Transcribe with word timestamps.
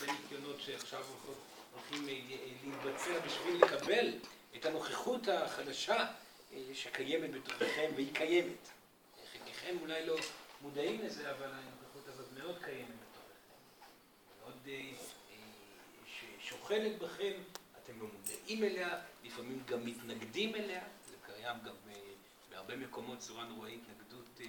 הרבה 0.00 0.12
ניקיונות 0.12 0.60
שעכשיו 0.60 1.04
הולכים 1.72 2.06
להתבצע 2.64 3.20
בשביל 3.26 3.64
לקבל 3.64 4.12
את 4.56 4.64
הנוכחות 4.64 5.28
החדשה 5.28 6.06
שקיימת 6.72 7.30
בתוככם, 7.30 7.90
והיא 7.94 8.14
קיימת. 8.14 8.68
חלקכם 9.32 9.76
אולי 9.80 10.06
לא 10.06 10.16
מודעים 10.62 11.00
לזה, 11.00 11.30
אבל 11.30 11.46
הנוכחות 11.52 12.08
הזאת 12.08 12.26
מאוד 12.38 12.58
קיימת 12.64 12.88
בתוככם. 12.88 13.54
מאוד 14.40 14.68
שוכנת 16.40 16.98
בכם, 16.98 17.32
אתם 17.82 18.00
לא 18.00 18.06
מודעים 18.06 18.64
אליה, 18.64 19.00
לפעמים 19.24 19.62
גם 19.66 19.86
מתנגדים 19.86 20.54
אליה, 20.54 20.82
זה 21.08 21.16
קיים 21.26 21.56
גם 21.64 21.74
בהרבה 22.50 22.76
מקומות, 22.76 23.22
סורן 23.22 23.52
רואה 23.56 23.70
התנגדות 23.70 24.40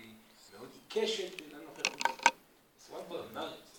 מאוד 0.53 0.69
עיקשת 0.73 1.41
לנוכחות. 1.41 2.01
את 3.53 3.67
זה, 3.73 3.76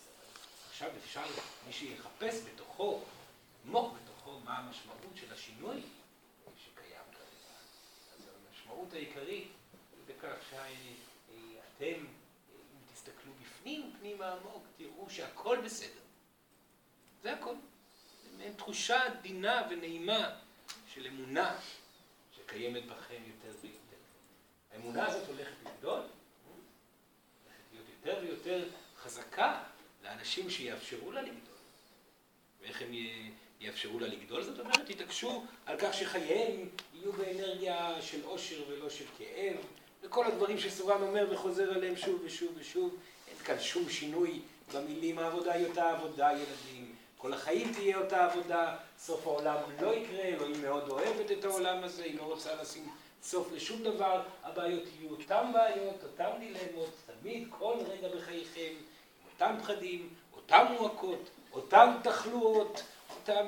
עכשיו 0.78 0.96
אפשר, 1.04 1.24
מי 1.66 1.72
שיחפש 1.72 2.34
בתוכו, 2.44 3.00
עמוק 3.64 3.94
בתוכו, 3.94 4.40
מה 4.40 4.58
המשמעות 4.58 4.98
של 5.14 5.32
השינוי 5.32 5.82
שקיים 6.64 7.02
כרגע. 7.12 7.54
אז 8.18 8.28
המשמעות 8.48 8.92
העיקרית 8.92 9.48
היא 9.92 10.02
בכך 10.06 10.34
שאתם, 10.50 11.86
אם 11.86 12.06
תסתכלו 12.94 13.32
בפנים, 13.42 13.92
פנימה 13.98 14.32
עמוק, 14.32 14.62
תראו 14.76 15.10
שהכל 15.10 15.58
בסדר. 15.64 16.00
זה 17.22 17.32
הכל. 17.32 17.54
מעין 18.36 18.52
תחושה 18.52 19.06
עדינה 19.06 19.66
ונעימה 19.70 20.38
של 20.94 21.06
אמונה 21.06 21.56
שקיימת 22.36 22.86
בכם 22.86 23.22
יותר 23.26 23.58
ויותר. 23.60 23.96
האמונה 24.72 25.06
הזאת 25.06 25.28
הולכת 25.28 25.56
לגדול, 25.62 26.00
הולכת 26.00 27.72
להיות 27.72 27.86
יותר 27.88 28.18
ויותר 28.22 28.68
חזקה 28.96 29.64
לאנשים 30.08 30.50
שיאפשרו 30.50 31.12
לה 31.12 31.22
לגדול. 31.22 31.58
ואיך 32.62 32.82
הם 32.82 32.88
יאפשרו 33.60 34.00
לה 34.00 34.06
לגדול? 34.06 34.42
זאת 34.42 34.60
אומרת, 34.60 34.80
תתעקשו 34.86 35.44
על 35.66 35.76
כך 35.78 35.94
שחייהם 35.94 36.68
יהיו 36.94 37.12
באנרגיה 37.12 37.96
של 38.00 38.24
עושר 38.24 38.62
ולא 38.68 38.90
של 38.90 39.04
כאב, 39.18 39.56
וכל 40.02 40.26
הדברים 40.26 40.58
שסורן 40.58 41.02
אומר 41.02 41.26
וחוזר 41.30 41.74
עליהם 41.74 41.96
שוב 41.96 42.20
ושוב 42.24 42.52
ושוב. 42.58 42.96
אין 43.28 43.36
כאן 43.36 43.60
שום 43.60 43.88
שינוי 43.88 44.40
במילים, 44.74 45.18
העבודה 45.18 45.52
היא 45.52 45.66
אותה 45.66 45.90
עבודה, 45.90 46.32
ילדים. 46.32 46.94
כל 47.16 47.32
החיים 47.32 47.72
תהיה 47.72 47.98
אותה 47.98 48.24
עבודה, 48.24 48.76
סוף 48.98 49.26
העולם 49.26 49.56
לא 49.80 49.94
יקרה, 49.94 50.22
אלוהים 50.22 50.62
מאוד 50.62 50.88
אוהבת 50.88 51.32
את 51.32 51.44
העולם 51.44 51.84
הזה, 51.84 52.04
היא 52.04 52.16
לא 52.16 52.22
רוצה 52.22 52.62
לשים 52.62 52.88
סוף 53.22 53.52
לשום 53.52 53.82
דבר, 53.82 54.22
הבעיות 54.42 54.82
יהיו 54.98 55.10
אותן 55.10 55.50
בעיות, 55.52 56.02
אותן 56.02 56.30
דילמות, 56.38 56.90
תמיד, 57.06 57.48
כל 57.50 57.74
רגע 57.88 58.08
בחייכם, 58.16 58.72
אותם 59.40 59.54
פחדים, 59.62 60.08
אותם 60.32 60.66
מועקות, 60.78 61.30
אותם 61.52 61.96
תחלואות, 62.02 62.82
אותם 63.10 63.46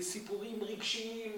סיפורים 0.00 0.64
רגשיים 0.64 1.32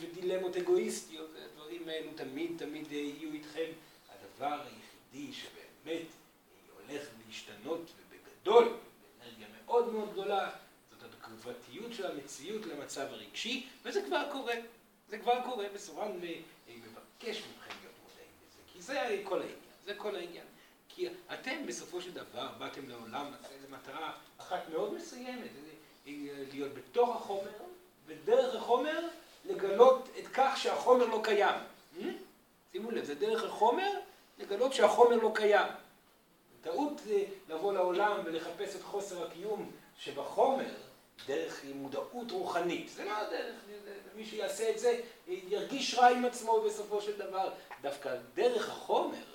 ודילמות 0.00 0.56
אגואיסטיות, 0.56 1.30
הדברים 1.44 1.88
האלו 1.88 2.10
תמיד 2.14 2.50
תמיד 2.58 2.92
יהיו 2.92 3.32
איתכם. 3.32 3.70
הדבר 4.08 4.60
היחידי 4.60 5.32
שבאמת 5.32 6.06
הולך 6.74 7.02
להשתנות 7.26 7.80
ובגדול, 7.80 8.76
באנרגיה 9.18 9.46
מאוד 9.64 9.92
מאוד 9.92 10.12
גדולה, 10.12 10.50
זאת 10.90 11.02
התגובתיות 11.02 11.92
של 11.92 12.06
המציאות 12.06 12.66
למצב 12.66 13.06
הרגשי, 13.10 13.66
וזה 13.84 14.02
כבר 14.02 14.28
קורה. 14.32 14.54
זה 15.08 15.18
כבר 15.18 15.40
קורה, 15.44 15.66
וסורן 15.74 16.10
מבקש 16.68 17.38
מכם 17.38 17.74
להיות 17.80 17.94
מודעים 18.02 18.28
לזה, 18.46 18.60
כי 18.72 18.82
זה 18.82 19.22
כל 19.24 19.40
העניין, 19.40 19.58
זה 19.84 19.94
כל 19.94 20.16
העניין. 20.16 20.46
כי 20.94 21.08
אתם 21.32 21.66
בסופו 21.66 22.00
של 22.00 22.12
דבר 22.12 22.48
באתם 22.58 22.88
לעולם, 22.88 23.32
זו 23.62 23.68
מטרה 23.76 24.12
אחת 24.38 24.68
מאוד 24.72 24.94
מסוימת, 24.94 25.50
להיות 26.06 26.74
בתוך 26.74 27.16
החומר, 27.16 27.50
ודרך 28.06 28.54
החומר 28.54 29.08
לגלות 29.44 30.08
את 30.18 30.24
כך 30.34 30.56
שהחומר 30.56 31.06
לא 31.06 31.20
קיים. 31.24 31.60
שימו 32.72 32.90
לב, 32.90 33.04
זה 33.04 33.14
דרך 33.14 33.44
החומר 33.44 33.90
לגלות 34.38 34.72
שהחומר 34.72 35.16
לא 35.16 35.32
קיים. 35.34 35.66
טעות 36.62 37.00
זה 37.04 37.24
לבוא 37.48 37.72
לעולם 37.72 38.20
ולחפש 38.24 38.76
את 38.76 38.82
חוסר 38.82 39.26
הקיום 39.26 39.70
שבחומר 39.98 40.74
דרך 41.26 41.64
מודעות 41.74 42.30
רוחנית. 42.30 42.88
זה 42.88 43.04
לא 43.04 43.16
הדרך, 43.16 43.54
מי 44.16 44.26
שיעשה 44.26 44.70
את 44.70 44.78
זה 44.78 45.00
ירגיש 45.26 45.94
רע 45.94 46.06
עם 46.06 46.24
עצמו 46.24 46.60
בסופו 46.60 47.00
של 47.00 47.18
דבר. 47.18 47.52
דווקא 47.82 48.16
דרך 48.34 48.68
החומר 48.68 49.33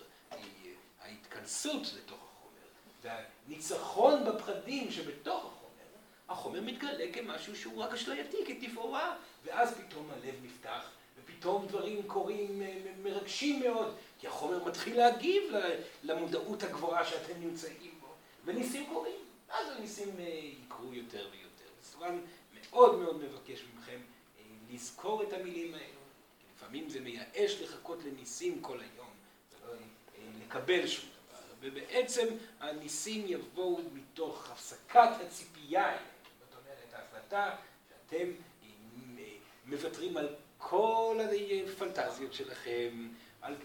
ההתכנסות 1.50 1.94
לתוך 1.98 2.18
החומר, 2.18 3.22
והניצחון 3.48 4.26
בפחדים 4.26 4.92
שבתוך 4.92 5.46
החומר, 5.46 5.90
החומר 6.30 6.62
מתגלה 6.62 7.14
כמשהו 7.14 7.56
שהוא 7.56 7.84
רק 7.84 7.94
אשלייתי, 7.94 8.38
כתפאורה, 8.46 9.16
ואז 9.44 9.74
פתאום 9.74 10.10
הלב 10.12 10.36
נפתח, 10.44 10.90
ופתאום 11.18 11.68
דברים 11.68 12.08
קורים 12.08 12.62
מרגשים 13.04 13.60
מאוד, 13.60 13.96
כי 14.20 14.28
החומר 14.28 14.64
מתחיל 14.64 14.98
להגיב 14.98 15.44
למודעות 16.04 16.64
הגבוהה 16.64 17.06
שאתם 17.06 17.40
נמצאים 17.40 17.92
בו, 18.02 18.08
וניסים 18.46 18.86
קורים, 18.94 19.20
אז 19.50 19.68
הניסים 19.78 20.16
יקרו 20.20 20.94
יותר 20.94 21.28
ויותר. 21.32 21.72
סורן 21.84 22.20
מאוד 22.62 23.00
מאוד 23.00 23.24
מבקש 23.24 23.64
מכם 23.78 24.00
לזכור 24.72 25.24
את 25.24 25.34
המילים 25.34 25.74
האלו, 25.74 26.00
כי 26.40 26.46
לפעמים 26.56 26.90
זה 26.90 27.00
מייאש 27.00 27.62
לחכות 27.62 28.04
לניסים 28.04 28.62
כל 28.62 28.80
היום, 28.80 29.10
ולא 29.64 29.74
לקבל 30.46 30.88
שום 30.88 31.06
דבר, 31.06 31.19
ובעצם 31.62 32.28
הניסים 32.60 33.26
יבואו 33.28 33.80
מתוך 33.94 34.52
הפסקת 34.52 35.10
הציפייה, 35.26 35.98
זאת 36.40 36.58
אומרת, 36.58 36.94
ההחלטה 36.94 37.56
שאתם 37.90 38.32
מוותרים 39.66 40.18
על 40.18 40.36
כל 40.58 41.20
הפנטזיות 41.68 42.34
שלכם, 42.34 43.08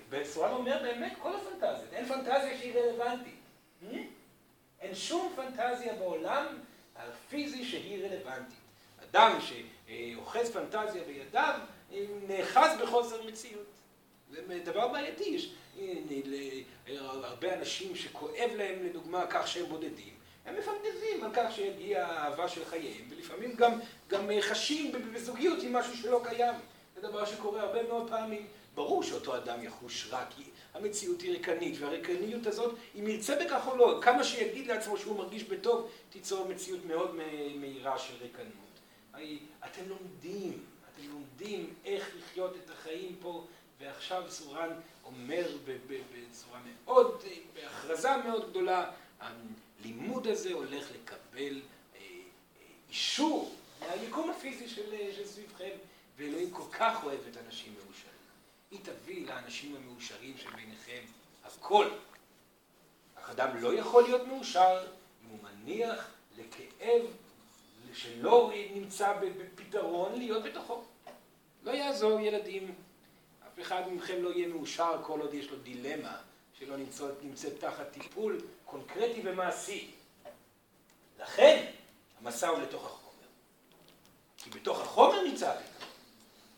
וסורן 0.09 0.53
אומר 0.53 0.79
באמת 0.83 1.13
כל 1.23 1.33
הפנטזיות, 1.37 1.93
אין 1.93 2.07
פנטזיה 2.07 2.59
שהיא 2.59 2.75
רלוונטית. 2.75 3.41
אין 4.81 4.95
שום 4.95 5.33
פנטזיה 5.37 5.95
בעולם 5.95 6.47
הפיזי 6.97 7.65
שהיא 7.65 8.05
רלוונטית. 8.05 8.59
אדם 9.11 9.39
שאוחז 9.41 10.51
פנטזיה 10.51 11.05
בידיו, 11.05 11.61
נאחז 12.29 12.79
בחוסר 12.83 13.23
מציאות. 13.23 13.74
זה 14.35 14.61
דבר 14.65 14.89
בעייתי. 14.89 15.25
יש 15.25 15.55
הרבה 16.89 17.55
אנשים 17.55 17.97
שכואב 17.97 18.51
להם, 18.57 18.85
לדוגמה, 18.85 19.27
כך 19.31 19.49
שהם 19.49 19.67
בודדים. 19.67 20.15
הם 20.47 20.55
מפנטזים 20.59 21.25
על 21.25 21.31
כך 21.35 21.53
שיגיע 21.55 22.07
האהבה 22.07 22.49
של 22.49 22.65
חייהם, 22.65 23.09
ולפעמים 23.11 23.57
גם 24.09 24.31
חשים 24.41 24.93
בזוגיות 25.15 25.63
עם 25.63 25.73
משהו 25.73 25.97
שלא 25.97 26.21
קיים. 26.25 26.55
זה 26.95 27.01
דבר 27.01 27.25
שקורה 27.25 27.63
הרבה 27.63 27.83
מאוד 27.83 28.11
פעמים. 28.11 28.47
ברור 28.75 29.03
שאותו 29.03 29.37
אדם 29.37 29.63
יחוש 29.63 30.09
רע, 30.11 30.25
כי 30.37 30.43
המציאות 30.75 31.21
היא 31.21 31.31
ריקנית, 31.31 31.77
והריקניות 31.81 32.47
הזאת, 32.47 32.75
אם 32.99 33.09
ירצה 33.09 33.45
בכך 33.45 33.69
או 33.69 33.77
לא, 33.77 33.99
כמה 34.03 34.25
שיגיד 34.25 34.67
לעצמו 34.67 34.97
שהוא 34.97 35.17
מרגיש 35.17 35.45
בטוב, 35.45 35.91
תיצור 36.11 36.49
מציאות 36.49 36.85
מאוד 36.85 37.17
מהירה 37.61 37.99
של 37.99 38.15
ריקנות. 38.23 38.75
אתם 39.65 39.83
לומדים, 39.89 40.65
אתם 40.93 41.03
לומדים 41.09 41.75
איך 41.85 42.11
לחיות 42.19 42.57
את 42.57 42.71
החיים 42.71 43.17
פה, 43.21 43.45
ועכשיו 43.85 44.31
סורן 44.31 44.71
אומר 45.05 45.57
בצורה 45.67 46.61
מאוד, 46.65 47.23
בהכרזה 47.55 48.17
מאוד 48.17 48.51
גדולה, 48.51 48.91
הלימוד 49.21 50.27
הזה 50.27 50.53
הולך 50.53 50.91
לקבל 50.91 51.61
אישור 52.89 53.55
מהיקום 53.81 54.31
הפיזי 54.31 54.69
של 54.69 55.27
סביבכם, 55.27 55.71
ואלוהים 56.17 56.51
כל 56.51 56.63
כך 56.73 57.05
אוהב 57.05 57.21
את 57.31 57.37
אנשים 57.47 57.75
מאושרים. 57.75 58.15
היא 58.71 58.81
תביא 58.83 59.27
לאנשים 59.27 59.77
המאושרים 59.77 60.35
שביניכם 60.39 61.03
הכל. 61.45 61.89
אך 63.15 63.31
אדם 63.31 63.57
לא 63.57 63.75
יכול 63.75 64.03
להיות 64.03 64.27
מאושר 64.27 64.87
אם 65.25 65.29
הוא 65.31 65.39
מניח 65.43 66.11
לכאב 66.39 67.03
שלא 67.95 68.53
נמצא 68.75 69.15
בפתרון 69.21 70.19
להיות 70.19 70.45
בתוכו. 70.45 70.85
לא 71.63 71.71
יעזור 71.71 72.21
ילדים, 72.21 72.75
אף 73.55 73.61
אחד 73.61 73.83
מכם 73.93 74.23
לא 74.23 74.31
יהיה 74.31 74.49
מאושר 74.49 74.93
כל 75.03 75.21
עוד 75.21 75.35
יש 75.35 75.51
לו 75.51 75.57
דילמה 75.57 76.17
שלא 76.59 76.77
נמצאת, 76.77 77.15
נמצאת 77.23 77.53
תחת 77.61 77.93
טיפול 77.93 78.41
קונקרטי 78.65 79.21
ומעשי. 79.25 79.91
לכן 81.21 81.65
המסע 82.21 82.49
הוא 82.49 82.59
לתוך 82.59 82.85
החומר. 82.85 83.27
כי 84.37 84.51
בתוך 84.51 84.81
החומר 84.81 85.23
נמצא 85.23 85.51
הפתרון. 85.51 85.89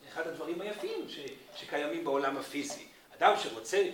אחד 0.07 0.27
הדברים 0.27 0.61
היפים 0.61 1.09
ש, 1.09 1.19
שקיימים 1.55 2.03
בעולם 2.03 2.37
הפיזי. 2.37 2.85
אדם 3.17 3.33
שרוצה 3.43 3.89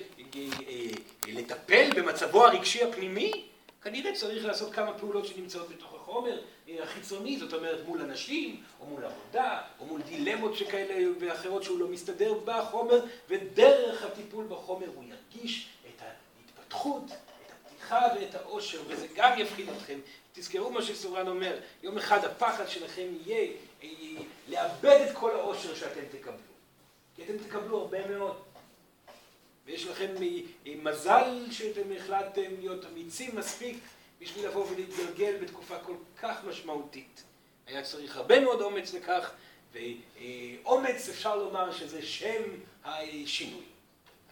לטפל 1.27 1.89
במצבו 1.95 2.45
הרגשי 2.45 2.83
הפנימי, 2.83 3.45
כנראה 3.81 4.15
צריך 4.15 4.45
לעשות 4.45 4.73
כמה 4.73 4.97
פעולות 4.99 5.27
שנמצאות 5.27 5.69
בתוך 5.69 5.93
החומר 5.93 6.41
החיצוני, 6.67 7.39
זאת 7.39 7.53
אומרת 7.53 7.85
מול 7.85 8.01
אנשים, 8.01 8.63
או 8.79 8.85
מול 8.85 9.05
עבודה, 9.05 9.61
או 9.79 9.85
מול 9.85 10.01
דילמות 10.01 10.55
שכאלה 10.55 11.09
ואחרות 11.19 11.63
שהוא 11.63 11.79
לא 11.79 11.87
מסתדר 11.87 12.33
בחומר, 12.45 13.05
ודרך 13.29 14.03
הטיפול 14.03 14.45
בחומר 14.49 14.87
הוא 14.95 15.03
ירגיש 15.03 15.69
את 15.81 16.01
ההתפתחות, 16.01 17.03
את 17.05 17.51
השמחה 17.51 18.07
ואת 18.15 18.35
העושר, 18.35 18.81
וזה 18.87 19.07
גם 19.15 19.39
יפחיד 19.39 19.69
אתכם. 19.69 19.99
תזכרו 20.33 20.71
מה 20.71 20.81
שסורן 20.81 21.27
אומר, 21.27 21.59
יום 21.83 21.97
אחד 21.97 22.25
הפחד 22.25 22.67
שלכם 22.67 23.07
יהיה 23.25 23.51
לאבד 24.47 25.05
את 25.09 25.15
כל 25.15 25.31
העושר 25.31 25.75
שאתם 25.75 26.01
תקבלו. 26.11 26.37
כי 27.15 27.23
אתם 27.23 27.37
תקבלו 27.37 27.77
הרבה 27.77 28.07
מאוד. 28.07 28.35
ויש 29.65 29.85
לכם 29.85 30.15
מזל 30.65 31.45
שאתם 31.51 31.81
החלטתם 31.97 32.51
להיות 32.59 32.85
אמיצים 32.85 33.35
מספיק 33.35 33.77
בשביל 34.23 34.45
לבוא 34.47 34.67
ולהתגלגל 34.69 35.37
בתקופה 35.41 35.79
כל 35.79 35.95
כך 36.17 36.43
משמעותית. 36.43 37.23
היה 37.67 37.83
צריך 37.83 38.17
הרבה 38.17 38.39
מאוד 38.39 38.61
אומץ 38.61 38.93
לכך, 38.93 39.31
ואומץ 39.73 41.09
אפשר 41.09 41.35
לומר 41.35 41.71
שזה 41.71 42.01
שם 42.01 42.43
השינוי. 42.83 43.63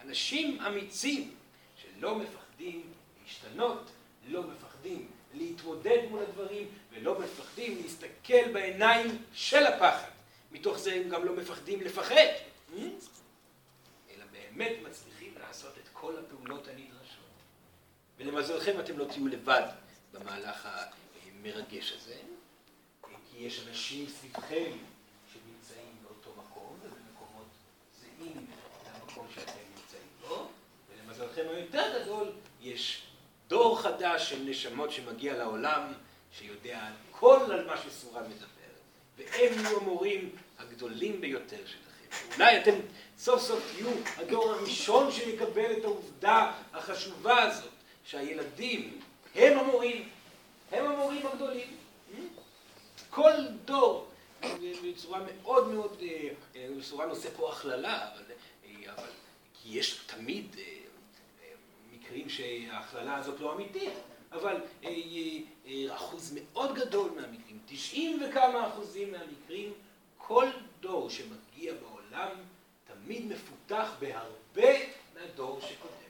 אנשים 0.04 0.60
אמיצים 0.60 1.34
שלא 1.76 2.14
מפחדים 2.14 2.82
להשתנות, 3.22 3.90
לא 4.28 4.42
מפחדים 4.42 5.10
להתמודד 5.34 5.98
מול 6.10 6.22
הדברים 6.22 6.68
ולא 6.92 7.20
מפחדים 7.20 7.82
להסתכל 7.82 8.52
בעיניים 8.52 9.22
של 9.34 9.66
הפחד. 9.66 10.08
מתוך 10.52 10.78
זה 10.78 10.94
הם 10.94 11.08
גם 11.08 11.24
לא 11.24 11.32
מפחדים 11.36 11.80
לפחד, 11.80 12.26
אלא 12.76 14.24
באמת 14.32 14.72
מצליחים 14.82 15.34
לעשות 15.40 15.72
את 15.78 15.88
כל 15.92 16.14
הפעולות 16.18 16.68
הנדרשות. 16.68 17.22
ולמזלכם 18.18 18.80
אתם 18.80 18.98
לא 18.98 19.04
תהיו 19.04 19.28
לבד 19.28 19.81
במהלך 20.12 20.68
המרגש 21.40 21.92
הזה, 21.92 22.16
כי 23.30 23.38
יש 23.38 23.66
אנשים 23.68 24.06
סביבכם 24.08 24.72
שנמצאים 25.32 25.96
באותו 26.02 26.30
מקום 26.30 26.78
ובמקומות 26.82 27.46
זהים 28.00 28.46
למקום 28.86 29.26
שאתם 29.34 29.52
נמצאים 29.76 30.08
בו, 30.20 30.48
ולמזלכם 30.88 31.42
היותר 31.48 32.02
גדול 32.02 32.32
יש 32.60 33.02
דור 33.48 33.80
חדש 33.80 34.30
של 34.30 34.42
נשמות 34.42 34.92
שמגיע 34.92 35.38
לעולם, 35.38 35.92
שיודע 36.32 36.90
כל 37.10 37.40
על 37.52 37.66
מה 37.66 37.76
שסורן 37.76 38.24
מדבר, 38.24 38.72
והם 39.16 39.52
יהיו 39.54 39.80
המורים 39.80 40.36
הגדולים 40.58 41.20
ביותר 41.20 41.66
שלכם. 41.66 42.34
אולי 42.34 42.62
אתם 42.62 42.74
סוף 43.18 43.42
סוף 43.42 43.72
תהיו 43.72 43.88
הדור 44.16 44.52
הראשון 44.52 45.12
שיקבל 45.12 45.72
את 45.78 45.84
העובדה 45.84 46.52
החשובה 46.72 47.42
הזאת, 47.42 47.72
שהילדים 48.04 49.00
הם 49.34 49.58
המורים, 49.58 50.08
הם 50.72 50.86
המורים 50.86 51.26
הגדולים. 51.26 51.76
כל 53.10 53.32
דור, 53.64 54.08
בצורה 54.84 55.20
מאוד 55.20 55.68
מאוד, 55.68 56.02
סורן 56.80 57.08
עושה 57.08 57.30
פה 57.36 57.52
הכללה, 57.52 58.08
אבל, 58.08 58.22
אבל 58.90 59.08
כי 59.54 59.78
יש 59.78 60.00
תמיד 60.06 60.56
מקרים 61.92 62.28
שההכללה 62.28 63.16
הזאת 63.16 63.40
לא 63.40 63.54
אמיתית, 63.54 63.92
אבל 64.32 64.60
אחוז 65.90 66.34
מאוד 66.34 66.74
גדול 66.74 67.10
מהמקרים, 67.10 67.58
90 67.66 68.22
וכמה 68.22 68.68
אחוזים 68.68 69.12
מהמקרים, 69.12 69.72
כל 70.18 70.46
דור 70.80 71.10
שמגיע 71.10 71.72
בעולם 71.74 72.28
תמיד 72.84 73.26
מפותח 73.26 73.90
בהרבה 73.98 74.72
מהדור 75.14 75.60
שקודם. 75.60 76.01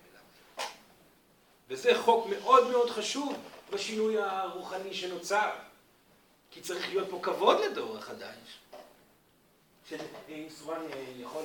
וזה 1.73 1.99
חוק 1.99 2.27
מאוד 2.27 2.71
מאוד 2.71 2.91
חשוב 2.91 3.37
בשינוי 3.71 4.19
הרוחני 4.19 4.95
שנוצר, 4.95 5.51
כי 6.51 6.61
צריך 6.61 6.89
להיות 6.89 7.11
פה 7.11 7.19
כבוד 7.23 7.61
לדור 7.61 7.99
החדש. 7.99 8.37
שאם 9.89 10.47
סורן 10.51 10.81
יכול 11.17 11.43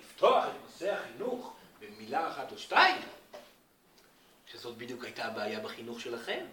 לפתוח 0.00 0.44
את 0.44 0.50
נושא 0.64 0.92
החינוך 0.92 1.52
במילה 1.80 2.28
אחת 2.28 2.52
או 2.52 2.58
שתיים, 2.58 2.96
שזאת 4.46 4.76
בדיוק 4.76 5.04
הייתה 5.04 5.24
הבעיה 5.24 5.60
בחינוך 5.60 6.00
שלכם. 6.00 6.44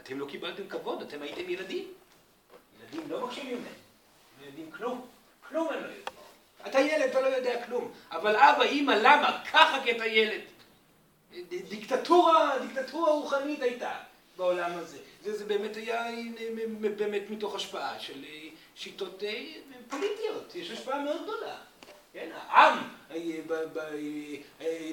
אתם 0.00 0.18
לא 0.18 0.26
קיבלתם 0.26 0.68
כבוד, 0.68 1.02
אתם 1.02 1.22
הייתם 1.22 1.50
ילדים. 1.50 1.92
ילדים 2.80 3.10
לא 3.10 3.26
מקשיבים 3.26 3.64
להם. 3.64 3.74
ילדים 4.42 4.70
כלום. 4.70 5.08
כלום 5.48 5.68
הם 5.68 5.74
לא 5.74 5.86
יודעים. 5.86 6.04
אתה 6.66 6.80
ילד, 6.80 7.10
אתה 7.10 7.20
לא 7.20 7.26
יודע 7.26 7.66
כלום. 7.66 7.92
אבל 8.10 8.36
אבא, 8.36 8.62
אימא, 8.62 8.92
למה? 8.92 9.44
ככה 9.52 9.80
כי 9.84 9.96
אתה 9.96 10.06
ילד. 10.06 10.40
דיקטטורה, 11.68 12.58
דיקטטורה 12.58 13.12
רוחנית 13.12 13.62
הייתה 13.62 13.92
בעולם 14.36 14.70
הזה. 14.74 14.98
זה, 15.24 15.36
זה 15.36 15.44
באמת 15.44 15.76
היה 15.76 16.06
באמת 16.96 17.22
מתוך 17.30 17.54
השפעה 17.54 18.00
של 18.00 18.24
שיטות 18.74 19.22
פוליטיות. 19.88 20.54
יש 20.54 20.70
השפעה 20.70 21.04
מאוד 21.04 21.22
גדולה. 21.22 21.56
כן, 22.12 22.30
העם 22.48 22.78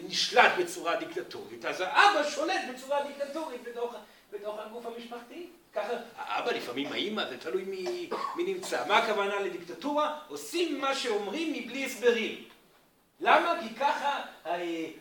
נשלט 0.07 0.51
בצורה 0.59 0.95
דיקטטורית, 0.95 1.65
אז 1.65 1.81
האבא 1.81 2.29
שולט 2.29 2.61
בצורה 2.73 2.99
דיקטטורית 3.07 3.61
בתוך 4.31 4.59
הגוף 4.59 4.85
המשפחתי. 4.85 5.47
ככה, 5.73 5.93
האבא 6.17 6.51
לפעמים, 6.51 6.87
האמא, 6.87 7.29
זה 7.29 7.37
תלוי 7.37 7.63
מי, 7.63 8.09
מי 8.35 8.53
נמצא. 8.53 8.87
מה 8.87 8.97
הכוונה 8.97 9.39
לדיקטטורה? 9.39 10.19
עושים 10.27 10.81
מה 10.81 10.95
שאומרים 10.95 11.53
מבלי 11.53 11.85
הסברים. 11.85 12.43
למה? 13.21 13.55
כי 13.61 13.75
ככה 13.75 14.21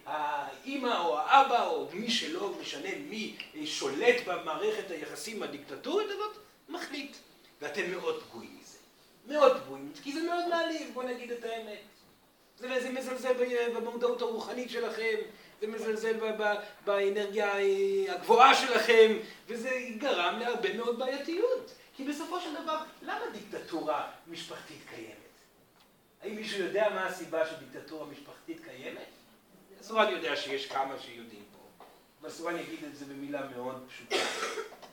האמא 0.07 0.99
או 0.99 1.19
האבא 1.19 1.67
או 1.67 1.89
מי 1.93 2.11
שלא 2.11 2.53
משנה 2.61 2.89
מי 3.09 3.37
שולט 3.65 4.17
במערכת 4.27 4.91
היחסים 4.91 5.43
הדיקטטורית 5.43 6.09
הזאת, 6.11 6.37
מחליט. 6.69 7.17
ואתם 7.61 7.91
מאוד 7.91 8.23
פגועים 8.23 8.59
מזה. 8.61 8.79
מאוד 9.27 9.63
פגועים, 9.63 9.93
כי 10.03 10.13
זה 10.13 10.23
מאוד 10.23 10.49
מעליב, 10.49 10.91
בוא 10.95 11.03
נגיד 11.03 11.33
את 11.33 11.45
האמת. 11.45 11.79
זה 12.59 12.91
מזלזל 12.91 13.33
במודעות 13.75 14.23
הרוחנית 14.23 14.71
שלכם, 14.71 15.17
זה 15.61 15.67
מזלזל 15.67 16.17
באנרגיה 16.85 17.53
הגבוהה 18.09 18.55
שלכם, 18.55 19.13
וזה 19.47 19.71
גרם 19.99 20.39
להרבה 20.39 20.77
מאוד 20.77 20.99
בעייתיות. 20.99 21.73
כי 21.97 22.05
בסופו 22.05 22.41
של 22.41 22.63
דבר, 22.63 22.79
למה 23.03 23.25
דיקטטורה 23.33 24.11
משפחתית 24.27 24.81
קיימת? 24.91 25.28
האם 26.23 26.37
מישהו 26.37 26.65
יודע 26.65 26.89
מה 26.95 27.07
הסיבה 27.07 27.47
שדיקטטורה 27.47 28.07
משפחתית 28.07 28.65
קיימת? 28.65 29.07
סורן 29.83 30.13
יודע 30.13 30.37
שיש 30.37 30.67
כמה 30.67 30.95
שיודעים 30.99 31.45
פה, 31.53 31.85
אבל 32.21 32.31
סורן 32.31 32.57
יגיד 32.59 32.85
את 32.85 32.97
זה 32.97 33.05
במילה 33.05 33.41
מאוד 33.57 33.87
פשוטה. 33.89 34.17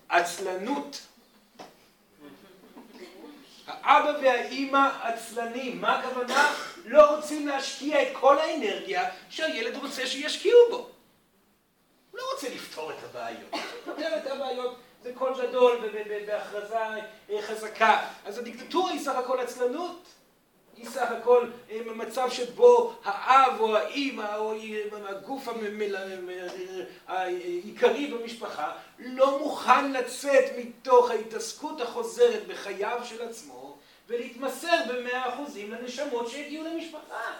עצלנות. 0.09 1.01
האבא 3.67 4.19
והאימא 4.21 4.89
עצלנים, 5.01 5.81
מה 5.81 5.99
הכוונה? 5.99 6.53
לא 6.85 7.15
רוצים 7.15 7.47
להשקיע 7.47 8.01
את 8.01 8.07
כל 8.13 8.39
האנרגיה 8.39 9.09
שהילד 9.29 9.75
רוצה 9.75 10.07
שישקיעו 10.07 10.59
בו. 10.69 10.77
הוא 10.77 12.19
לא 12.19 12.23
רוצה 12.33 12.49
לפתור 12.49 12.91
את 12.91 13.03
הבעיות. 13.03 13.51
לפתור 13.87 14.17
את 14.17 14.27
הבעיות 14.27 14.77
זה 15.03 15.11
קול 15.15 15.33
גדול 15.41 15.91
בהכרזה 16.27 16.77
חזקה. 17.41 18.07
אז 18.25 18.37
הדיקטטורה 18.37 18.91
היא 18.91 18.99
סך 18.99 19.15
הכל 19.15 19.39
עצלנות. 19.39 20.07
היא 20.77 20.85
סך 20.89 21.11
הכל 21.11 21.47
מצב 21.85 22.29
שבו 22.29 22.93
האב 23.03 23.59
או 23.59 23.75
האימא 23.75 24.35
או 24.35 24.53
הגוף 25.07 25.47
העיקרי 27.07 28.07
במשפחה 28.07 28.71
לא 28.99 29.39
מוכן 29.39 29.91
לצאת 29.91 30.43
מתוך 30.57 31.11
ההתעסקות 31.11 31.81
החוזרת 31.81 32.47
בחייו 32.47 32.99
של 33.03 33.21
עצמו 33.21 33.77
ולהתמסר 34.07 34.77
במאה 34.87 35.33
אחוזים 35.33 35.71
לנשמות 35.71 36.29
שהגיעו 36.29 36.63
למשפחה. 36.65 37.33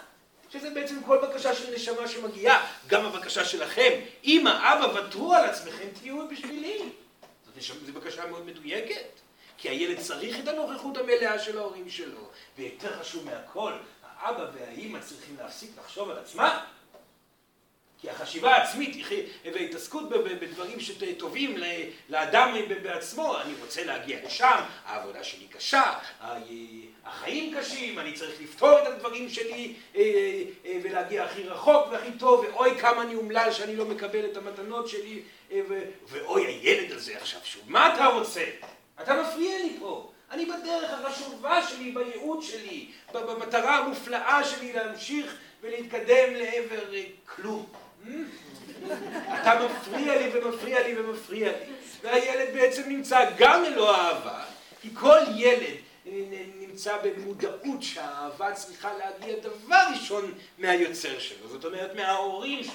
שזה 0.52 0.70
בעצם 0.70 1.02
כל 1.06 1.18
בקשה 1.18 1.54
של 1.54 1.74
נשמה 1.74 2.08
שמגיעה, 2.08 2.72
גם 2.86 3.04
הבקשה 3.04 3.44
שלכם. 3.44 3.90
אמא, 4.24 4.50
אבא, 4.50 4.98
ותרו 4.98 5.34
על 5.34 5.44
עצמכם, 5.44 5.88
תהיו 6.00 6.28
בשבילי. 6.28 6.82
זאת 7.56 7.90
בקשה 7.90 8.26
מאוד 8.26 8.46
מדויקת. 8.46 9.25
כי 9.58 9.68
הילד 9.68 9.98
צריך 10.00 10.38
את 10.38 10.48
הנוכחות 10.48 10.96
המלאה 10.96 11.38
של 11.38 11.58
ההורים 11.58 11.90
שלו. 11.90 12.30
ויותר 12.58 13.00
חשוב 13.00 13.24
מהכל, 13.24 13.72
האבא 14.18 14.46
והאימא 14.54 14.98
צריכים 15.00 15.36
להפסיק 15.38 15.70
לחשוב 15.78 16.10
על 16.10 16.18
עצמם. 16.18 16.58
כי 18.00 18.10
החשיבה 18.10 18.54
העצמית 18.54 19.06
וההתעסקות 19.44 20.08
בדברים 20.08 20.80
שטובים 20.80 21.56
לאדם 22.08 22.54
בעצמו, 22.82 23.40
אני 23.40 23.52
רוצה 23.60 23.84
להגיע 23.84 24.18
לשם, 24.26 24.60
העבודה 24.84 25.24
שלי 25.24 25.46
קשה, 25.46 25.98
החיים 27.04 27.54
קשים, 27.58 27.98
אני 27.98 28.12
צריך 28.12 28.40
לפתור 28.40 28.78
את 28.82 28.86
הדברים 28.86 29.28
שלי 29.28 29.74
ולהגיע 30.82 31.24
הכי 31.24 31.42
רחוק 31.42 31.86
והכי 31.90 32.12
טוב, 32.18 32.44
ואוי 32.44 32.78
כמה 32.80 33.02
אני 33.02 33.14
אומלל 33.14 33.52
שאני 33.52 33.76
לא 33.76 33.84
מקבל 33.84 34.24
את 34.24 34.36
המתנות 34.36 34.88
שלי, 34.88 35.22
ואוי 36.08 36.46
הילד 36.46 36.92
הזה 36.92 37.16
עכשיו 37.16 37.40
שוב, 37.44 37.62
מה 37.66 37.94
אתה 37.94 38.06
רוצה? 38.06 38.44
אתה 39.02 39.22
מפריע 39.22 39.58
לי 39.58 39.76
פה. 39.80 40.10
אני 40.30 40.46
בדרך 40.46 40.90
החשובה 40.90 41.66
שלי, 41.68 41.90
בייעוד 41.90 42.42
שלי, 42.42 42.90
במטרה 43.12 43.76
המופלאה 43.76 44.44
שלי 44.44 44.72
להמשיך 44.72 45.36
ולהתקדם 45.60 46.34
לעבר 46.34 46.90
כלום. 47.26 47.66
אתה 49.40 49.60
מפריע 49.64 50.18
לי 50.18 50.30
ומפריע 50.32 50.88
לי 50.88 51.00
ומפריע 51.00 51.52
לי. 51.52 51.72
והילד 52.02 52.54
בעצם 52.54 52.82
נמצא 52.88 53.30
גם 53.38 53.62
ללא 53.62 53.96
אהבה, 53.96 54.44
כי 54.80 54.88
כל 54.94 55.18
ילד 55.36 55.76
נמצא 56.58 56.96
במודעות 57.02 57.82
שהאהבה 57.82 58.52
צריכה 58.52 58.90
להגיע 58.98 59.36
דבר 59.38 59.82
ראשון 59.92 60.32
מהיוצר 60.58 61.18
שלו, 61.18 61.48
זאת 61.48 61.64
אומרת 61.64 61.94
מההורים 61.96 62.64
שלו. 62.64 62.72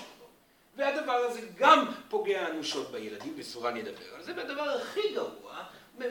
והדבר 0.76 1.12
הזה 1.12 1.42
גם 1.58 1.86
פוגע 2.10 2.48
אנושות 2.48 2.92
בילדים, 2.92 3.36
בצורה 3.38 3.72
נדבר 3.72 4.16
על 4.16 4.24
זה, 4.24 4.34
והדבר 4.36 4.70
הכי 4.70 5.14
גרוע 5.14 5.64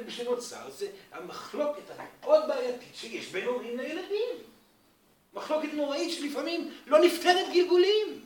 שנוצר 0.08 0.70
זה 0.70 0.86
המחלוקת 1.12 1.82
המאוד 1.96 2.42
בעייתית 2.48 2.94
שיש 2.94 3.26
בין 3.26 3.46
הורים 3.46 3.78
לילדים. 3.78 4.36
מחלוקת 5.34 5.68
נוראית 5.72 6.12
שלפעמים 6.12 6.72
לא 6.86 6.98
נפתרת 6.98 7.46
גלגולים. 7.52 8.20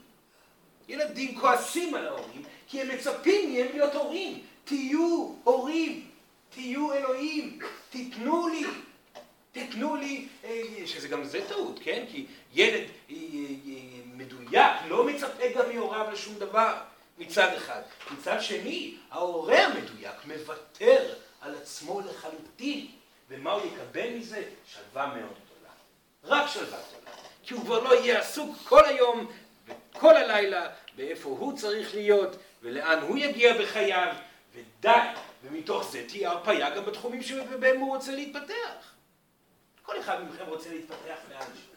ילדים 0.88 1.40
כועסים 1.40 1.94
על 1.94 2.06
ההורים 2.06 2.42
כי 2.68 2.80
הם 2.80 2.88
מצפים 2.88 3.52
מהם 3.52 3.66
להיות 3.72 3.94
הורים. 3.94 4.42
תהיו 4.64 5.34
הורים, 5.44 6.08
תהיו 6.50 6.92
אלוהים, 6.92 7.58
תיתנו 7.90 8.48
לי, 8.48 8.66
תיתנו 9.52 9.96
לי, 9.96 10.28
אה, 10.44 10.62
שזה 10.86 11.08
גם 11.08 11.24
זה 11.24 11.48
טעות, 11.48 11.80
כן? 11.82 12.04
כי 12.10 12.26
ילד 12.54 12.84
אה, 13.10 13.16
אה, 13.16 13.16
מדויק 14.14 14.72
לא 14.88 15.04
מצפה 15.04 15.48
גם 15.54 15.64
מהוריו 15.74 16.06
לשום 16.12 16.34
דבר 16.34 16.74
מצד 17.18 17.52
אחד. 17.56 17.82
מצד 18.10 18.40
שני, 18.40 18.94
ההורה 19.10 19.66
המדויק 19.66 20.24
מוותר 20.26 21.14
על 21.44 21.54
עצמו 21.54 22.00
לחלוטין. 22.00 22.86
ומה 23.28 23.52
הוא 23.52 23.62
יקבל 23.66 24.10
מזה? 24.10 24.42
שלווה 24.66 25.06
מאוד 25.06 25.34
גדולה. 25.44 25.70
רק 26.24 26.50
שלווה 26.50 26.78
גדולה. 26.88 27.10
כי 27.42 27.54
הוא 27.54 27.62
כבר 27.62 27.82
לא 27.82 27.94
יהיה 27.94 28.20
עסוק 28.20 28.56
כל 28.64 28.84
היום 28.84 29.32
וכל 29.66 30.16
הלילה 30.16 30.70
באיפה 30.96 31.28
הוא 31.28 31.58
צריך 31.58 31.94
להיות 31.94 32.36
ולאן 32.62 32.98
הוא 32.98 33.18
יגיע 33.18 33.62
בחייו, 33.62 34.14
ודי, 34.54 34.98
ומתוך 35.42 35.90
זה 35.90 36.04
תהיה 36.08 36.30
הרפאיה 36.30 36.76
גם 36.76 36.84
בתחומים 36.84 37.22
שבהם 37.22 37.80
הוא 37.80 37.94
רוצה 37.94 38.12
להתפתח. 38.12 38.94
כל 39.82 40.00
אחד 40.00 40.24
מכם 40.24 40.44
רוצה 40.46 40.70
להתפתח 40.70 41.16
לאנשהו. 41.30 41.74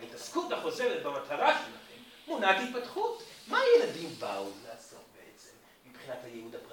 ההתעסקות 0.00 0.52
החוזרת 0.52 1.02
במטרה 1.02 1.58
שלכם 1.58 2.02
מונעת 2.26 2.56
התפתחות. 2.68 3.22
מה 3.48 3.58
הילדים 3.60 4.10
באו 4.18 4.50
לעשות 4.68 5.04
בעצם 5.16 5.52
מבחינת 5.86 6.18
הייעוד 6.24 6.54
הפרטי? 6.54 6.71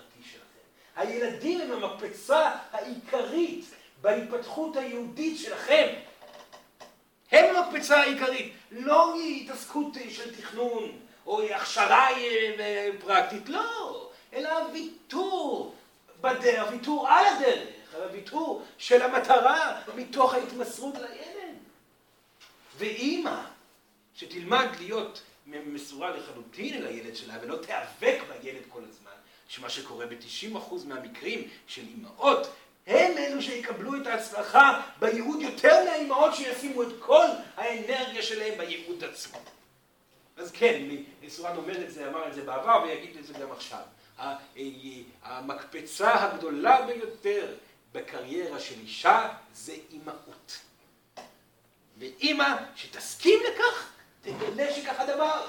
הילדים 1.00 1.62
הם 1.62 1.84
המקפצה 1.84 2.52
העיקרית 2.72 3.66
בהתפתחות 4.02 4.76
היהודית 4.76 5.40
שלכם. 5.40 5.88
הם 7.32 7.56
המקפצה 7.56 8.00
העיקרית, 8.00 8.54
לא 8.72 9.16
התעסקות 9.20 9.94
של 10.10 10.36
תכנון 10.36 11.00
או 11.26 11.42
הכשרה 11.42 12.10
אה, 12.12 12.90
פרקטית, 13.00 13.50
לא, 13.50 14.10
אלא 14.34 14.50
הוויתור 14.50 15.76
בדרך, 16.22 16.68
הוויתור 16.68 17.08
על 17.08 17.26
הדרך, 17.26 17.96
הוויתור 17.96 18.64
של 18.78 19.02
המטרה 19.02 19.82
מתוך 19.96 20.34
ההתמסרות 20.34 20.96
לילד. 20.96 21.56
ואימא 22.78 23.42
שתלמד 24.16 24.68
להיות 24.80 25.22
מסורה 25.46 26.10
לחלוטין 26.10 26.74
אל 26.74 26.88
הילד 26.88 27.16
שלה 27.16 27.34
ולא 27.42 27.58
תיאבק 27.58 28.20
בילד 28.28 28.62
כל 28.70 28.82
הזמן, 28.90 29.09
שמה 29.50 29.70
שקורה 29.70 30.06
ב-90% 30.06 30.74
מהמקרים 30.86 31.48
של 31.68 31.82
אימהות, 31.82 32.48
הם 32.88 33.18
אלו 33.18 33.42
שיקבלו 33.42 34.02
את 34.02 34.08
ההצלחה 34.08 34.82
בייעוד 35.00 35.42
יותר 35.42 35.84
מהאימהות 35.86 36.36
שישימו 36.36 36.84
את 36.84 36.88
כל 37.00 37.26
האנרגיה 37.56 38.22
שלהם 38.22 38.58
בייעוד 38.58 39.04
עצמו. 39.04 39.40
אז 40.38 40.52
כן, 40.52 40.82
סורן 41.28 41.56
אומר 41.56 41.84
את 41.86 41.92
זה, 41.92 42.10
אמר 42.10 42.28
את 42.28 42.34
זה 42.34 42.42
בעבר 42.42 42.84
ויגיד 42.84 43.18
את 43.18 43.26
זה 43.26 43.34
גם 43.34 43.52
עכשיו. 43.52 43.82
אה, 44.20 44.36
המקפצה 45.24 46.24
הגדולה 46.24 46.82
ביותר 46.82 47.56
בקריירה 47.92 48.60
של 48.60 48.76
אישה 48.82 49.30
זה 49.54 49.74
אימהות. 49.92 50.60
ואימא 51.98 52.56
שתסכים 52.76 53.40
לכך, 53.54 53.92
תגלה 54.22 54.74
שכך 54.74 55.00
הדבר. 55.00 55.48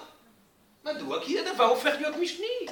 מדוע? 0.85 1.25
כי 1.25 1.38
הדבר 1.38 1.64
הופך 1.64 1.95
להיות 1.99 2.16
משני. 2.16 2.66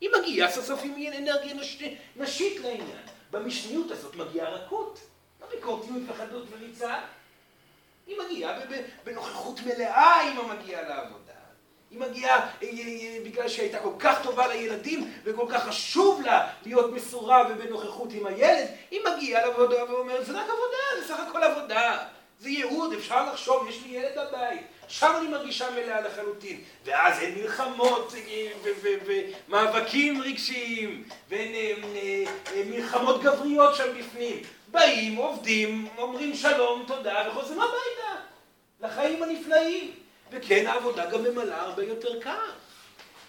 היא 0.00 0.10
מגיעה 0.18 0.50
סוף 0.50 0.64
סוף 0.66 0.80
עם 0.84 0.94
אנרגיה 1.18 1.54
נש... 1.54 1.82
נשית 2.16 2.60
לעניין. 2.60 3.06
במשניות 3.30 3.90
הזאת 3.90 4.16
מגיעה 4.16 4.50
רכות. 4.50 5.00
לא 5.40 5.46
ביקורתיות 5.50 6.02
וחדות 6.08 6.46
וריצה. 6.50 6.94
היא 8.06 8.16
מגיעה 8.26 8.60
בנוכחות 9.04 9.60
מלאה, 9.66 10.32
אמא 10.32 10.54
מגיעה 10.54 10.82
לעבודה. 10.82 11.32
היא 11.90 12.00
מגיעה 12.00 12.36
אה, 12.38 12.48
אה, 12.62 12.68
אה, 12.68 13.18
בגלל 13.24 13.48
שהייתה 13.48 13.78
כל 13.78 13.92
כך 13.98 14.22
טובה 14.22 14.46
לילדים 14.46 15.10
וכל 15.24 15.46
כך 15.50 15.64
חשוב 15.68 16.22
לה 16.22 16.50
להיות 16.66 16.92
מסורה 16.92 17.42
ובנוכחות 17.50 18.12
עם 18.12 18.26
הילד, 18.26 18.66
היא 18.90 19.00
מגיעה 19.00 19.46
לעבודה 19.46 19.92
ואומרת, 19.92 20.26
זה 20.26 20.32
רק 20.32 20.44
עבודה, 20.44 21.00
זה 21.00 21.14
סך 21.14 21.20
הכל 21.28 21.42
עבודה. 21.42 22.06
זה 22.40 22.48
ייעוד, 22.48 22.92
אפשר 22.92 23.32
לחשוב, 23.32 23.68
יש 23.68 23.82
לי 23.82 23.88
ילד 23.88 24.12
בבית, 24.16 24.60
שם 24.88 25.12
אני 25.18 25.28
מרגישה 25.28 25.70
מלאה 25.70 26.00
לחלוטין. 26.00 26.60
ואז 26.84 27.18
אין 27.18 27.34
מלחמות 27.34 28.12
ומאבקים 29.48 30.22
רגשיים, 30.22 31.04
ואין 31.28 31.80
מלחמות 32.66 33.22
גבריות 33.22 33.74
שם 33.76 33.98
בפנים. 33.98 34.42
באים, 34.70 35.16
עובדים, 35.16 35.88
אומרים 35.98 36.34
שלום, 36.34 36.84
תודה, 36.86 37.28
וחוזרים 37.28 37.60
הביתה, 37.60 38.22
לחיים 38.80 39.22
הנפלאים. 39.22 39.92
וכן 40.30 40.66
העבודה 40.66 41.10
גם 41.10 41.24
ממלאה 41.24 41.60
הרבה 41.60 41.84
יותר 41.84 42.20
קר. 42.20 42.50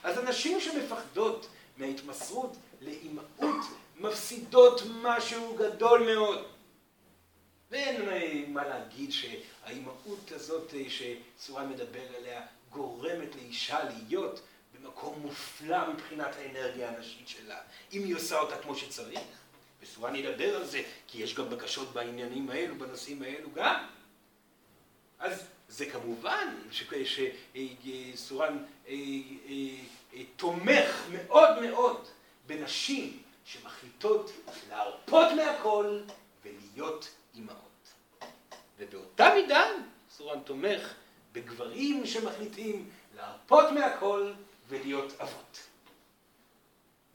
אז 0.04 0.18
הנשים 0.18 0.62
שמפחדות 0.62 1.48
מההתמסרות 1.78 2.56
לאימהות 2.82 3.66
מפסידות 4.00 4.82
משהו 5.02 5.56
גדול 5.58 6.16
מאוד. 6.16 6.46
ואין 7.72 8.54
מה 8.54 8.68
להגיד 8.68 9.12
שהאימהות 9.12 10.32
הזאת 10.32 10.74
שסורן 10.90 11.70
מדבר 11.70 12.16
עליה 12.18 12.42
גורמת 12.70 13.36
לאישה 13.36 13.80
להיות 13.84 14.42
במקום 14.74 15.20
מופלא 15.20 15.94
מבחינת 15.94 16.36
האנרגיה 16.36 16.90
הנשית 16.90 17.28
שלה, 17.28 17.60
אם 17.94 18.04
היא 18.04 18.16
עושה 18.16 18.40
אותה 18.40 18.58
כמו 18.58 18.76
שצריך. 18.76 19.20
וסורן 19.82 20.16
ידבר 20.16 20.56
על 20.56 20.66
זה, 20.66 20.82
כי 21.08 21.24
יש 21.24 21.36
גם 21.36 21.50
בקשות 21.50 21.94
בעניינים 21.94 22.50
האלו, 22.50 22.76
בנושאים 22.76 23.22
האלו 23.22 23.50
גם. 23.54 23.86
אז 25.20 25.46
זה 25.70 25.86
כמובן 25.86 26.56
שסורן 26.72 28.58
אה, 28.88 28.94
אה, 28.94 28.96
אה, 30.14 30.22
תומך 30.36 31.04
מאוד 31.12 31.62
מאוד 31.62 32.08
בנשים 32.48 33.24
שמחליטות 33.46 34.32
להרפות 34.70 35.28
מהכל 35.36 36.00
ולהיות 36.46 37.10
אימהות. 37.40 37.94
ובאותה 38.78 39.34
מידה 39.36 39.66
סורן 40.10 40.40
תומך 40.40 40.94
בגברים 41.32 42.06
שמחליטים 42.06 42.90
להרפות 43.16 43.72
מהכל 43.72 44.34
ולהיות 44.68 45.14
אבות. 45.22 45.60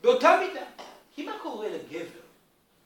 באותה 0.00 0.40
מידה. 0.40 0.66
כי 1.14 1.24
מה 1.24 1.38
קורה 1.42 1.68
לגבר 1.68 2.20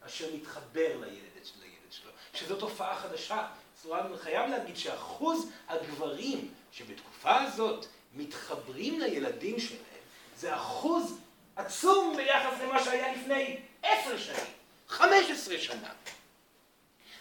אשר 0.01 0.35
מתחבר 0.35 0.97
לילד 1.01 1.45
שלו, 1.91 2.11
שזו 2.35 2.57
תופעה 2.57 2.97
חדשה, 2.97 3.49
סורן 3.83 4.17
חייב 4.17 4.51
להגיד 4.51 4.77
שאחוז 4.77 5.51
הגברים 5.69 6.55
שבתקופה 6.73 7.41
הזאת 7.43 7.87
מתחברים 8.15 9.01
לילדים 9.01 9.61
שלהם, 9.61 10.03
זה 10.37 10.57
אחוז 10.57 11.19
עצום 11.57 12.17
ביחס 12.17 12.61
למה 12.63 12.85
שהיה 12.85 13.13
לפני 13.13 13.61
עשר 13.83 14.19
שנים, 14.19 14.53
חמש 14.89 15.31
עשרה 15.31 15.59
שנה. 15.59 15.93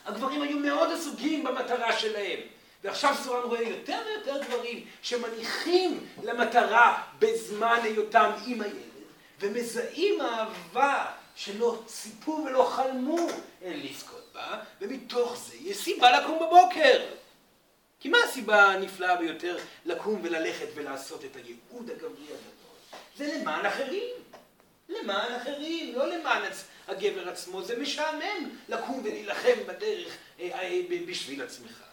הגברים 0.08 0.42
היו 0.42 0.58
מאוד 0.60 0.92
עסוקים 0.92 1.44
במטרה 1.44 2.00
שלהם. 2.00 2.40
ועכשיו 2.84 3.16
סורן 3.24 3.44
רואה 3.44 3.62
יותר 3.62 4.00
ויותר 4.06 4.44
גברים 4.44 4.86
שמניחים 5.02 6.08
למטרה 6.24 7.04
בזמן 7.20 7.80
היותם 7.84 8.32
עם 8.46 8.62
הילד, 8.62 8.78
ומזהים 9.40 10.22
אהבה 10.22 11.06
שלא 11.36 11.82
ציפו 11.86 12.44
ולא 12.46 12.64
חלמו 12.64 13.28
לזכות 13.62 14.24
בה, 14.34 14.60
ומתוך 14.82 15.38
זה 15.38 15.56
יש 15.60 15.78
סיבה 15.78 16.20
לקום 16.20 16.36
בבוקר. 16.36 17.00
כי 18.00 18.10
מה 18.10 18.18
הסיבה 18.24 18.64
הנפלאה 18.64 19.16
ביותר 19.16 19.58
לקום 19.86 20.20
וללכת 20.24 20.68
ולעשות 20.76 21.26
את 21.26 21.36
הייעוד 21.36 21.90
הגברי 21.90 22.26
הגדול? 22.26 22.78
זה 23.18 23.38
למען 23.38 23.66
אחרים. 23.66 24.16
למען 24.90 25.34
אחרים, 25.42 25.96
לא 25.96 26.08
למען 26.08 26.44
הגבר 26.88 27.30
עצמו. 27.30 27.64
זה 27.64 27.80
משעמם 27.80 28.50
לקום 28.70 29.02
ולהילחם 29.04 29.58
בדרך 29.68 30.18
אה, 30.40 30.50
אה, 30.62 30.80
בשביל 31.08 31.42
עצמך. 31.42 31.84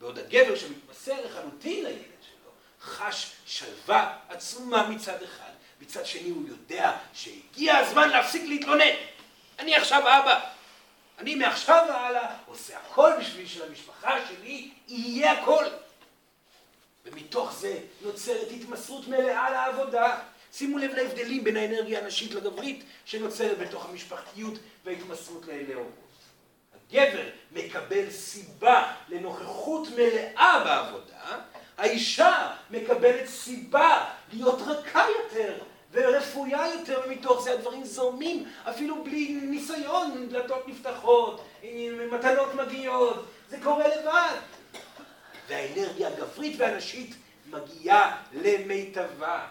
בעוד 0.00 0.18
הגבר 0.18 0.56
שמתמסר 0.56 1.24
לחלוטין 1.24 1.84
לילד 1.84 2.22
שלו, 2.22 2.50
חש 2.80 3.32
שלווה 3.46 4.18
עצומה 4.28 4.88
מצד 4.88 5.22
אחד. 5.22 5.52
מצד 5.80 6.06
שני 6.06 6.30
הוא 6.30 6.48
יודע 6.48 6.96
שהגיע 7.14 7.76
הזמן 7.76 8.08
להפסיק 8.08 8.42
להתלונן. 8.42 8.94
אני 9.58 9.76
עכשיו 9.76 10.00
אבא. 10.00 10.40
אני 11.18 11.34
מעכשיו 11.34 11.84
והלאה 11.88 12.36
עושה 12.46 12.78
הכל 12.78 13.10
בשביל 13.20 13.48
שלמשפחה 13.48 14.18
שלי 14.28 14.70
יהיה 14.88 15.32
הכל. 15.32 15.64
ומתוך 17.04 17.52
זה 17.52 17.78
נוצרת 18.00 18.48
התמסרות 18.50 19.08
מלאה 19.08 19.50
לעבודה. 19.50 20.18
שימו 20.52 20.78
לב 20.78 20.90
להבדלים 20.94 21.44
בין 21.44 21.56
האנרגיה 21.56 22.00
הנשית 22.00 22.34
לגברית 22.34 22.84
שנוצרת 23.04 23.58
בתוך 23.58 23.88
המשפחתיות 23.88 24.54
וההתמסרות 24.84 25.46
להורות. 25.68 25.92
הגבר 26.92 27.24
מקבל 27.52 28.10
סיבה 28.10 28.92
לנוכחות 29.08 29.88
מלאה 29.96 30.62
בעבודה, 30.64 31.38
האישה 31.78 32.50
מקבלת 32.70 33.26
סיבה 33.26 34.10
להיות 34.32 34.60
רכה 34.66 35.06
יותר 35.22 35.54
ורפויה 35.92 36.66
יותר, 36.74 37.00
ומתוך 37.06 37.42
זה 37.42 37.52
הדברים 37.52 37.84
זורמים, 37.84 38.48
אפילו 38.64 39.04
בלי 39.04 39.28
ניסיון, 39.42 40.28
דלתות 40.28 40.68
נפתחות, 40.68 41.44
מתנות 42.12 42.54
מגיעות, 42.54 43.26
זה 43.48 43.58
קורה 43.62 43.88
לבד. 43.88 44.36
והאנרגיה 45.48 46.08
הגברית 46.08 46.54
והנשית 46.58 47.14
מגיעה 47.46 48.22
למיטבה. 48.32 49.46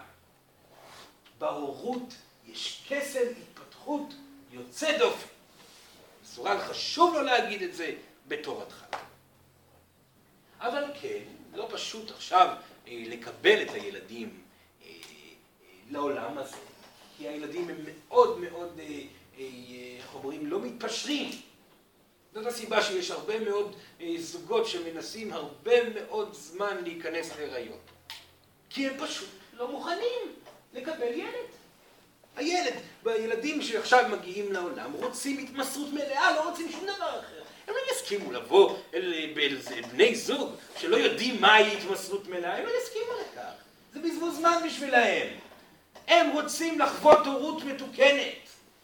בהורות 1.42 2.14
יש 2.46 2.82
קסם 2.88 3.20
התפתחות 3.40 4.14
יוצא 4.52 4.98
דופן. 4.98 5.26
מסורן 6.22 6.58
חשוב 6.58 7.14
לו 7.14 7.22
להגיד 7.22 7.62
את 7.62 7.74
זה 7.74 7.94
בתור 8.28 8.62
התחלה. 8.62 9.02
אבל 10.60 10.84
כן, 11.00 11.22
לא 11.54 11.68
פשוט 11.72 12.10
עכשיו 12.10 12.56
אה, 12.88 13.02
לקבל 13.06 13.62
את 13.62 13.70
הילדים 13.70 14.40
אה, 14.82 14.86
אה, 14.86 14.92
לעולם 15.90 16.38
הזה, 16.38 16.56
כי 17.16 17.28
הילדים 17.28 17.68
הם 17.68 17.76
מאוד 17.86 18.40
מאוד, 18.40 18.80
אה, 18.80 18.84
אה, 19.38 19.44
איך 19.98 20.14
אומרים, 20.14 20.46
לא 20.46 20.60
מתפשרים. 20.60 21.30
זאת 22.34 22.46
הסיבה 22.46 22.82
שיש 22.82 23.10
הרבה 23.10 23.40
מאוד 23.40 23.76
אה, 24.00 24.14
זוגות 24.18 24.66
שמנסים 24.66 25.32
הרבה 25.32 25.90
מאוד 25.90 26.34
זמן 26.34 26.76
להיכנס 26.84 27.36
להיריון. 27.36 27.78
כי 28.70 28.88
הם 28.88 28.94
פשוט 28.98 29.28
לא 29.52 29.72
מוכנים 29.72 30.41
לקבל 30.72 31.12
ילד. 31.14 31.48
הילד 32.36 32.74
והילדים 33.02 33.62
שעכשיו 33.62 34.04
מגיעים 34.10 34.52
לעולם 34.52 34.92
רוצים 34.92 35.38
התמסרות 35.38 35.92
מלאה, 35.92 36.36
לא 36.36 36.50
רוצים 36.50 36.72
שום 36.72 36.84
דבר 36.84 37.20
אחר. 37.20 37.42
הם 37.66 37.74
לא 37.74 37.92
יסכימו 37.92 38.32
לבוא 38.32 38.76
אל, 38.94 39.14
אל, 39.36 39.58
אל 39.72 39.82
בני 39.82 40.14
זוג 40.14 40.54
שלא 40.78 40.96
יודעים 40.96 41.40
מהי 41.40 41.76
התמסרות 41.76 42.28
מלאה, 42.28 42.56
הם 42.56 42.66
לא 42.66 42.70
יסכימו 42.82 43.12
לכך. 43.20 43.52
זה 43.92 44.00
בזבוז 44.00 44.36
זמן 44.36 44.62
בשבילהם. 44.66 45.28
הם 46.08 46.30
רוצים 46.30 46.78
לחוות 46.78 47.26
הורות 47.26 47.64
מתוקנת. 47.64 48.41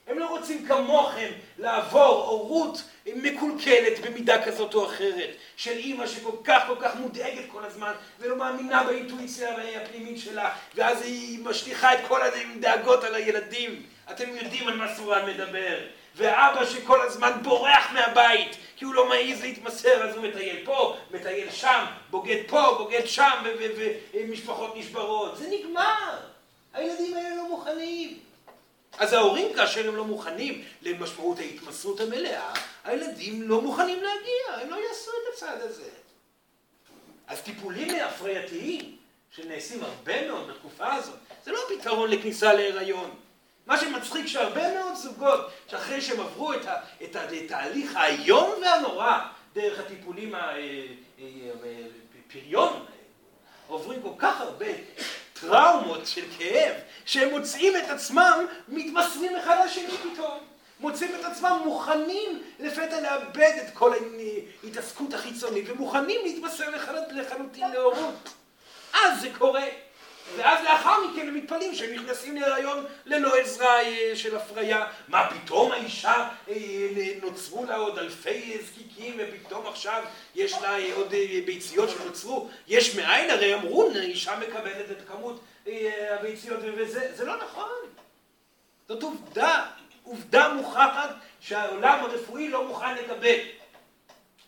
הם 0.09 0.19
לא 0.19 0.29
רוצים 0.29 0.67
כמוכם 0.67 1.31
לעבור 1.59 2.25
הורות 2.29 2.83
מקולקלת 3.15 3.99
במידה 3.99 4.45
כזאת 4.45 4.75
או 4.75 4.87
אחרת, 4.87 5.31
של 5.57 5.71
אימא 5.71 6.07
שכל 6.07 6.37
כך 6.45 6.63
כל 6.67 6.75
כך 6.81 6.95
מודאגת 6.97 7.45
כל 7.53 7.65
הזמן 7.65 7.93
ולא 8.19 8.37
מאמינה 8.37 8.85
באינטואיציה 8.85 9.49
הפנימית 9.83 10.19
שלה 10.19 10.55
ואז 10.75 11.03
היא 11.03 11.45
משליכה 11.45 11.95
את 11.95 11.99
כל 12.09 12.21
הדאגות 12.23 13.05
על 13.05 13.15
הילדים. 13.15 13.83
אתם 14.11 14.37
יודעים 14.37 14.69
על 14.69 14.77
מה 14.77 14.95
סורן 14.97 15.27
מדבר. 15.27 15.79
ואבא 16.17 16.65
שכל 16.65 17.01
הזמן 17.01 17.33
בורח 17.43 17.93
מהבית 17.93 18.57
כי 18.77 18.85
הוא 18.85 18.95
לא 18.95 19.09
מעז 19.09 19.43
להתמסר 19.43 20.09
אז 20.09 20.17
הוא 20.17 20.25
מטייל 20.25 20.65
פה, 20.65 20.97
מטייל 21.11 21.51
שם, 21.51 21.85
בוגד 22.11 22.43
פה, 22.47 22.75
בוגד 22.79 23.07
שם 23.07 23.45
ומשפחות 24.15 24.77
נשברות. 24.77 25.37
זה 25.37 25.49
נגמר. 25.51 26.19
הילדים 26.75 27.17
האלה 27.17 27.37
לא 27.37 27.49
מוכנים. 27.49 28.28
אז 28.99 29.13
ההורים 29.13 29.55
כאשר 29.55 29.89
הם 29.89 29.97
לא 29.97 30.05
מוכנים 30.05 30.65
למשמעות 30.83 31.39
ההתמסרות 31.39 32.01
המלאה, 32.01 32.53
הילדים 32.85 33.43
לא 33.43 33.61
מוכנים 33.61 33.97
להגיע, 33.97 34.63
הם 34.63 34.71
לא 34.71 34.77
יעשו 34.77 35.11
את 35.11 35.35
הצעד 35.35 35.61
הזה. 35.61 35.89
אז 37.27 37.41
טיפולים 37.41 37.95
הפרייתיים, 38.05 38.97
שנעשים 39.31 39.83
הרבה 39.83 40.29
מאוד 40.29 40.49
בתקופה 40.49 40.95
הזאת, 40.95 41.19
זה 41.45 41.53
לא 41.53 41.59
פתרון 41.69 42.11
לכניסה 42.11 42.53
להיריון. 42.53 43.15
מה 43.67 43.81
שמצחיק 43.81 44.27
שהרבה 44.27 44.75
מאוד 44.75 44.95
זוגות, 44.95 45.41
שאחרי 45.71 46.01
שהם 46.01 46.21
עברו 46.21 46.53
את, 47.03 47.17
התהליך 47.17 47.97
האיום 47.97 48.51
והנורא 48.63 49.19
דרך 49.53 49.81
הטיפולים 49.81 50.35
הפריון, 50.35 50.97
אה, 52.73 52.79
אה, 52.79 52.83
עוברים 53.67 54.03
כל 54.03 54.13
כך 54.19 54.41
הרבה 54.41 54.67
טראומות 55.41 56.07
של 56.07 56.25
כאב, 56.39 56.75
שהם 57.07 57.31
מוצאים 57.31 57.77
את 57.77 57.91
עצמם 57.91 58.47
מתמסרים 58.69 59.37
אחד 59.37 59.57
לשני 59.65 59.89
פתאום. 59.89 60.39
מוצאים 60.81 61.15
את 61.21 61.25
עצמם 61.25 61.61
מוכנים 61.65 62.43
לפתע 62.59 63.01
לאבד 63.01 63.53
את 63.63 63.75
כל 63.75 63.93
ההתעסקות 64.65 65.15
החיצונית 65.15 65.65
ומוכנים 65.69 66.21
להתמסר 66.25 66.71
לחלוטין 67.11 67.71
להורות. 67.71 68.29
אז 68.95 69.21
זה 69.21 69.29
קורה. 69.39 69.65
ואז 70.37 70.65
לאחר 70.65 71.07
מכן 71.07 71.29
הם 71.29 71.35
מתפלאים 71.35 71.75
שהם 71.75 71.95
נכנסים 71.95 72.37
להיריון 72.37 72.85
ללא 73.07 73.37
עזרה 73.37 73.83
אה, 73.83 74.13
של 74.15 74.37
הפריה. 74.37 74.87
מה 75.09 75.31
פתאום 75.31 75.73
האישה, 75.73 76.29
אה, 76.49 76.55
נוצרו 77.23 77.65
לה 77.65 77.77
עוד 77.77 77.99
אלפי 77.99 78.59
זקיקים 78.67 79.17
ופתאום 79.19 79.67
עכשיו 79.67 80.03
יש 80.35 80.53
לה 80.53 80.79
אה, 80.79 80.95
עוד 80.95 81.15
ביציות 81.47 81.91
שנוצרו? 81.91 82.49
יש 82.67 82.97
מאין? 82.97 83.31
הרי 83.31 83.55
אמרו, 83.55 83.91
אישה 83.91 84.39
מקבלת 84.39 84.91
את 84.91 85.09
כמות 85.09 85.41
הביציות 86.11 86.61
וזה 86.77 87.25
לא 87.25 87.37
נכון. 87.37 87.69
זאת 88.89 89.03
עובדה, 89.03 89.65
עובדה 90.03 90.49
מוכחת 90.49 91.11
שהעולם 91.41 92.05
הרפואי 92.05 92.49
לא 92.49 92.67
מוכן 92.69 92.95
לקבל. 92.95 93.39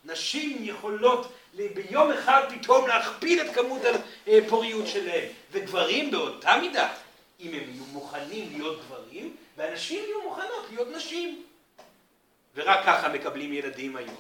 נשים 0.04 0.58
יכולות 0.60 1.32
ביום 1.54 2.12
אחד 2.12 2.42
פתאום 2.48 2.88
להכפיל 2.88 3.40
את 3.40 3.54
כמות 3.54 3.82
הפוריות 4.26 4.86
שלהם. 4.86 5.24
וגברים 5.52 6.10
באותה 6.10 6.56
מידה, 6.60 6.92
אם 7.40 7.48
הם 7.48 7.70
יהיו 7.70 7.84
מוכנים 7.92 8.48
להיות 8.52 8.80
גברים, 8.80 9.36
ואנשים 9.56 10.04
יהיו 10.04 10.22
מוכנות 10.22 10.66
להיות 10.70 10.88
נשים. 10.96 11.42
ורק 12.54 12.86
ככה 12.86 13.08
מקבלים 13.08 13.52
ילדים 13.52 13.96
היום. 13.96 14.16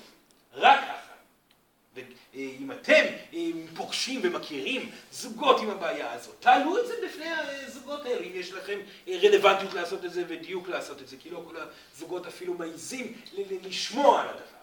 רק 0.54 0.80
ככה. 0.80 1.10
ואם 1.94 2.70
אתם 2.72 3.04
פוגשים 3.74 4.20
ומכירים 4.22 4.90
זוגות 5.12 5.60
עם 5.60 5.70
הבעיה 5.70 6.12
הזאת, 6.12 6.34
תעלו 6.40 6.78
את 6.78 6.86
זה 6.86 6.94
בפני 7.06 7.28
הזוגות 7.30 8.04
האלה, 8.04 8.26
אם 8.26 8.32
יש 8.34 8.52
לכם 8.52 8.78
רלוונטיות 9.08 9.74
לעשות 9.74 10.04
את 10.04 10.12
זה 10.12 10.24
ודיוק 10.28 10.68
לעשות 10.68 11.02
את 11.02 11.08
זה, 11.08 11.16
כי 11.22 11.30
לא 11.30 11.42
כל 11.48 11.56
הזוגות 11.56 12.26
אפילו 12.26 12.54
מעיזים 12.54 13.14
לשמוע 13.62 14.20
על 14.20 14.28
הדבר. 14.28 14.59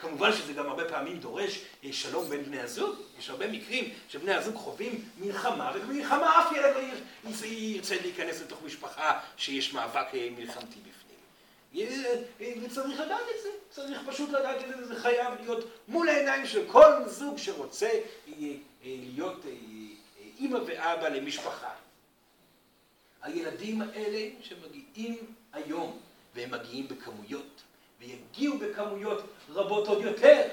כמובן 0.00 0.32
שזה 0.32 0.52
גם 0.52 0.66
הרבה 0.66 0.88
פעמים 0.88 1.18
דורש 1.18 1.60
אה, 1.84 1.92
שלום 1.92 2.28
בין 2.28 2.44
בני 2.44 2.60
הזוג. 2.60 2.96
יש 3.18 3.30
הרבה 3.30 3.48
מקרים 3.48 3.94
שבני 4.08 4.34
הזוג 4.34 4.54
חווים 4.54 5.04
מלחמה, 5.18 5.72
ובמלחמה 5.74 6.40
אף 6.40 6.52
ילד 6.52 6.74
לא 6.74 7.46
ירצה 7.46 7.96
להיכנס 8.00 8.40
לתוך 8.40 8.62
משפחה 8.62 9.20
שיש 9.36 9.72
מאבק 9.74 10.14
אה, 10.14 10.28
מלחמתי 10.38 10.78
בפנים. 10.80 11.18
אה, 12.40 12.52
וצריך 12.62 13.00
לדעת 13.00 13.20
את 13.36 13.42
זה, 13.42 13.48
צריך 13.70 14.00
פשוט 14.06 14.30
לדעת 14.30 14.62
את 14.62 14.76
זה, 14.76 14.86
זה 14.86 15.00
חייב 15.00 15.34
להיות 15.40 15.64
מול 15.88 16.08
העיניים 16.08 16.46
של 16.46 16.64
כל 16.72 16.92
זוג 17.06 17.38
שרוצה 17.38 17.90
להיות 18.84 19.44
אימא 20.38 20.58
ואבא 20.66 21.08
למשפחה. 21.08 21.70
הילדים 23.22 23.82
האלה 23.82 24.28
שמגיעים 24.42 25.34
היום, 25.52 25.98
והם 26.34 26.50
מגיעים 26.50 26.88
בכמויות, 26.88 27.62
ויגיעו 28.00 28.58
בכמויות 28.58 29.22
רבות 29.48 29.88
עוד 29.88 30.02
יותר, 30.02 30.48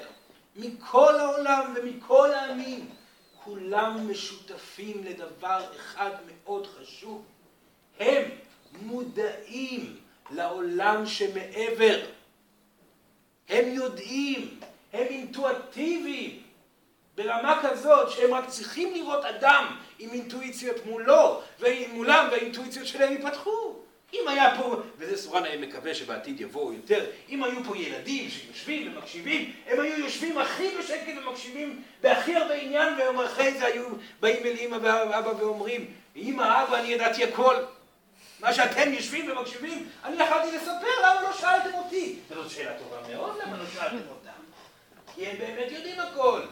מכל 0.56 1.14
העולם 1.20 1.74
ומכל 1.76 2.30
העמים. 2.30 2.90
כולם 3.44 4.10
משותפים 4.10 5.04
לדבר 5.04 5.64
אחד 5.76 6.10
מאוד 6.26 6.66
חשוב. 6.66 7.24
הם 7.98 8.22
מודעים 8.80 9.96
לעולם 10.30 11.06
שמעבר. 11.06 12.00
הם 13.48 13.68
יודעים, 13.68 14.60
הם 14.92 15.06
אינטואטיביים, 15.06 16.42
ברמה 17.14 17.60
כזאת 17.62 18.10
שהם 18.10 18.34
רק 18.34 18.48
צריכים 18.48 18.94
לראות 18.94 19.24
אדם 19.24 19.76
עם 19.98 20.10
אינטואיציות 20.10 20.86
מולו, 20.86 21.42
ומולם 21.60 22.28
והאינטואיציות 22.30 22.86
שלהם 22.86 23.12
ייפתחו. 23.12 23.87
אם 24.12 24.28
היה 24.28 24.54
פה, 24.58 24.76
וזה 24.98 25.16
סורן 25.16 25.44
היה 25.44 25.58
מקווה 25.58 25.94
שבעתיד 25.94 26.40
יבואו 26.40 26.72
יותר, 26.72 27.06
אם 27.28 27.44
היו 27.44 27.64
פה 27.64 27.76
ילדים 27.76 28.30
שיושבים 28.30 28.92
ומקשיבים, 28.92 29.52
הם 29.66 29.80
היו 29.80 29.98
יושבים 29.98 30.38
הכי 30.38 30.68
בשקט 30.78 31.12
ומקשיבים 31.16 31.82
בהכי 32.00 32.36
הרבה 32.36 32.54
עניין, 32.54 32.94
ואחרי 33.18 33.58
זה 33.58 33.66
היו 33.66 33.84
באים 34.20 34.46
אל 34.46 34.56
אמא 34.58 34.76
ואבא 34.82 35.32
ואומרים, 35.38 35.94
אמא, 36.16 36.62
אבא, 36.62 36.78
אני 36.78 36.88
ידעתי 36.88 37.24
הכל. 37.24 37.56
מה 38.40 38.54
שאתם 38.54 38.92
יושבים 38.92 39.30
ומקשיבים, 39.30 39.88
אני 40.04 40.22
יכולתי 40.22 40.56
לספר, 40.56 41.00
למה 41.02 41.22
לא 41.22 41.32
שאלתם 41.32 41.74
אותי? 41.74 42.18
וזאת 42.30 42.50
שאלה 42.50 42.78
טובה 42.78 42.96
מאוד, 43.14 43.36
למה 43.42 43.56
לא 43.56 43.64
שאלתם 43.74 44.08
אותם? 44.10 44.30
כי 45.14 45.26
הם 45.26 45.38
באמת 45.38 45.72
יודעים 45.72 46.00
הכל. 46.00 46.42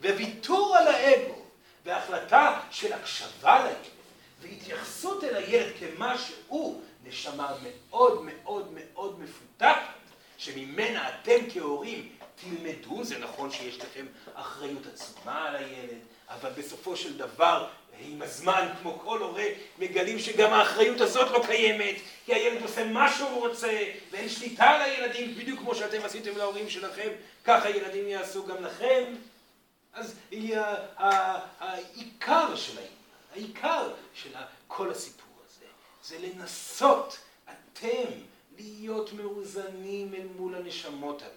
וויתור 0.00 0.76
על 0.76 0.88
האגו, 0.88 1.42
והחלטה 1.84 2.60
של 2.70 2.92
הקשבה 2.92 3.61
כמה 5.52 6.18
שהוא 6.18 6.82
נשמה 7.04 7.54
מאוד 7.62 8.22
מאוד 8.24 8.72
מאוד 8.72 9.20
מפותחת, 9.20 9.92
שממנה 10.38 11.08
אתם 11.08 11.50
כהורים 11.52 12.08
תלמדו, 12.34 13.04
זה 13.04 13.18
נכון 13.18 13.50
שיש 13.50 13.78
לכם 13.78 14.06
אחריות 14.34 14.86
עצומה 14.86 15.48
על 15.48 15.56
הילד, 15.56 15.98
אבל 16.28 16.50
בסופו 16.50 16.96
של 16.96 17.18
דבר, 17.18 17.68
עם 17.98 18.22
הזמן, 18.22 18.68
כמו 18.82 18.98
כל 18.98 19.18
הורה, 19.18 19.44
מגלים 19.78 20.18
שגם 20.18 20.52
האחריות 20.52 21.00
הזאת 21.00 21.30
לא 21.30 21.42
קיימת, 21.46 21.94
כי 22.26 22.34
הילד 22.34 22.62
עושה 22.62 22.84
מה 22.84 23.12
שהוא 23.12 23.48
רוצה, 23.48 23.78
ואין 24.10 24.28
שליטה 24.28 24.64
על 24.64 24.80
הילדים, 24.80 25.34
בדיוק 25.34 25.60
כמו 25.60 25.74
שאתם 25.74 26.04
עשיתם 26.04 26.36
להורים 26.36 26.70
שלכם, 26.70 27.08
ככה 27.44 27.70
ילדים 27.70 28.08
יעשו 28.08 28.46
גם 28.46 28.64
לכם. 28.64 29.04
אז 29.92 30.14
העיקר 31.58 32.56
של 32.56 32.78
העיקר 33.34 33.90
של 34.14 34.30
כל 34.68 34.90
הסיפור 34.90 35.21
זה 36.04 36.18
לנסות 36.18 37.18
אתם 37.44 38.10
להיות 38.56 39.12
מאוזנים 39.12 40.14
אל 40.14 40.26
מול 40.36 40.54
הנשמות 40.54 41.22
הללו. 41.22 41.36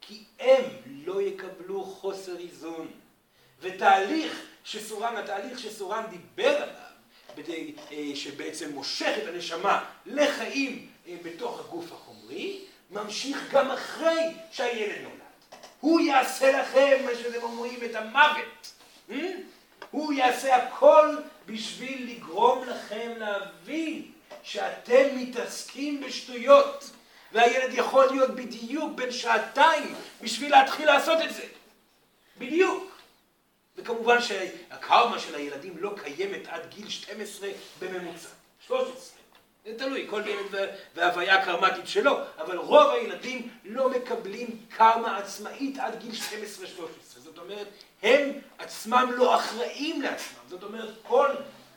כי 0.00 0.24
הם 0.38 0.64
לא 0.86 1.22
יקבלו 1.22 1.84
חוסר 1.84 2.38
איזון. 2.38 2.90
ותהליך 3.60 4.46
שסורן, 4.64 5.16
התהליך 5.16 5.58
שסורן 5.58 6.04
דיבר 6.10 6.56
עליו, 6.56 6.88
אה, 7.92 8.10
שבעצם 8.14 8.72
מושך 8.72 9.14
את 9.22 9.28
הנשמה 9.28 9.84
לחיים 10.06 10.88
אה, 11.06 11.16
בתוך 11.22 11.60
הגוף 11.60 11.92
החומרי, 11.92 12.60
ממשיך 12.90 13.52
גם 13.52 13.70
אחרי 13.70 14.34
שהילד 14.50 15.02
נולד. 15.02 15.18
הוא 15.80 16.00
יעשה 16.00 16.60
לכם, 16.60 17.04
מה 17.04 17.10
שאתם 17.22 17.42
אומרים, 17.42 17.84
את 17.84 17.94
המוות. 17.94 18.72
Hmm? 19.10 19.12
הוא 19.90 20.12
יעשה 20.12 20.56
הכל 20.56 21.16
בשביל 21.48 22.10
לגרום 22.10 22.68
לכם 22.68 23.12
להבין 23.18 24.12
שאתם 24.42 25.16
מתעסקים 25.16 26.00
בשטויות. 26.00 26.90
והילד 27.32 27.70
יכול 27.72 28.06
להיות 28.06 28.30
בדיוק 28.30 28.92
בין 28.94 29.12
שעתיים 29.12 29.94
בשביל 30.22 30.50
להתחיל 30.50 30.86
לעשות 30.86 31.18
את 31.24 31.34
זה. 31.34 31.42
בדיוק. 32.38 32.98
וכמובן 33.76 34.22
שהקרמה 34.22 35.18
של 35.18 35.34
הילדים 35.34 35.74
לא 35.78 35.94
קיימת 36.04 36.46
עד 36.48 36.74
גיל 36.74 36.88
12 36.88 37.48
בממוצע. 37.80 38.28
13. 38.66 39.18
זה 39.64 39.78
תלוי, 39.78 40.06
כל 40.10 40.22
ילד 40.26 40.68
וההוויה 40.94 41.38
הקרמטית 41.38 41.88
שלו, 41.88 42.18
אבל 42.38 42.56
רוב 42.56 42.90
הילדים 42.90 43.48
לא 43.64 43.90
מקבלים 43.90 44.60
קרמה 44.68 45.16
עצמאית 45.16 45.78
עד 45.78 46.00
גיל 46.00 46.14
12-13. 46.14 46.14
זאת 47.18 47.38
אומרת, 47.38 47.66
הם 48.02 48.32
עצמם 48.58 49.10
לא 49.16 49.36
אחראים 49.36 50.02
לעצמם. 50.02 50.38
זאת 50.48 50.62
אומרת, 50.62 50.90
כל 51.02 51.28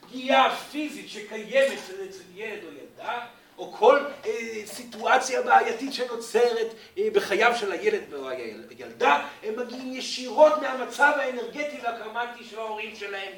פגיעה 0.01 0.55
פיזית 0.55 1.09
שקיימת 1.09 1.79
אצל 2.09 2.23
ילד 2.35 2.63
או 2.63 2.69
ילדה, 2.69 3.25
או 3.57 3.71
כל 3.71 3.99
אה, 4.25 4.31
סיטואציה 4.65 5.41
בעייתית 5.41 5.93
שנוצרת 5.93 6.67
אה, 6.97 7.07
בחייו 7.13 7.55
של 7.59 7.71
הילד 7.71 8.13
או 8.13 8.29
הילדה, 8.29 9.27
הם 9.43 9.59
מגיעים 9.59 9.93
ישירות 9.93 10.61
מהמצב 10.61 11.13
האנרגטי 11.15 11.77
והקרמטי 11.83 12.43
של 12.43 12.59
ההורים 12.59 12.95
שלהם. 12.95 13.31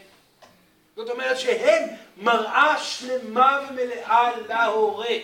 זאת 0.95 1.09
אומרת 1.09 1.39
שהם 1.39 1.89
מראה 2.17 2.77
שלמה 2.83 3.67
ומלאה 3.69 4.31
להורה. 4.47 5.15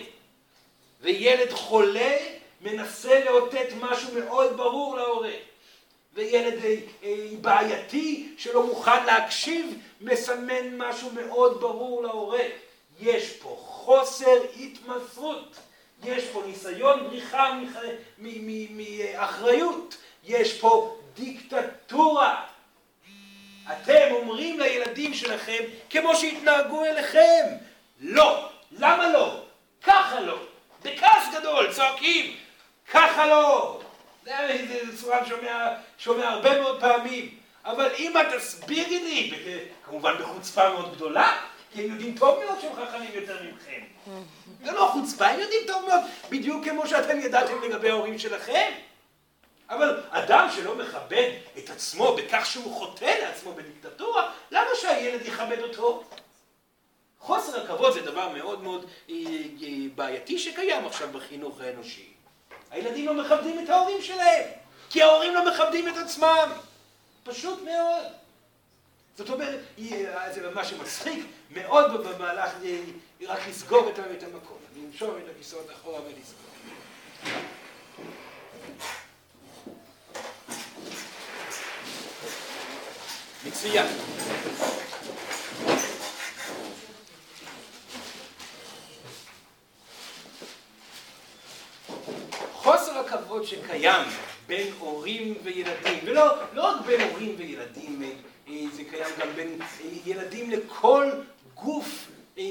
וילד 1.00 1.50
חולה 1.50 2.16
מנסה 2.60 3.24
לאותת 3.24 3.68
משהו 3.80 4.14
מאוד 4.14 4.56
ברור 4.56 4.96
להורה. 4.96 5.49
וילד 6.14 6.64
אה, 6.64 6.74
אה, 7.02 7.26
בעייתי 7.40 8.34
שלא 8.38 8.66
מוכן 8.66 9.06
להקשיב 9.06 9.78
מסמן 10.00 10.76
משהו 10.76 11.10
מאוד 11.10 11.60
ברור 11.60 12.02
להורה. 12.02 12.42
יש 13.00 13.32
פה 13.32 13.56
חוסר 13.60 14.36
התמסרות, 14.60 15.56
יש 16.04 16.24
פה 16.24 16.42
ניסיון 16.46 17.04
בריחה 17.04 17.60
מאחריות, 18.18 19.96
יש 20.24 20.58
פה 20.58 20.96
דיקטטורה. 21.14 22.44
אתם 23.72 24.08
אומרים 24.10 24.60
לילדים 24.60 25.14
שלכם 25.14 25.64
כמו 25.90 26.16
שהתנהגו 26.16 26.84
אליכם. 26.84 27.46
לא. 28.00 28.48
למה 28.72 29.12
לא? 29.12 29.42
ככה 29.82 30.20
לא. 30.20 30.38
בכעס 30.84 31.34
גדול, 31.34 31.72
צועקים, 31.72 32.36
ככה 32.90 33.26
לא. 33.26 33.80
זה 34.68 34.96
צורה 35.00 35.26
שומע, 35.26 35.68
שומע 35.98 36.28
הרבה 36.28 36.60
מאוד 36.60 36.80
פעמים. 36.80 37.34
אבל 37.64 37.90
אם 37.98 38.14
את 38.20 38.26
תסבירי 38.36 38.98
לי, 38.98 39.32
כמובן 39.84 40.14
בחוצפה 40.20 40.70
מאוד 40.70 40.94
גדולה, 40.94 41.38
כי 41.72 41.84
הם 41.84 41.90
יודעים 41.90 42.16
טוב 42.18 42.38
מאוד 42.44 42.60
שהם 42.60 42.72
חכמים 42.74 43.10
יותר 43.14 43.36
מכם. 43.42 43.80
זה 44.64 44.72
לא 44.72 44.90
חוצפה, 44.92 45.26
הם 45.26 45.40
יודעים 45.40 45.60
טוב 45.66 45.84
מאוד, 45.88 46.00
בדיוק 46.30 46.68
כמו 46.68 46.86
שאתם 46.86 47.20
ידעתם 47.20 47.62
לגבי 47.62 47.90
ההורים 47.90 48.18
שלכם. 48.18 48.70
אבל 49.70 50.02
אדם 50.10 50.48
שלא 50.56 50.74
מכבד 50.74 51.32
את 51.58 51.70
עצמו 51.70 52.16
בכך 52.16 52.46
שהוא 52.46 52.74
חוטא 52.74 53.14
לעצמו 53.22 53.52
בדיקטטורה, 53.54 54.32
למה 54.50 54.70
שהילד 54.80 55.26
יכבד 55.26 55.58
אותו? 55.62 56.04
חוסר 57.18 57.64
הכבוד 57.64 57.92
זה 57.92 58.00
דבר 58.00 58.28
מאוד 58.28 58.62
מאוד 58.62 58.86
אה, 59.10 59.14
אה, 59.62 59.68
בעייתי 59.94 60.38
שקיים 60.38 60.86
עכשיו 60.86 61.08
בחינוך 61.12 61.60
האנושי. 61.60 62.19
הילדים 62.70 63.06
לא 63.06 63.14
מכבדים 63.24 63.64
את 63.64 63.68
ההורים 63.68 64.02
שלהם, 64.02 64.44
כי 64.90 65.02
ההורים 65.02 65.34
לא 65.34 65.50
מכבדים 65.50 65.88
את 65.88 65.96
עצמם. 65.96 66.52
פשוט 67.24 67.62
מאוד. 67.62 68.04
זאת 69.16 69.30
אומרת, 69.30 69.58
זה 70.34 70.50
מה 70.54 70.64
שמצחיק 70.64 71.26
מאוד 71.50 72.06
במהלך, 72.06 72.50
אה, 72.64 72.80
רק 73.26 73.48
לסגור 73.48 73.90
את 73.90 73.98
המקום. 74.22 74.58
לנשום 74.76 75.10
את 75.24 75.30
הכיסאות 75.34 75.70
אחורה 75.70 76.00
ולסגור. 76.00 76.50
מצוין. 83.46 83.86
חוסר 92.52 93.00
הכבוד 93.30 93.46
שקיים 93.46 94.08
בין 94.46 94.72
הורים 94.78 95.34
וילדים, 95.42 95.98
ולא 96.04 96.36
לא 96.52 96.62
רק 96.62 96.86
בין 96.86 97.00
הורים 97.00 97.34
וילדים, 97.38 98.02
אה, 98.48 98.62
זה 98.72 98.82
קיים 98.90 99.14
גם 99.18 99.28
בין 99.36 99.62
אה, 99.62 99.66
ילדים 100.04 100.50
לכל 100.50 101.10
גוף 101.54 102.08
אה, 102.38 102.44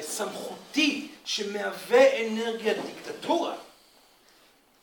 סמכותי 0.00 1.08
שמהווה 1.24 2.26
אנרגיית 2.26 2.76
דיקטטורה, 2.86 3.54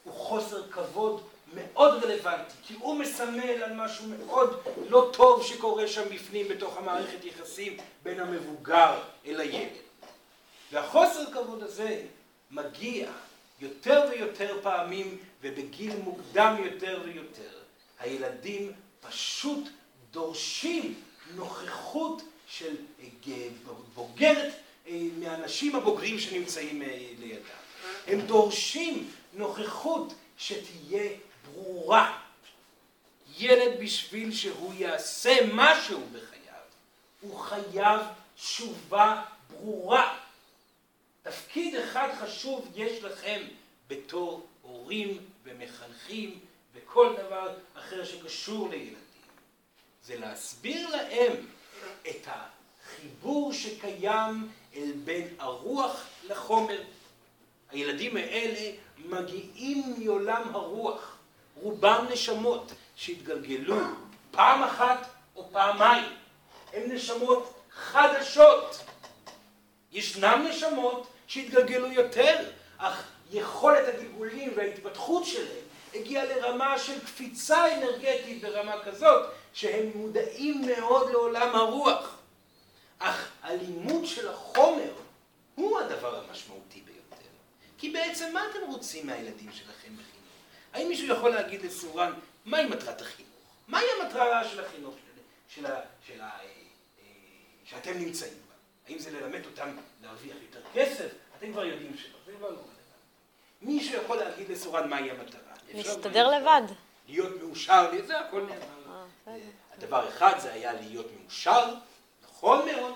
הוא 0.03 0.13
חוסר 0.13 0.69
כבוד 0.69 1.21
מאוד 1.53 2.03
רלוונטי, 2.03 2.53
כי 2.63 2.73
הוא 2.79 2.95
מסמל 2.95 3.63
על 3.63 3.73
משהו 3.73 4.05
מאוד 4.07 4.61
לא 4.89 5.09
טוב 5.13 5.43
שקורה 5.45 5.87
שם 5.87 6.09
בפנים 6.15 6.47
בתוך 6.47 6.77
המערכת 6.77 7.25
יחסים 7.25 7.77
בין 8.03 8.19
המבוגר 8.19 8.99
אל 9.25 9.39
הילד. 9.39 9.71
והחוסר 10.71 11.25
כבוד 11.31 11.63
הזה 11.63 12.01
מגיע 12.51 13.11
יותר 13.61 14.05
ויותר 14.11 14.59
פעמים 14.61 15.17
ובגיל 15.41 15.95
מוקדם 15.95 16.55
יותר 16.63 17.01
ויותר. 17.05 17.59
הילדים 17.99 18.71
פשוט 19.01 19.69
דורשים 20.11 21.01
נוכחות 21.35 22.21
של 22.47 22.75
אה, 23.27 23.47
בוגרת 23.95 24.53
אה, 24.87 24.99
מהאנשים 25.19 25.75
הבוגרים 25.75 26.19
שנמצאים 26.19 26.81
אה, 26.81 26.87
לידם. 27.19 27.41
הם 28.07 28.21
דורשים 28.21 29.11
נוכחות 29.33 30.13
שתהיה 30.37 31.09
ברורה. 31.45 32.17
ילד 33.37 33.79
בשביל 33.79 34.31
שהוא 34.31 34.73
יעשה 34.77 35.37
משהו 35.53 35.99
בחייו, 36.13 36.61
הוא 37.21 37.39
חייב 37.39 38.01
תשובה 38.35 39.23
ברורה. 39.49 40.17
תפקיד 41.23 41.75
אחד 41.75 42.09
חשוב 42.19 42.71
יש 42.75 43.03
לכם 43.03 43.41
בתור 43.87 44.47
הורים 44.61 45.17
ומחנכים 45.43 46.39
וכל 46.73 47.15
דבר 47.17 47.53
אחר 47.77 48.05
שקשור 48.05 48.69
לילדים. 48.69 48.95
זה 50.03 50.19
להסביר 50.19 50.89
להם 50.89 51.33
את 52.09 52.27
החיבור 52.27 53.53
שקיים 53.53 54.49
אל 54.75 54.91
בין 55.03 55.27
הרוח 55.39 56.05
לחומר. 56.23 56.81
הילדים 57.69 58.17
האלה 58.17 58.71
מגיעים 58.97 59.95
מעולם 59.97 60.55
הרוח. 60.55 61.17
רובם 61.55 62.05
נשמות 62.11 62.71
שהתגלגלו 62.95 63.75
פעם 64.31 64.63
אחת 64.63 65.07
או 65.35 65.49
פעמיים. 65.51 66.05
הן 66.73 66.91
נשמות 66.91 67.53
חדשות. 67.71 68.90
ישנם 69.91 70.45
נשמות 70.49 71.07
שהתגלגלו 71.27 71.91
יותר, 71.91 72.49
אך 72.77 73.03
יכולת 73.31 73.87
הגלגולים 73.87 74.53
וההתפתחות 74.55 75.25
שלהם 75.25 75.65
הגיעה 75.95 76.25
לרמה 76.25 76.79
של 76.79 77.05
קפיצה 77.05 77.77
אנרגטית 77.77 78.41
ברמה 78.41 78.83
כזאת 78.83 79.29
שהם 79.53 79.91
מודעים 79.95 80.61
מאוד 80.61 81.11
לעולם 81.11 81.55
הרוח. 81.55 82.17
אך 82.99 83.31
הלימוד 83.41 84.05
של 84.05 84.29
החומר 84.29 84.93
הוא 85.55 85.79
הדבר 85.79 86.23
המשמעותי 86.23 86.81
ביותר. 86.81 87.27
כי 87.77 87.89
בעצם 87.89 88.33
מה 88.33 88.43
אתם 88.51 88.71
רוצים 88.71 89.07
מהילדים 89.07 89.51
שלכם 89.51 89.93
בחינוך? 89.93 90.21
האם 90.73 90.87
מישהו 90.87 91.07
יכול 91.07 91.29
להגיד 91.29 91.61
לסורן, 91.61 92.13
מהי 92.45 92.65
מטרת 92.65 93.01
החינוך? 93.01 93.31
מהי 93.67 93.85
המטרה 93.99 94.49
של 94.49 94.65
החינוך 94.65 94.95
של, 94.95 95.61
של, 95.61 95.67
של, 96.07 96.21
אה, 96.21 96.27
אה, 96.27 97.05
שאתם 97.65 97.97
נמצאים? 97.97 98.50
האם 98.91 98.99
זה 98.99 99.11
ללמד 99.11 99.45
אותם 99.45 99.69
להרוויח 100.03 100.35
יותר 100.41 100.59
כסף? 100.73 101.07
אתם 101.37 101.51
כבר 101.51 101.65
יודעים 101.65 101.97
שלא, 101.97 102.17
זה 102.25 102.31
כבר 102.37 102.49
לא 102.49 102.55
רלוונטי. 102.55 102.71
מישהו 103.61 104.01
יכול 104.03 104.17
להגיד 104.17 104.49
לסורן 104.49 104.89
מהי 104.89 105.11
המטרה. 105.11 105.41
להסתדר 105.73 106.27
לבד. 106.27 106.61
להיות 107.07 107.41
מאושר, 107.41 107.91
זה 108.05 108.19
הכל 108.19 108.41
נאמר. 108.41 109.05
הדבר 109.77 110.09
אחד 110.09 110.39
זה 110.39 110.53
היה 110.53 110.73
להיות 110.73 111.05
מאושר, 111.21 111.73
נכון 112.23 112.65
מאוד. 112.65 112.93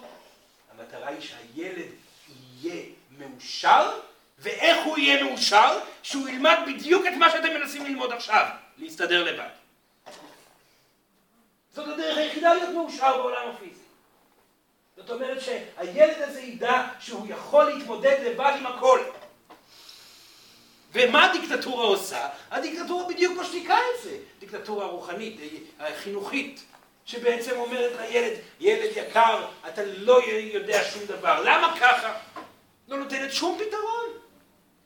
המטרה 0.72 1.08
היא 1.08 1.22
שהילד 1.22 1.88
יהיה 2.62 2.86
מאושר, 3.18 4.00
ואיך 4.40 4.86
הוא 4.86 4.98
יהיה 4.98 5.24
מאושר? 5.24 5.80
שהוא 6.04 6.30
ילמד 6.30 6.58
בדיוק 6.68 7.06
את 7.08 7.14
מה 7.18 7.32
שאתם 7.32 7.50
מנסים 7.50 7.86
ללמוד 7.86 8.12
עכשיו, 8.12 8.46
להסתדר 8.78 9.24
לבד. 9.24 9.50
זאת 11.74 11.88
הדרך 11.88 12.18
היחידה 12.18 12.54
להיות 12.54 12.70
מאושר 12.70 13.18
בעולם 13.18 13.50
הפיזי. 13.50 13.85
זאת 14.98 15.10
אומרת 15.10 15.42
שהילד 15.42 16.22
הזה 16.22 16.42
ידע 16.42 16.88
שהוא 17.00 17.28
יכול 17.30 17.64
להתמודד 17.64 18.18
לבד 18.26 18.54
עם 18.60 18.66
הכל. 18.66 19.00
ומה 20.94 21.32
הדיקטטורה 21.32 21.86
עושה? 21.86 22.30
הדיקטטורה 22.52 23.08
בדיוק 23.08 23.40
משתיקה 23.40 23.76
את 23.76 24.04
זה. 24.04 24.18
דיקטטורה 24.40 24.86
רוחנית, 24.86 25.40
חינוכית, 26.04 26.64
שבעצם 27.06 27.52
אומרת 27.60 27.92
לילד, 28.00 28.40
ילד 28.60 28.90
יקר, 28.96 29.46
אתה 29.68 29.82
לא 29.86 30.22
יודע 30.28 30.84
שום 30.84 31.06
דבר. 31.06 31.42
למה 31.42 31.78
ככה? 31.80 32.20
לא 32.88 32.98
נותנת 32.98 33.34
שום 33.34 33.58
פתרון. 33.58 34.26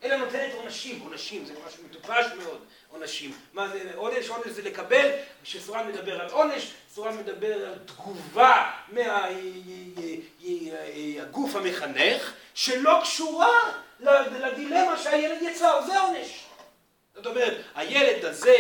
אלא 0.04 0.16
נותנת 0.16 0.54
עונשים, 0.54 1.00
עונשים, 1.02 1.46
זה 1.46 1.54
משהו 1.68 1.84
מטופש 1.84 2.26
מאוד, 2.44 2.66
עונשים. 2.92 3.32
מה 3.54 3.68
זה 3.68 3.92
עונש? 3.96 4.30
עונש 4.30 4.48
זה 4.48 4.62
לקבל, 4.62 5.10
כשסורן 5.44 5.88
מדבר 5.88 6.22
על 6.22 6.28
עונש, 6.30 6.72
סורן 6.94 7.18
מדבר 7.18 7.66
על 7.68 7.74
תגובה 7.86 8.72
מהגוף 11.18 11.56
המחנך, 11.56 12.34
שלא 12.54 13.00
קשורה 13.02 13.58
לדילמה 14.00 14.98
שהילד 14.98 15.42
יצר, 15.42 15.82
זה 15.86 16.00
עונש. 16.00 16.46
זאת 17.16 17.26
אומרת, 17.26 17.58
הילד 17.76 18.26
הזה 18.26 18.58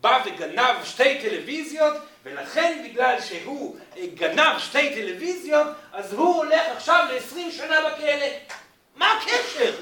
בא 0.00 0.22
וגנב 0.26 0.84
שתי 0.84 1.18
טלוויזיות, 1.20 1.94
ולכן 2.24 2.82
בגלל 2.84 3.20
שהוא 3.20 3.76
גנב 4.14 4.58
שתי 4.58 4.94
טלוויזיות, 4.94 5.66
אז 5.92 6.12
הוא 6.12 6.36
הולך 6.36 6.62
עכשיו 6.76 7.06
ל-20 7.12 7.50
שנה 7.50 7.90
בכלא. 7.90 8.26
מה 8.96 9.12
הקשר? 9.12 9.74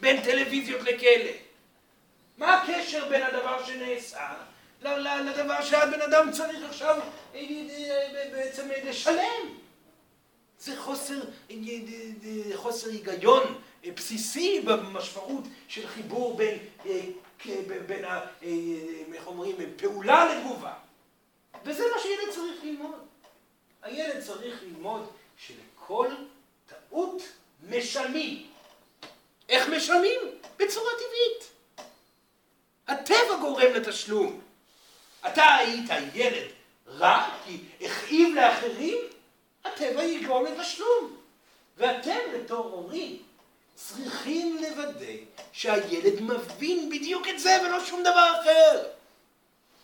בין 0.00 0.20
טלוויזיות 0.20 0.82
לכלא? 0.82 1.30
מה 2.42 2.62
הקשר 2.62 3.08
בין 3.08 3.22
הדבר 3.22 3.64
שנעשה 3.64 4.34
לדבר 4.82 5.62
שהבן 5.62 6.00
אדם 6.00 6.32
צריך 6.32 6.64
עכשיו 6.68 7.00
אה, 7.34 7.40
אה, 7.40 8.28
בעצם 8.32 8.68
לשלם? 8.84 9.58
זה 10.58 10.80
חוסר, 10.80 11.20
אה, 11.50 11.56
חוסר 12.54 12.90
היגיון 12.90 13.60
בסיסי 13.86 14.60
במשמעות 14.60 15.44
של 15.68 15.86
חיבור 15.88 16.36
בין, 16.36 16.58
בין, 17.86 18.04
איך 19.14 19.26
אומרים, 19.26 19.56
פעולה 19.76 20.34
לתגובה. 20.34 20.72
וזה 21.64 21.84
מה 21.94 22.00
שילד 22.02 22.32
צריך 22.34 22.64
ללמוד. 22.64 22.94
הילד 23.82 24.20
צריך 24.20 24.62
ללמוד 24.62 25.10
שלכל 25.36 26.08
טעות 26.66 27.22
משלמים. 27.68 28.46
איך 29.48 29.68
משלמים? 29.68 30.20
בצורה 30.58 30.90
טבעית. 30.98 31.51
הטבע 32.92 33.36
גורם 33.40 33.72
לתשלום. 33.74 34.40
אתה 35.26 35.54
היית 35.54 35.90
ילד 36.14 36.48
רע 36.88 37.28
כי 37.44 37.58
הכאיב 37.80 38.34
לאחרים, 38.34 38.98
הטבע 39.64 40.04
יגרום 40.04 40.44
לתשלום. 40.44 41.16
ואתם 41.76 42.18
בתור 42.34 42.64
הורים 42.64 43.18
צריכים 43.74 44.58
לוודא 44.60 45.12
שהילד 45.52 46.20
מבין 46.20 46.90
בדיוק 46.90 47.28
את 47.28 47.40
זה 47.40 47.58
ולא 47.64 47.84
שום 47.84 48.00
דבר 48.00 48.32
אחר. 48.40 48.82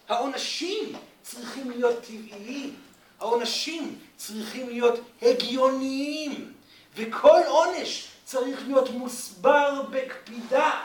העונשים 0.09 0.93
צריכים 1.23 1.71
להיות 1.71 1.97
טבעיים, 2.03 2.77
העונשים 3.21 3.99
צריכים 4.17 4.69
להיות 4.69 5.01
הגיוניים, 5.23 6.53
וכל 6.95 7.41
עונש 7.47 8.09
צריך 8.25 8.61
להיות 8.67 8.91
מוסבר 8.91 9.83
בקפידה. 9.91 10.85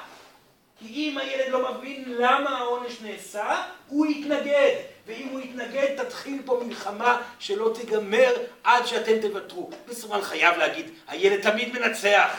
כי 0.88 0.93
אם 0.93 1.17
הילד 1.17 1.50
לא 1.50 1.74
מבין 1.74 2.04
למה 2.08 2.58
העונש 2.58 3.02
נעשה, 3.02 3.63
הוא 3.88 4.06
יתנגד. 4.06 4.76
ואם 5.06 5.28
הוא 5.28 5.39
יתנגד, 5.39 6.04
תתחיל 6.04 6.41
פה 6.46 6.62
מלחמה 6.65 7.22
שלא 7.39 7.72
תיגמר 7.76 8.34
עד 8.63 8.86
שאתם 8.86 9.22
תוותרו. 9.22 9.69
מסורן 9.88 10.22
חייב 10.22 10.58
להגיד, 10.58 10.91
הילד 11.08 11.41
תמיד 11.41 11.80
מנצח. 11.80 12.30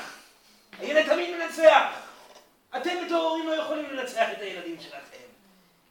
הילד 0.81 1.07
תמיד 1.07 1.37
מנצח. 1.37 1.87
אתם 2.77 2.91
בתור 3.07 3.23
הורים 3.23 3.47
לא 3.47 3.53
יכולים 3.53 3.91
לנצח 3.91 4.27
את 4.33 4.43
הילדים 4.43 4.77
שלכם. 4.81 5.25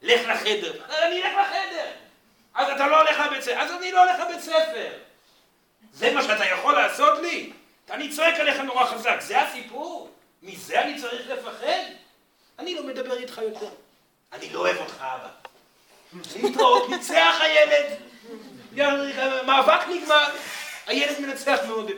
לך 0.01 0.21
לחדר. 0.27 0.73
אני 0.89 1.23
אלך 1.23 1.33
לחדר. 1.37 1.91
אז 2.55 2.69
אתה 2.69 2.87
לא 2.87 3.01
הולך 3.01 3.19
לבית 3.19 3.41
ספר. 3.41 3.59
אז 3.59 3.71
אני 3.71 3.91
לא 3.91 4.03
הולך 4.03 4.19
לבית 4.19 4.41
ספר. 4.41 4.89
זה 5.93 6.13
מה 6.13 6.23
שאתה 6.23 6.45
יכול 6.45 6.73
לעשות 6.73 7.19
לי? 7.19 7.51
אני 7.91 8.09
צועק 8.09 8.39
עליך 8.39 8.59
נורא 8.59 8.85
חזק, 8.85 9.17
זה 9.21 9.41
הסיפור? 9.41 10.11
מזה 10.43 10.81
אני 10.81 11.01
צריך 11.01 11.29
לפחד? 11.29 12.02
אני 12.59 12.75
לא 12.75 12.83
מדבר 12.83 13.17
איתך 13.17 13.37
יותר. 13.37 13.69
אני 14.33 14.49
לא 14.49 14.59
אוהב 14.59 14.77
אותך, 14.77 14.95
אבא. 14.97 15.29
להתראות, 16.43 16.89
ניצח 16.89 17.35
הילד. 17.41 17.99
מאבק 19.45 19.87
נגמר. 19.89 20.35
הילד 20.85 21.19
מנצח 21.19 21.59
מאוד 21.67 21.91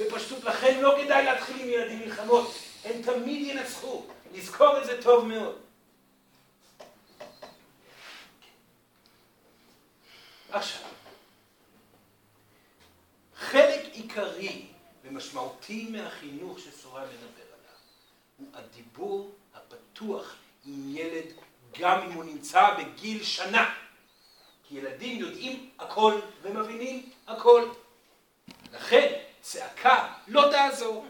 בפשטות, 0.00 0.44
לכן 0.44 0.80
לא 0.80 0.94
כדאי 1.02 1.24
להתחיל 1.24 1.60
עם 1.60 1.68
ילדים 1.68 1.98
מלחמות. 1.98 2.54
הם 2.84 3.02
תמיד 3.02 3.46
ינצחו. 3.46 4.06
נזכור 4.32 4.78
את 4.78 4.84
זה 4.84 5.02
טוב 5.02 5.24
מאוד. 5.24 5.58
עכשיו, 10.50 10.82
חלק 13.36 13.84
עיקרי 13.92 14.66
ומשמעותי 15.04 15.88
מהחינוך 15.90 16.58
שסורן 16.58 17.02
מדבר 17.02 17.42
עליו, 17.46 17.76
הוא 18.38 18.46
הדיבור 18.54 19.34
הפתוח 19.98 20.34
עם 20.66 20.96
ילד 20.96 21.24
גם 21.78 22.00
אם 22.00 22.12
הוא 22.12 22.24
נמצא 22.24 22.74
בגיל 22.78 23.24
שנה. 23.24 23.74
כי 24.68 24.78
ילדים 24.78 25.18
יודעים 25.18 25.70
הכל 25.78 26.20
ומבינים 26.42 27.10
הכל. 27.28 27.68
לכן 28.72 29.12
צעקה 29.40 30.12
לא 30.28 30.48
תעזור, 30.50 31.06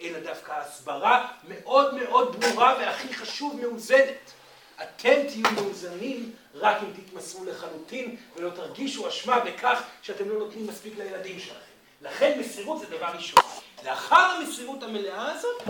אלא 0.00 0.20
דווקא 0.20 0.52
הסברה 0.52 1.32
מאוד 1.48 1.94
מאוד 1.94 2.36
ברורה 2.36 2.76
והכי 2.78 3.14
חשוב 3.14 3.60
מאוזנת. 3.60 4.32
אתם 4.82 5.14
תהיו 5.28 5.50
מאוזנים 5.54 6.32
רק 6.54 6.76
אם 6.82 7.02
תתמסרו 7.02 7.44
לחלוטין 7.44 8.16
ולא 8.36 8.50
תרגישו 8.50 9.08
אשמה 9.08 9.40
בכך 9.40 9.82
שאתם 10.02 10.28
לא 10.28 10.38
נותנים 10.38 10.66
מספיק 10.66 10.98
לילדים 10.98 11.40
שלכם. 11.40 11.60
לכן 12.02 12.38
מסירות 12.40 12.80
זה 12.80 12.86
דבר 12.86 13.06
ראשון. 13.06 13.42
לאחר 13.86 14.16
המסירות 14.16 14.82
המלאה 14.82 15.32
הזאת, 15.32 15.62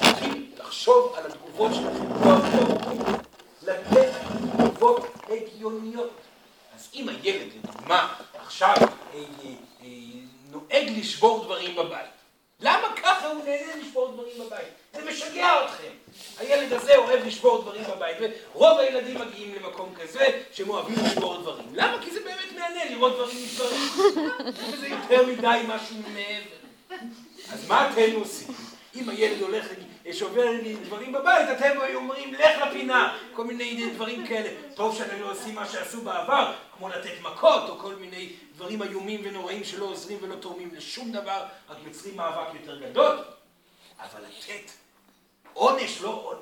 צריכים 0.00 0.50
לחשוב 0.58 1.14
על 1.16 1.26
התגובות 1.26 1.72
שלכם 1.74 3.12
לתת 3.62 4.12
תגובות 4.52 5.06
הגיוניות. 5.28 6.10
אז 6.74 6.88
אם 6.94 7.08
הילד, 7.08 7.48
לדוגמה, 7.64 8.14
עכשיו 8.34 8.74
אה, 8.78 8.84
אה, 9.14 9.50
אה, 9.82 9.88
נוהג 10.50 10.98
לשבור 10.98 11.44
דברים 11.44 11.76
בבית, 11.76 12.10
למה 12.60 12.88
ככה 12.96 13.26
הוא 13.26 13.44
נהנה 13.44 13.76
לשבור 13.76 14.12
דברים 14.12 14.46
בבית? 14.46 14.68
זה 14.94 15.10
משגע 15.10 15.64
אתכם. 15.64 15.92
הילד 16.38 16.72
הזה 16.72 16.96
אוהב 16.96 17.26
לשבור 17.26 17.62
דברים 17.62 17.84
בבית, 17.84 18.16
ורוב 18.54 18.78
הילדים 18.78 19.20
מגיעים 19.20 19.54
למקום 19.54 19.94
כזה 19.94 20.42
שהם 20.52 20.68
אוהבים 20.68 20.96
לשבור 21.04 21.36
דברים. 21.36 21.74
למה? 21.74 22.02
כי 22.02 22.10
זה 22.10 22.20
באמת 22.20 22.52
מענה 22.54 22.90
לראות 22.90 23.12
דברים 23.12 23.36
נשברים. 23.44 23.80
וזה 24.72 24.88
יותר 25.02 25.26
מדי 25.26 25.60
משהו 25.68 25.96
מעבר. 26.14 26.58
אז 27.52 27.68
מה 27.68 27.90
אתם 27.90 28.14
עושים? 28.14 28.54
אם 28.94 29.08
הילד 29.08 29.42
הולך, 29.42 29.66
שובר 30.12 30.50
דברים 30.82 31.12
בבית, 31.12 31.48
אתם 31.58 31.78
אומרים, 31.94 32.34
לך 32.34 32.62
לפינה, 32.66 33.18
כל 33.34 33.44
מיני 33.44 33.90
דברים 33.94 34.26
כאלה. 34.26 34.50
טוב 34.74 34.96
שאתם 34.96 35.20
לא 35.20 35.30
עושים 35.30 35.54
מה 35.54 35.66
שעשו 35.66 36.00
בעבר, 36.00 36.54
כמו 36.76 36.88
לתת 36.88 37.20
מכות, 37.22 37.68
או 37.68 37.78
כל 37.78 37.94
מיני 37.94 38.32
דברים 38.54 38.82
איומים 38.82 39.20
ונוראים 39.24 39.64
שלא 39.64 39.84
עוזרים 39.84 40.18
ולא 40.20 40.34
תורמים 40.34 40.74
לשום 40.74 41.12
דבר, 41.12 41.44
רק 41.68 41.76
יוצרים 41.84 42.16
מאבק 42.16 42.54
יותר 42.54 42.80
גדול. 42.80 43.18
אבל 43.98 44.20
לתת 44.20 44.70
עונש 45.52 46.00
לא, 46.00 46.34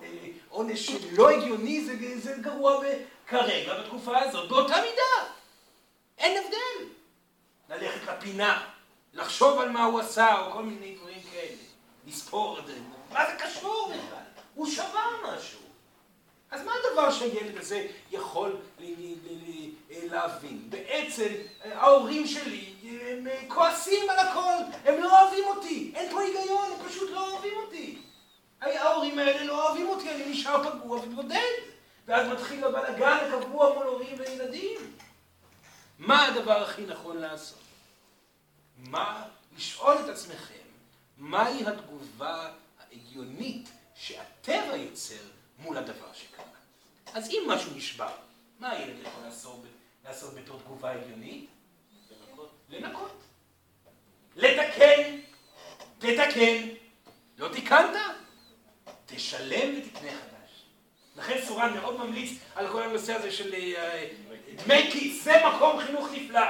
עונש 0.48 0.90
לא 1.12 1.30
הגיוני 1.30 1.84
זה, 1.84 2.20
זה 2.20 2.34
גרוע 2.40 2.80
כרגע, 3.26 3.80
בתקופה 3.80 4.18
הזאת, 4.18 4.48
באותה 4.48 4.74
מידה. 4.76 5.32
אין 6.18 6.42
הבדל. 6.44 6.88
ללכת 7.68 8.08
לפינה, 8.08 8.68
לחשוב 9.16 9.58
על 9.60 9.70
מה 9.70 9.84
הוא 9.84 10.00
עשה, 10.00 10.40
או 10.40 10.52
כל 10.52 10.62
מיני 10.62 10.94
דברים 10.94 11.20
כאלה. 11.32 11.56
לספור 12.06 12.58
את 12.58 12.66
זה. 12.66 12.74
מה 13.12 13.26
זה 13.26 13.32
קשור 13.38 13.88
בכלל? 13.88 14.22
הוא 14.54 14.70
שבר 14.70 15.10
משהו. 15.24 15.60
אז 16.50 16.64
מה 16.64 16.72
הדבר 16.72 17.12
שהילד 17.12 17.56
הזה 17.56 17.86
יכול 18.10 18.56
להבין? 19.90 20.70
בעצם 20.70 21.28
ההורים 21.64 22.26
שלי 22.26 22.74
הם 23.00 23.26
כועסים 23.48 24.10
על 24.10 24.18
הכל, 24.18 24.52
הם 24.84 25.02
לא 25.02 25.22
אוהבים 25.22 25.44
אותי, 25.44 25.92
אין 25.94 26.12
פה 26.12 26.20
היגיון, 26.20 26.70
הם 26.72 26.88
פשוט 26.88 27.10
לא 27.10 27.30
אוהבים 27.30 27.52
אותי. 27.56 27.98
ההורים 28.60 29.18
האלה 29.18 29.44
לא 29.44 29.66
אוהבים 29.66 29.88
אותי, 29.88 30.10
אני 30.10 30.30
נשאר 30.30 30.70
פגוע 30.70 30.98
ובודד. 30.98 31.52
ואז 32.06 32.28
מתחיל 32.28 32.64
הבלאגן 32.64 33.30
הקבוע 33.32 33.74
מול 33.74 33.86
הורים 33.86 34.16
וילדים. 34.18 34.78
מה 35.98 36.26
הדבר 36.26 36.62
הכי 36.62 36.82
נכון 36.86 37.16
לעשות? 37.16 37.65
מה, 38.78 39.28
לשאול 39.56 39.96
את 40.04 40.08
עצמכם, 40.08 40.54
מהי 41.18 41.66
התגובה 41.66 42.52
ההגיונית 42.78 43.68
שהטבע 43.94 44.76
יוצר 44.76 45.24
מול 45.58 45.76
הדבר 45.76 46.12
שקרה? 46.14 46.44
אז 47.14 47.30
אם 47.30 47.44
משהו 47.48 47.72
נשבר, 47.76 48.12
מה 48.58 48.70
הילד 48.70 48.96
יכול 49.00 49.24
לעשות, 49.24 49.64
לעשות 50.04 50.34
בתור 50.34 50.60
תגובה 50.60 50.90
הגיונית? 50.90 51.46
לנקות. 52.10 52.50
לנקות. 52.68 53.22
לתקן. 54.36 55.20
תתקן. 55.98 56.68
לא 57.38 57.48
תיקנת? 57.48 57.96
תשלם 59.06 59.78
ותקנה 59.78 60.10
חדש. 60.10 60.62
לכן 61.16 61.40
סורן 61.46 61.74
מאוד 61.74 61.96
ממליץ 61.96 62.38
על 62.54 62.72
כל 62.72 62.82
הנושא 62.82 63.14
הזה 63.14 63.32
של 63.32 63.54
אה, 63.54 64.08
דמי 64.64 64.90
כיס, 64.92 65.24
זה 65.24 65.42
מקום 65.46 65.80
חינוך 65.80 66.08
נפלא. 66.12 66.40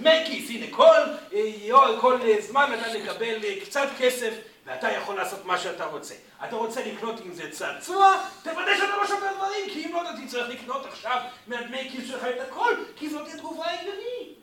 דמי 0.00 0.24
כיס, 0.26 0.50
הנה, 0.50 0.66
כל, 0.70 1.00
אה, 1.32 2.00
כל 2.00 2.18
זמן 2.40 2.78
אתה 2.80 2.98
מקבל 2.98 3.44
אה, 3.44 3.54
קצת 3.64 3.88
כסף 3.98 4.34
ואתה 4.66 4.92
יכול 4.92 5.16
לעשות 5.16 5.44
מה 5.44 5.58
שאתה 5.58 5.84
רוצה. 5.84 6.14
אתה 6.44 6.56
רוצה 6.56 6.86
לקנות 6.86 7.20
עם 7.20 7.32
זה 7.32 7.50
צעצוע, 7.50 8.14
תוודא 8.42 8.76
שאתה 8.76 8.96
לא 8.96 9.06
שובר 9.06 9.34
דברים, 9.36 9.70
כי 9.72 9.84
אם 9.86 9.92
לא, 9.92 10.02
אתה 10.02 10.10
תצטרך 10.24 10.48
לקנות 10.48 10.86
עכשיו 10.86 11.20
מהדמי 11.46 11.90
כיס 11.92 12.08
שלך 12.08 12.24
את 12.24 12.48
הכל, 12.48 12.74
כי 12.96 13.10
זאת 13.10 13.28
תגובה 13.28 13.64
הגיונית. 13.70 14.38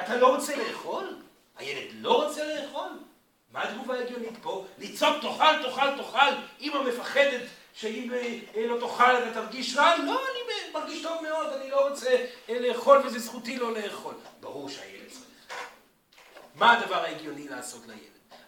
אתה 0.00 0.16
לא 0.16 0.34
רוצה 0.34 0.56
לאכול? 0.56 1.16
הילד 1.58 1.90
לא 2.00 2.24
רוצה 2.24 2.44
לאכול? 2.44 2.88
מה 3.52 3.62
התגובה 3.62 3.94
ההגיונית 3.94 4.38
פה? 4.42 4.64
לצעוק 4.78 5.16
תאכל, 5.20 5.62
תאכל, 5.62 5.96
תאכל, 5.96 6.32
אמא 6.60 6.82
מפחדת 6.82 7.42
שאם 7.76 8.12
אה, 8.56 8.66
לא 8.66 8.80
תאכל 8.80 9.18
אתה 9.18 9.34
תרגיש 9.34 9.76
רע? 9.76 9.96
לא, 9.96 10.20
אני 10.30 10.72
מרגיש 10.74 11.02
טוב 11.02 11.22
מאוד, 11.22 11.52
אני 11.52 11.70
לא 11.70 11.88
רוצה 11.88 12.24
אה, 12.48 12.58
לאכול 12.58 13.02
וזה 13.04 13.18
זכותי 13.18 13.56
לא 13.56 13.72
לאכול. 13.72 14.14
ברור 14.40 14.68
שהילד 14.68 15.08
צריך. 15.08 15.26
מה 16.54 16.72
הדבר 16.72 16.96
ההגיוני 17.04 17.48
לעשות 17.48 17.82
לילד? 17.86 18.00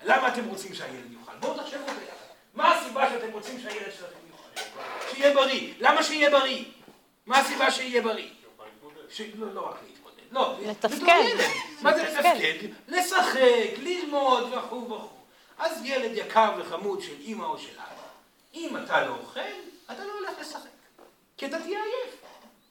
למה 0.02 0.28
אתם 0.28 0.44
רוצים 0.44 0.74
שהילד 0.74 1.12
יאכל? 1.12 1.32
בואו 1.40 1.54
תחשבו 1.54 1.84
ביחד. 1.84 2.16
מה 2.54 2.74
הסיבה 2.74 3.10
שאתם 3.10 3.32
רוצים 3.32 3.60
שהילד 3.60 3.92
שלכם 3.98 4.18
יאכל? 4.30 5.14
שיהיה 5.14 5.34
בריא. 5.34 5.72
למה 5.78 6.02
שיהיה 6.02 6.30
בריא? 6.30 6.64
מה 7.26 7.38
הסיבה 7.38 7.70
שיהיה 7.70 8.02
בריא? 8.02 8.28
לא, 9.34 9.54
לא 9.54 9.68
רק 9.68 9.76
להתמודד. 9.86 10.22
לא, 10.30 10.54
לתפקד. 10.66 11.44
מה 11.82 11.96
זה 11.96 12.02
לתפקד? 12.02 12.68
לשחק, 12.88 13.78
ללמוד 13.78 14.52
וכו' 14.52 14.90
וכו'. 14.90 15.18
אז 15.58 15.84
ילד 15.84 16.10
יקר 16.14 16.52
וחמוד 16.58 17.02
של 17.02 17.14
אימא 17.20 17.44
או 17.44 17.58
של 17.58 17.74
אבא, 17.76 17.97
אם 18.58 18.76
אתה 18.76 19.06
לא 19.06 19.14
אוכל, 19.14 19.40
אתה 19.92 20.04
לא 20.04 20.12
הולך 20.12 20.38
לשחק. 20.40 20.68
כי 21.36 21.46
אתה 21.46 21.58
תהיה 21.60 21.78
עייף. 21.78 22.14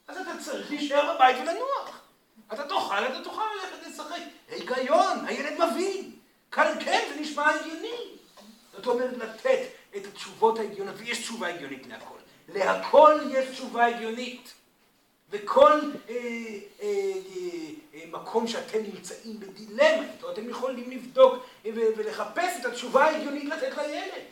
אז 0.08 0.16
אתה 0.16 0.30
צריך 0.44 0.70
להישאר 0.70 1.14
בבית 1.14 1.36
ולנוח. 1.36 2.00
אתה 2.52 2.68
תאכל, 2.68 3.06
אתה 3.06 3.24
תוכל 3.24 3.42
ללכת 3.54 3.86
לשחק. 3.86 4.20
היגיון, 4.48 5.24
הילד 5.26 5.64
מבין. 5.64 6.12
כאן 6.50 6.74
כן, 6.84 7.08
זה 7.08 7.20
נשמע 7.20 7.50
הגיוני. 7.50 8.16
זאת 8.72 8.86
אומרת, 8.86 9.16
לתת 9.16 9.60
את 9.96 10.06
התשובות 10.06 10.58
ההגיוניות, 10.58 10.96
ויש 10.98 11.18
תשובה 11.18 11.48
הגיונית 11.48 11.86
להכל. 11.86 12.14
להכל 12.48 13.20
יש 13.30 13.48
תשובה 13.48 13.86
הגיונית. 13.86 14.52
וכל 15.30 15.72
אה, 16.08 16.14
אה, 16.82 17.12
אה, 17.94 18.00
מקום 18.10 18.46
שאתם 18.46 18.78
נמצאים 18.82 19.40
בדילמה 19.40 20.06
אתם 20.32 20.48
יכולים 20.48 20.90
לבדוק 20.90 21.34
ולחפש 21.64 22.60
את 22.60 22.64
התשובה 22.64 23.04
ההגיונית 23.04 23.44
לתת 23.44 23.76
לילד. 23.76 24.22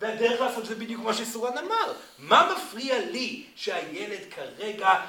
והדרך 0.00 0.40
לעשות 0.40 0.66
זה 0.66 0.74
בדיוק 0.74 1.02
מה 1.02 1.14
שסורן 1.14 1.58
אמר. 1.58 1.92
מה 2.18 2.52
מפריע 2.56 2.98
לי 2.98 3.46
שהילד 3.56 4.20
כרגע 4.30 5.06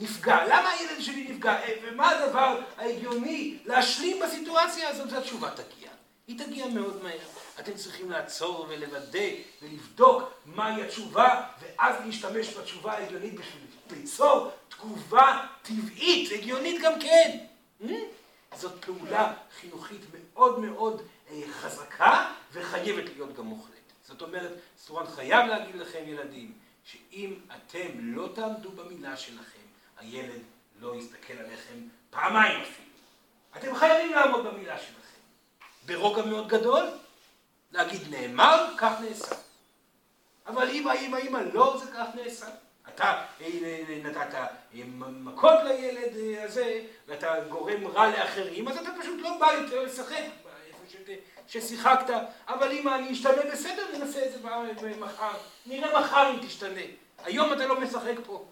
נפגע? 0.00 0.44
למה 0.46 0.70
הילד 0.70 1.00
שלי 1.00 1.28
נפגע? 1.30 1.58
ומה 1.82 2.10
הדבר 2.10 2.60
ההגיוני 2.76 3.58
להשלים 3.64 4.20
בסיטואציה 4.22 4.88
הזאת? 4.88 5.12
והתשובה 5.12 5.50
תגיע. 5.50 5.90
היא 6.26 6.38
תגיע 6.38 6.66
מאוד 6.66 7.02
מהר. 7.02 7.18
אתם 7.60 7.74
צריכים 7.74 8.10
לעצור 8.10 8.66
ולוודא 8.68 9.28
ולבדוק 9.62 10.22
מהי 10.46 10.82
התשובה, 10.82 11.42
ואז 11.60 11.94
להשתמש 12.06 12.54
בתשובה 12.54 12.92
ההגיונית 12.92 13.34
בשביל 13.34 13.62
ליצור 13.90 14.50
תגובה 14.68 15.46
טבעית, 15.62 16.32
הגיונית 16.32 16.80
גם 16.82 16.92
כן. 17.00 17.38
זאת 18.56 18.84
פעולה 18.84 19.32
חינוכית 19.60 20.00
מאוד 20.12 20.60
מאוד 20.60 21.00
אה, 21.00 21.04
חזקה 21.50 22.32
וחייבת 22.52 23.04
להיות 23.14 23.36
גם 23.36 23.44
מוחלטת. 23.44 23.76
זאת 24.04 24.22
אומרת, 24.22 24.52
סורן 24.78 25.06
חייב 25.06 25.46
להגיד 25.46 25.76
לכם 25.76 26.02
ילדים, 26.06 26.52
שאם 26.84 27.34
אתם 27.56 27.88
לא 27.98 28.28
תעמדו 28.34 28.70
במילה 28.70 29.16
שלכם, 29.16 29.66
הילד 29.98 30.40
לא 30.80 30.96
יסתכל 30.96 31.32
עליכם 31.32 31.88
פעמיים 32.10 32.60
אפילו. 32.60 32.88
אתם 33.56 33.74
חייבים 33.74 34.12
לעמוד 34.12 34.46
במילה 34.46 34.78
שלכם. 34.78 35.20
ברוגע 35.86 36.22
מאוד 36.22 36.48
גדול, 36.48 36.88
להגיד 37.72 38.00
נאמר, 38.10 38.66
כך 38.78 38.92
נעשה. 39.00 39.36
אבל 40.46 40.70
אמא, 40.70 40.92
אמא, 40.92 41.16
אמא, 41.16 41.38
לא, 41.52 41.80
זה 41.84 41.92
כך 41.92 42.06
נעשה. 42.14 42.46
אתה 42.88 43.04
אה, 43.40 43.46
אה, 43.64 44.00
נתת 44.02 44.34
אה, 44.34 44.46
מכות 45.10 45.54
לילד 45.64 46.42
הזה, 46.44 46.80
ואתה 47.06 47.34
גורם 47.48 47.86
רע 47.86 48.10
לאחרים, 48.10 48.68
אז 48.68 48.76
אתה 48.76 48.90
פשוט 49.00 49.20
לא 49.20 49.36
בא 49.40 49.52
יותר 49.52 49.82
לשחק 49.82 50.24
איפה 50.94 51.12
ששיחקת. 51.48 52.14
אבל 52.48 52.72
אמא, 52.72 52.94
אני 52.94 53.12
אשתנה 53.12 53.42
בסדר, 53.52 53.82
ננסה 53.98 54.26
את 54.26 54.32
זה 54.32 54.38
מחר. 55.00 55.32
נראה 55.66 56.00
מחר 56.00 56.30
אם 56.30 56.46
תשתנה. 56.46 56.80
היום 57.24 57.52
אתה 57.52 57.66
לא 57.66 57.80
משחק 57.80 58.14
פה. 58.26 58.44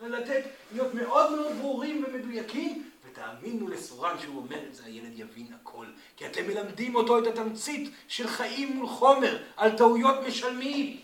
ולתת, 0.00 0.44
להיות 0.72 0.94
מאוד 0.94 1.32
מאוד 1.32 1.52
ברורים 1.52 2.04
ומדויקים, 2.08 2.90
ותאמינו 3.04 3.68
לסורן 3.68 4.16
שהוא 4.20 4.36
אומר 4.36 4.58
את 4.68 4.74
זה, 4.74 4.84
הילד 4.84 5.18
יבין 5.18 5.46
הכל. 5.60 5.86
כי 6.16 6.26
אתם 6.26 6.46
מלמדים 6.46 6.94
אותו 6.94 7.18
את 7.18 7.26
התמצית 7.26 7.90
של 8.08 8.28
חיים 8.28 8.76
מול 8.76 8.88
חומר, 8.88 9.38
על 9.56 9.76
טעויות 9.76 10.16
משלמים. 10.26 11.00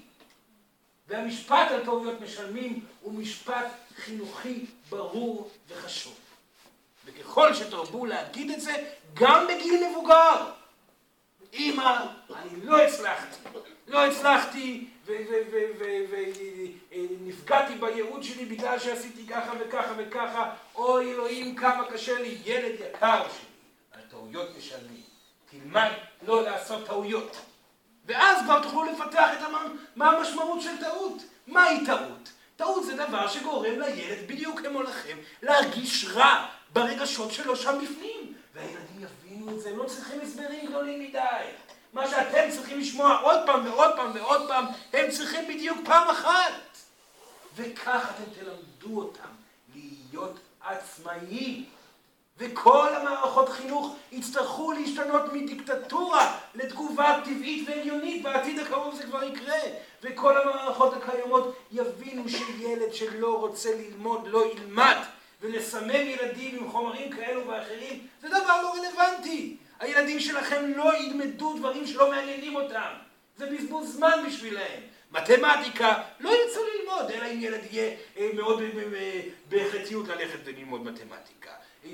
והמשפט 1.09 1.71
על 1.71 1.85
טעויות 1.85 2.21
משלמים 2.21 2.85
הוא 3.03 3.15
משפט 3.15 3.67
חינוכי 3.97 4.67
ברור 4.91 5.51
וחשוב. 5.69 6.15
וככל 7.05 7.55
שתרבו 7.55 8.07
להגיד 8.07 8.51
את 8.51 8.61
זה, 8.61 8.85
גם 9.15 9.47
בגיל 9.47 9.85
מבוגר. 9.91 10.51
אמא, 11.55 12.05
אני 12.37 12.67
לא 12.67 12.83
הצלחתי, 12.83 13.49
לא 13.87 14.07
הצלחתי 14.07 14.87
ונפגעתי 16.91 17.75
בייעוד 17.75 18.23
שלי 18.23 18.45
בגלל 18.45 18.79
שעשיתי 18.79 19.27
ככה 19.27 19.53
וככה 19.61 19.93
וככה, 19.97 20.51
אוי 20.75 21.13
אלוהים 21.13 21.55
כמה 21.57 21.85
קשה 21.93 22.21
לי, 22.21 22.39
ילד 22.45 22.75
יקר 22.81 23.23
שלי, 23.29 23.49
על 23.93 24.01
טעויות 24.11 24.49
משלמים. 24.59 25.03
תלמד 25.51 25.91
לא 26.27 26.43
לעשות 26.43 26.87
טעויות. 26.87 27.37
ואז 28.07 28.45
כבר 28.45 28.63
תוכלו 28.63 28.85
לפתח 28.85 29.31
את 29.39 29.43
המ... 29.43 29.77
מה 29.97 30.11
המשמעות 30.11 30.63
של 30.63 30.77
טעות. 30.81 31.23
מהי 31.47 31.87
טעות? 31.87 32.33
טעות 32.57 32.85
זה 32.87 32.97
דבר 32.97 33.29
שגורם 33.29 33.81
לילד, 33.81 34.19
בדיוק 34.27 34.61
כמו 34.61 34.83
לכם, 34.83 35.17
להרגיש 35.43 36.05
רע 36.05 36.47
ברגשות 36.73 37.33
שלו 37.33 37.57
שם 37.57 37.79
בפנים. 37.83 38.35
והילדים 38.55 38.88
יבינו 39.49 39.59
את 39.59 39.63
זה, 39.63 39.71
הם 39.71 39.79
לא 39.79 39.85
צריכים 39.85 40.21
הסברים 40.21 40.67
גדולים 40.67 41.01
מדי. 41.01 41.19
מה 41.93 42.11
שאתם 42.11 42.51
צריכים 42.51 42.81
לשמוע 42.81 43.21
עוד 43.23 43.39
פעם 43.47 43.67
ועוד 43.67 43.97
פעם 43.97 44.11
ועוד 44.15 44.49
פעם, 44.49 44.67
הם 44.93 45.11
צריכים 45.11 45.49
בדיוק 45.49 45.79
פעם 45.85 46.09
אחת. 46.09 46.53
וכך 47.57 48.11
אתם 48.11 48.41
תלמדו 48.41 49.01
אותם 49.01 49.29
להיות 49.75 50.39
עצמאיים. 50.61 51.65
וכל 52.41 52.95
המערכות 52.95 53.49
חינוך 53.49 53.97
יצטרכו 54.13 54.73
להשתנות 54.73 55.33
מדיקטטורה 55.33 56.39
לתגובה 56.55 57.21
טבעית 57.25 57.69
ועליונית, 57.69 58.23
בעתיד 58.23 58.59
הקרוב 58.59 58.95
זה 58.95 59.03
כבר 59.03 59.23
יקרה. 59.23 59.59
וכל 60.03 60.41
המערכות 60.41 60.95
הקיימות 60.95 61.55
יבינו 61.73 62.29
שילד 62.29 62.95
שלא 62.95 63.41
רוצה 63.41 63.71
ללמוד 63.75 64.27
לא 64.27 64.45
ילמד. 64.53 64.97
ולסמם 65.41 65.91
ילדים 65.91 66.57
עם 66.57 66.71
חומרים 66.71 67.11
כאלו 67.11 67.49
ואחרים, 67.49 68.07
זה 68.21 68.29
דבר 68.29 68.63
לא 68.63 68.75
רלוונטי. 68.75 69.57
הילדים 69.81 70.21
שלכם 70.21 70.73
לא 70.77 70.99
ילמדו 70.99 71.57
דברים 71.59 71.87
שלא 71.87 72.11
מעניינים 72.11 72.57
אותם. 72.57 72.93
זה 73.37 73.47
בזבוז 73.47 73.97
זמן 73.97 74.25
בשבילהם. 74.27 74.83
מתמטיקה, 75.11 76.03
לא 76.21 76.31
ירצו 76.31 76.61
ללמוד, 76.67 77.11
אלא 77.11 77.27
אם 77.33 77.41
ילד 77.41 77.61
יהיה 77.71 77.97
אה, 78.17 78.31
מאוד 78.35 78.63
בהחלטיות 79.49 80.09
ללכת 80.09 80.39
וללמוד 80.45 80.85
מתמטיקה. 80.85 81.51
אה, 81.85 81.91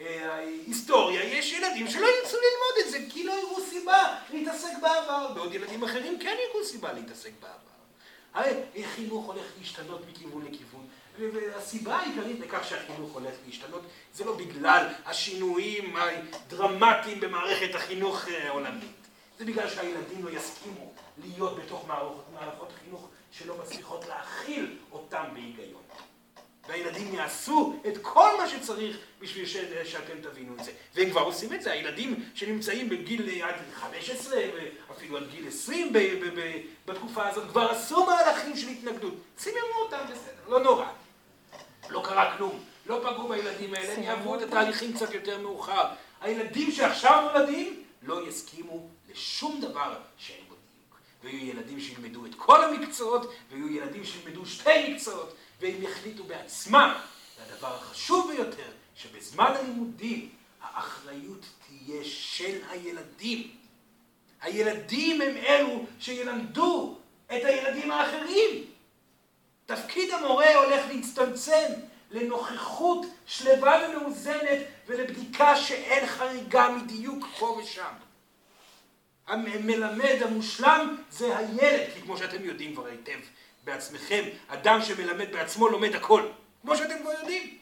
אה, 0.00 0.38
היסטוריה, 0.66 1.24
יש 1.24 1.52
ילדים 1.52 1.88
שלא 1.88 2.06
ירצו 2.06 2.36
ללמוד 2.36 2.86
את 2.86 2.90
זה, 2.90 2.98
כי 3.10 3.24
לא 3.24 3.32
יראו 3.32 3.60
סיבה 3.60 4.16
להתעסק 4.32 4.72
בעבר, 4.80 5.32
בעוד 5.34 5.54
ילדים 5.54 5.82
אחרים 5.82 6.18
כן 6.18 6.36
יראו 6.48 6.64
סיבה 6.64 6.92
להתעסק 6.92 7.30
בעבר. 7.40 8.54
החינוך 8.76 9.26
הולך 9.26 9.46
להשתנות 9.58 10.00
מכיוון 10.08 10.44
לכיוון. 10.44 10.86
והסיבה 11.18 11.96
העיקרית 11.96 12.40
לכך 12.40 12.68
שהחינוך 12.68 13.12
הולך 13.12 13.34
להשתנות 13.46 13.82
זה 14.14 14.24
לא 14.24 14.36
בגלל 14.36 14.86
השינויים 15.06 15.96
הדרמטיים 15.96 17.20
במערכת 17.20 17.74
החינוך 17.74 18.28
העולמית. 18.28 18.90
זה 19.38 19.44
בגלל 19.44 19.70
שהילדים 19.70 20.24
לא 20.24 20.30
יסכימו 20.30 20.92
להיות 21.24 21.56
בתוך 21.56 21.86
מערכות, 21.88 22.24
מערכות 22.34 22.72
חינוך 22.84 23.08
שלא 23.32 23.54
מצליחות 23.62 24.04
להכיל 24.08 24.76
אותם 24.92 25.24
בהיגיון. 25.32 25.82
והילדים 26.68 27.14
יעשו 27.14 27.76
את 27.88 27.98
כל 28.02 28.30
מה 28.38 28.48
שצריך 28.48 28.96
בשביל 29.20 29.46
ש... 29.46 29.56
שאתם 29.84 30.20
תבינו 30.22 30.54
את 30.58 30.64
זה. 30.64 30.72
והם 30.94 31.10
כבר 31.10 31.20
עושים 31.20 31.52
את 31.54 31.62
זה, 31.62 31.72
הילדים 31.72 32.24
שנמצאים 32.34 32.88
בגיל 32.88 33.42
עד 33.42 33.54
15, 33.74 34.36
אפילו 34.90 35.16
עד 35.16 35.30
גיל 35.30 35.48
20 35.48 35.92
ב... 35.92 35.98
ב... 35.98 36.40
ב... 36.40 36.60
בתקופה 36.86 37.28
הזאת, 37.28 37.50
כבר 37.50 37.70
עשו 37.70 38.06
מהלכים 38.06 38.56
של 38.56 38.68
התנגדות. 38.68 39.14
סיממו 39.38 39.58
אותם 39.84 40.04
בסדר, 40.10 40.48
לא 40.48 40.60
נורא. 40.60 40.86
לא 41.90 42.02
קרה 42.04 42.36
כלום, 42.36 42.60
לא 42.86 43.00
פגעו 43.02 43.28
בילדים 43.28 43.74
האלה, 43.74 43.94
הם 43.94 44.02
יעברו 44.02 44.34
את 44.34 44.42
התהליכים 44.42 44.92
קצת 44.92 45.14
יותר 45.14 45.38
מאוחר. 45.38 45.84
הילדים 46.20 46.72
שעכשיו 46.72 47.30
נולדים 47.32 47.82
לא 48.02 48.28
יסכימו 48.28 48.88
לשום 49.10 49.60
דבר 49.60 49.94
שאין 50.18 50.44
בו 50.48 50.54
דיוק. 50.54 51.00
ויהיו 51.22 51.46
ילדים 51.46 51.80
שילמדו 51.80 52.26
את 52.26 52.34
כל 52.36 52.64
המקצועות, 52.64 53.32
ויהיו 53.50 53.68
ילדים 53.68 54.04
שילמדו 54.04 54.46
שתי 54.46 54.92
מקצועות, 54.92 55.34
והם 55.60 55.82
יחליטו 55.82 56.24
בעצמם. 56.24 56.94
והדבר 57.38 57.74
החשוב 57.74 58.32
ביותר, 58.32 58.70
שבזמן 58.96 59.52
הלימודים 59.58 60.28
האחריות 60.62 61.46
תהיה 61.68 62.04
של 62.04 62.58
הילדים. 62.70 63.50
הילדים 64.40 65.20
הם 65.20 65.36
אלו 65.36 65.84
שילמדו 66.00 66.98
את 67.26 67.44
הילדים 67.44 67.90
האחרים. 67.90 68.64
תפקיד 69.66 70.10
המורה 70.10 70.54
הולך 70.54 70.84
להצטמצם 70.88 71.72
לנוכחות 72.10 73.06
שלווה 73.26 73.88
ומאוזנת 73.88 74.58
ולבדיקה 74.86 75.56
שאין 75.56 76.06
חריגה 76.06 76.68
מדיוק 76.68 77.26
פה 77.38 77.58
ושם. 77.62 77.92
המלמד 79.26 80.22
המושלם 80.22 80.96
זה 81.10 81.38
הילד, 81.38 81.88
כי 81.94 82.00
כמו 82.02 82.18
שאתם 82.18 82.44
יודעים 82.44 82.74
כבר 82.74 82.86
היטב 82.86 83.18
בעצמכם, 83.64 84.24
אדם 84.48 84.82
שמלמד 84.82 85.32
בעצמו 85.32 85.68
לומד 85.68 85.94
הכל, 85.94 86.28
כמו 86.62 86.76
שאתם 86.76 86.94
כבר 87.02 87.12
יודעים. 87.12 87.58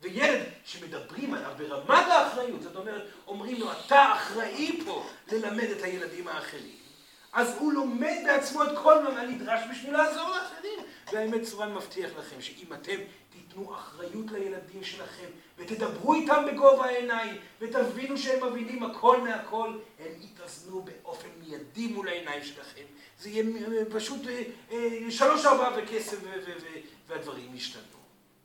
וילד 0.00 0.42
שמדברים 0.64 1.34
עליו 1.34 1.50
ברמת 1.58 2.06
האחריות, 2.08 2.62
זאת 2.62 2.76
אומרת, 2.76 3.02
אומרים 3.26 3.60
לו, 3.60 3.72
אתה 3.72 4.12
אחראי 4.14 4.80
פה 4.84 5.06
ללמד 5.32 5.64
את 5.64 5.82
הילדים 5.82 6.28
האחרים. 6.28 6.83
אז 7.34 7.54
הוא 7.58 7.72
לומד 7.72 8.16
בעצמו 8.26 8.62
את 8.62 8.78
כל 8.82 9.02
מה 9.02 9.22
נדרש 9.22 9.60
בשביל 9.70 9.92
לעזור 9.92 10.28
לאחרים. 10.28 10.78
והאמת 11.12 11.42
צורן 11.42 11.74
מבטיח 11.74 12.10
לכם 12.18 12.40
שאם 12.40 12.72
אתם 12.72 12.96
תיתנו 13.30 13.74
אחריות 13.74 14.30
לילדים 14.30 14.84
שלכם 14.84 15.26
ותדברו 15.58 16.14
איתם 16.14 16.44
בגובה 16.52 16.84
העיניים 16.84 17.36
ותבינו 17.60 18.18
שהם 18.18 18.46
מבינים 18.46 18.82
הכל 18.82 19.20
מהכל, 19.20 19.78
הם 19.98 20.12
יתאזנו 20.20 20.82
באופן 20.82 21.28
מיידי 21.40 21.86
מול 21.86 22.08
העיניים 22.08 22.44
שלכם. 22.44 22.82
זה 23.20 23.30
יהיה 23.30 23.44
פשוט 23.90 24.26
אה, 24.26 24.42
אה, 24.72 25.10
שלוש 25.10 25.46
ארבע 25.46 25.70
וכסף 25.76 26.16
והדברים 27.08 27.54
ישתנו. 27.54 27.82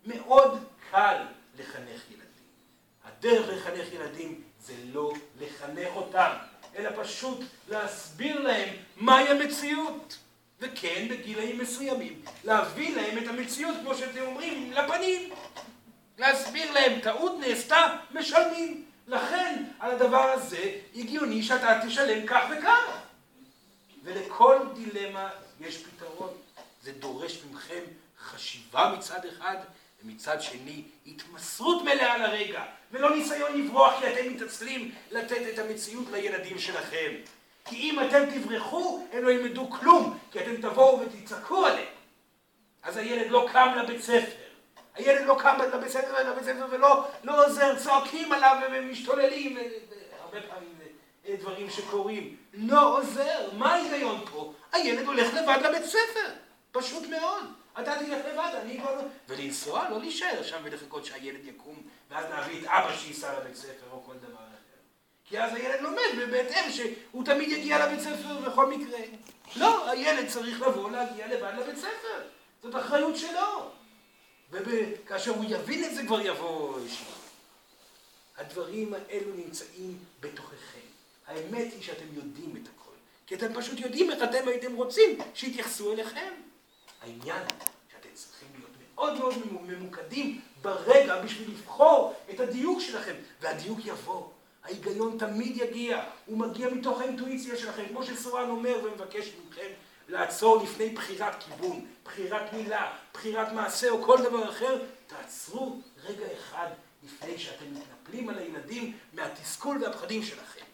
מאוד 0.05 0.63
קל 0.91 1.25
לחנך 1.59 2.11
ילדים. 2.11 2.25
הדרך 3.05 3.49
לחנך 3.49 3.93
ילדים 3.93 4.41
זה 4.59 4.73
לא 4.93 5.13
לחנך 5.39 5.95
אותם. 5.95 6.31
אלא 6.75 6.89
פשוט 7.03 7.39
להסביר 7.69 8.39
להם 8.39 8.69
מהי 8.97 9.27
המציאות. 9.27 10.17
וכן, 10.61 11.07
בגילאים 11.09 11.57
מסוימים, 11.57 12.21
להביא 12.43 12.95
להם 12.95 13.17
את 13.17 13.27
המציאות, 13.27 13.75
כמו 13.83 13.95
שאתם 13.95 14.21
אומרים, 14.21 14.71
לפנים. 14.71 15.29
להסביר 16.17 16.71
להם, 16.71 16.99
טעות 16.99 17.39
נעשתה, 17.39 17.97
משלמים. 18.11 18.85
לכן, 19.07 19.63
על 19.79 19.91
הדבר 19.91 20.21
הזה, 20.21 20.71
הגיוני 20.95 21.43
שאתה 21.43 21.81
תשלם 21.87 22.27
כך 22.27 22.43
וכך. 22.51 22.97
ולכל 24.03 24.57
דילמה 24.73 25.29
יש 25.59 25.77
פתרון. 25.77 26.33
זה 26.83 26.91
דורש 26.91 27.39
מכם 27.51 27.81
חשיבה 28.19 28.93
מצד 28.97 29.25
אחד, 29.25 29.55
ומצד 30.03 30.41
שני, 30.41 30.83
התמסרות 31.07 31.83
מלאה 31.83 32.17
לרגע, 32.17 32.63
ולא 32.91 33.15
ניסיון 33.15 33.61
לברוח 33.61 33.93
כי 33.99 34.07
אתם 34.07 34.33
מתעצלים 34.33 34.91
לתת 35.11 35.41
את 35.53 35.59
המציאות 35.59 36.05
לילדים 36.11 36.59
שלכם. 36.59 37.11
כי 37.65 37.75
אם 37.75 37.99
אתם 37.99 38.25
תברחו, 38.33 39.07
הם 39.11 39.23
לא 39.23 39.31
ילמדו 39.31 39.69
כלום, 39.69 40.17
כי 40.31 40.39
אתם 40.39 40.55
תבואו 40.55 40.99
ותצעקו 40.99 41.65
עליהם. 41.65 41.93
אז 42.83 42.97
הילד 42.97 43.31
לא 43.31 43.47
קם 43.51 43.75
לבית 43.83 44.01
ספר. 44.01 44.31
הילד 44.95 45.25
לא 45.25 45.37
קם 45.39 45.57
לבית 45.73 45.89
ספר, 45.89 46.29
לבית 46.31 46.43
ספר 46.43 46.65
ולא 46.69 47.07
לא 47.23 47.45
עוזר, 47.45 47.79
צועקים 47.79 48.31
עליו 48.31 48.57
ומשתוללים, 48.71 49.57
הרבה 50.21 50.41
פעמים 50.41 50.79
דברים 51.37 51.69
שקורים. 51.69 52.35
לא 52.53 52.97
עוזר. 52.97 53.49
מה 53.53 53.73
ההיגיון 53.73 54.25
פה? 54.31 54.53
הילד 54.71 55.05
הולך 55.05 55.33
לבד 55.33 55.57
לבית 55.63 55.85
ספר. 55.85 56.29
פשוט 56.71 57.03
מאוד. 57.07 57.43
אתה 57.81 57.95
תלך 57.95 58.25
לבד, 58.33 58.51
אני 58.61 58.79
כבר 58.79 58.95
לא... 58.95 59.01
ולנסוע, 59.27 59.89
לא 59.89 59.99
להישאר 59.99 60.43
שם 60.43 60.57
ולחכות 60.63 61.05
שהילד 61.05 61.45
יקום, 61.45 61.75
ואז 62.09 62.25
להביא 62.29 62.61
את 62.61 62.65
אבא 62.65 62.97
שייסע 62.97 63.39
לבית 63.39 63.55
ספר 63.55 63.91
או 63.91 64.03
כל 64.05 64.13
דבר 64.17 64.35
אחר. 64.35 64.79
כי 65.25 65.39
אז 65.39 65.55
הילד 65.55 65.81
לומד 65.81 66.31
בהתאם 66.31 66.71
שהוא 66.71 67.25
תמיד 67.25 67.49
יגיע 67.49 67.85
לבית 67.85 67.99
ספר 67.99 68.37
בכל 68.49 68.69
מקרה. 68.69 68.99
לא, 69.55 69.89
הילד 69.89 70.27
צריך 70.27 70.61
לבוא 70.61 70.91
להגיע 70.91 71.27
לבד 71.27 71.53
לבית 71.59 71.77
ספר. 71.77 72.21
זאת 72.63 72.75
אחריות 72.75 73.17
שלו. 73.17 73.71
וכאשר 74.51 75.31
הוא 75.31 75.45
יבין 75.47 75.83
את 75.83 75.95
זה 75.95 76.01
כבר 76.07 76.21
יבוא 76.21 76.79
ישיבה. 76.85 77.11
הדברים 78.37 78.93
האלו 78.93 79.33
נמצאים 79.35 79.97
בתוככם. 80.19 80.79
האמת 81.27 81.73
היא 81.73 81.81
שאתם 81.81 82.05
יודעים 82.13 82.55
את 82.63 82.69
הכל. 82.75 82.95
כי 83.27 83.35
אתם 83.35 83.53
פשוט 83.53 83.79
יודעים 83.79 84.11
איך 84.11 84.23
אתם 84.23 84.47
הייתם 84.47 84.75
רוצים 84.75 85.19
שיתייחסו 85.33 85.93
אליכם. 85.93 86.33
העניין 87.01 87.43
שאתם 87.91 88.09
צריכים 88.13 88.47
להיות 88.53 88.71
מאוד 88.95 89.19
מאוד 89.19 89.35
ממוקדים 89.61 90.41
ברגע 90.61 91.21
בשביל 91.21 91.51
לבחור 91.51 92.13
את 92.29 92.39
הדיוק 92.39 92.79
שלכם, 92.81 93.15
והדיוק 93.41 93.79
יבוא. 93.85 94.27
ההיגיון 94.63 95.17
תמיד 95.17 95.57
יגיע, 95.57 96.03
הוא 96.25 96.37
מגיע 96.37 96.69
מתוך 96.69 97.01
האינטואיציה 97.01 97.57
שלכם, 97.57 97.83
כמו 97.87 98.03
שסורן 98.03 98.49
אומר 98.49 98.77
ומבקש 98.83 99.31
מכם 99.47 99.69
לעצור 100.07 100.63
לפני 100.63 100.89
בחירת 100.89 101.43
כיוון, 101.43 101.85
בחירת 102.05 102.53
מילה, 102.53 102.93
בחירת 103.13 103.51
מעשה 103.51 103.89
או 103.89 104.03
כל 104.03 104.17
דבר 104.23 104.49
אחר, 104.49 104.81
תעצרו 105.07 105.81
רגע 106.03 106.25
אחד 106.39 106.67
לפני 107.03 107.37
שאתם 107.37 107.65
מתנפלים 107.73 108.29
על 108.29 108.37
הילדים 108.37 108.97
מהתסכול 109.13 109.83
והפחדים 109.83 110.23
שלכם. 110.23 110.65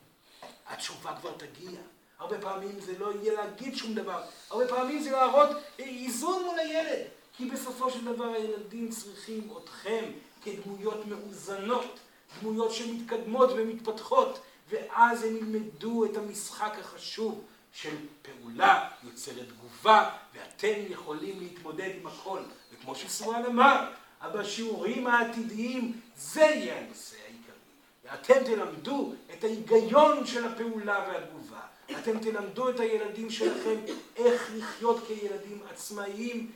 התשובה 0.68 1.16
כבר 1.22 1.32
תגיע. 1.38 1.80
הרבה 2.20 2.42
פעמים 2.42 2.80
זה 2.80 2.94
לא 3.00 3.12
יהיה 3.22 3.34
להגיד 3.34 3.76
שום 3.76 3.96
דבר, 3.96 4.24
הרבה 4.50 4.68
פעמים 4.68 5.04
זה 5.04 5.12
להראות 5.12 5.50
איזון 5.80 6.44
מול 6.44 6.60
הילד, 6.60 7.02
כי 7.38 7.46
בסופו 7.46 7.92
של 7.92 8.06
דבר 8.06 8.26
הילדים 8.26 8.90
צריכים 8.90 9.50
אתכם 9.64 10.04
כדמויות 10.44 11.06
מאוזנות, 11.06 12.00
דמויות 12.42 12.72
שמתקדמות 12.72 13.50
ומתפתחות, 13.56 14.40
ואז 14.70 15.24
הם 15.24 15.36
ילמדו 15.36 16.06
את 16.06 16.18
המשחק 16.18 16.74
החשוב 16.80 17.44
של 17.74 17.96
פעולה 18.22 18.90
יוצרת 19.04 19.46
תגובה, 19.50 20.10
ואתם 20.34 20.74
יכולים 20.90 21.40
להתמודד 21.40 21.92
עם 22.00 22.08
הכל. 22.08 22.40
וכמו 22.74 22.96
שסורן 22.96 23.46
אמר, 23.46 23.92
בשיעורים 24.34 25.08
העתידיים 25.08 26.00
זה 26.18 26.42
יהיה 26.42 26.80
הנושא 26.80 27.16
העיקרי. 27.26 28.14
אתם 28.14 28.44
תלמדו 28.46 29.14
את 29.34 29.44
ההיגיון 29.44 30.26
של 30.28 30.48
הפעולה 30.48 31.06
והתגובה. 31.08 31.60
אתם 31.92 32.20
תלמדו 32.20 32.70
את 32.70 32.80
הילדים 32.80 33.30
שלכם 33.30 33.76
איך 34.16 34.52
לחיות 34.56 35.08
כילדים 35.08 35.62
עצמאיים 35.72 36.52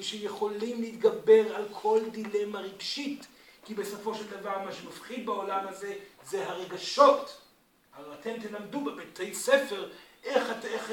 שיכולים 0.00 0.80
להתגבר 0.80 1.56
על 1.56 1.64
כל 1.72 2.00
דילמה 2.10 2.60
רגשית, 2.60 3.26
כי 3.64 3.74
בסופו 3.74 4.14
של 4.14 4.26
דבר 4.26 4.58
מה 4.64 4.72
שמפחיד 4.72 5.26
בעולם 5.26 5.68
הזה 5.68 5.94
זה 6.24 6.48
הרגשות. 6.48 7.40
אבל 7.96 8.14
אתם 8.20 8.32
תלמדו 8.40 8.80
בבתי 8.80 9.34
ספר 9.34 9.88
איך, 10.26 10.52
איך 10.64 10.92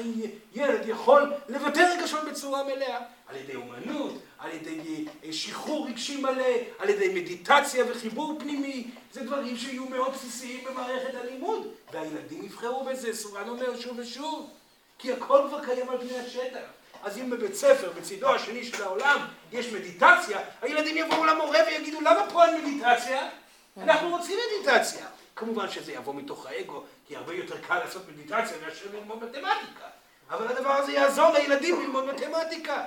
ילד 0.54 0.86
יכול 0.86 1.32
לבטא 1.48 1.80
רגשות 1.80 2.24
בצורה 2.30 2.64
מלאה, 2.64 2.98
על 3.26 3.36
ידי 3.36 3.54
אומנות, 3.54 4.12
על 4.38 4.50
ידי 4.50 5.04
אה, 5.24 5.32
שחרור 5.32 5.88
רגשי 5.88 6.20
מלא, 6.20 6.54
על 6.78 6.88
ידי 6.88 7.08
מדיטציה 7.08 7.84
וחיבור 7.88 8.36
פנימי, 8.38 8.90
זה 9.12 9.24
דברים 9.24 9.56
שיהיו 9.56 9.84
מאוד 9.88 10.12
בסיסיים 10.12 10.64
במערכת 10.64 11.14
הלימוד, 11.14 11.66
והילדים 11.92 12.44
יבחרו 12.44 12.84
בזה, 12.84 13.16
סורן 13.16 13.48
אומר 13.48 13.80
שוב 13.80 13.98
ושוב, 13.98 14.50
כי 14.98 15.12
הכל 15.12 15.40
כבר 15.48 15.64
קיים 15.64 15.88
על 15.88 15.98
פני 15.98 16.18
השטח. 16.18 16.66
אז 17.04 17.18
אם 17.18 17.30
בבית 17.30 17.54
ספר, 17.54 17.92
בצידו 17.96 18.34
השני 18.34 18.64
של 18.64 18.82
העולם, 18.82 19.26
יש 19.52 19.72
מדיטציה, 19.72 20.38
הילדים 20.62 20.96
יבואו 20.96 21.24
למורה 21.24 21.58
ויגידו, 21.66 22.00
למה 22.00 22.30
פה 22.32 22.44
אין 22.44 22.64
מדיטציה? 22.64 23.30
אנחנו 23.76 24.08
רוצים 24.10 24.38
מדיטציה. 24.48 25.06
כמובן 25.36 25.70
שזה 25.70 25.92
יבוא 25.92 26.14
מתוך 26.14 26.46
האגו, 26.46 26.84
כי 27.06 27.16
הרבה 27.16 27.34
יותר 27.34 27.58
קל 27.58 27.78
לעשות 27.78 28.02
מדיטציה 28.08 28.56
מאשר 28.66 28.86
ללמוד 28.92 29.24
מתמטיקה. 29.24 29.88
אבל 30.30 30.48
הדבר 30.48 30.70
הזה 30.72 30.92
יעזור 30.92 31.32
לילדים 31.32 31.80
ללמוד 31.80 32.04
מתמטיקה. 32.04 32.82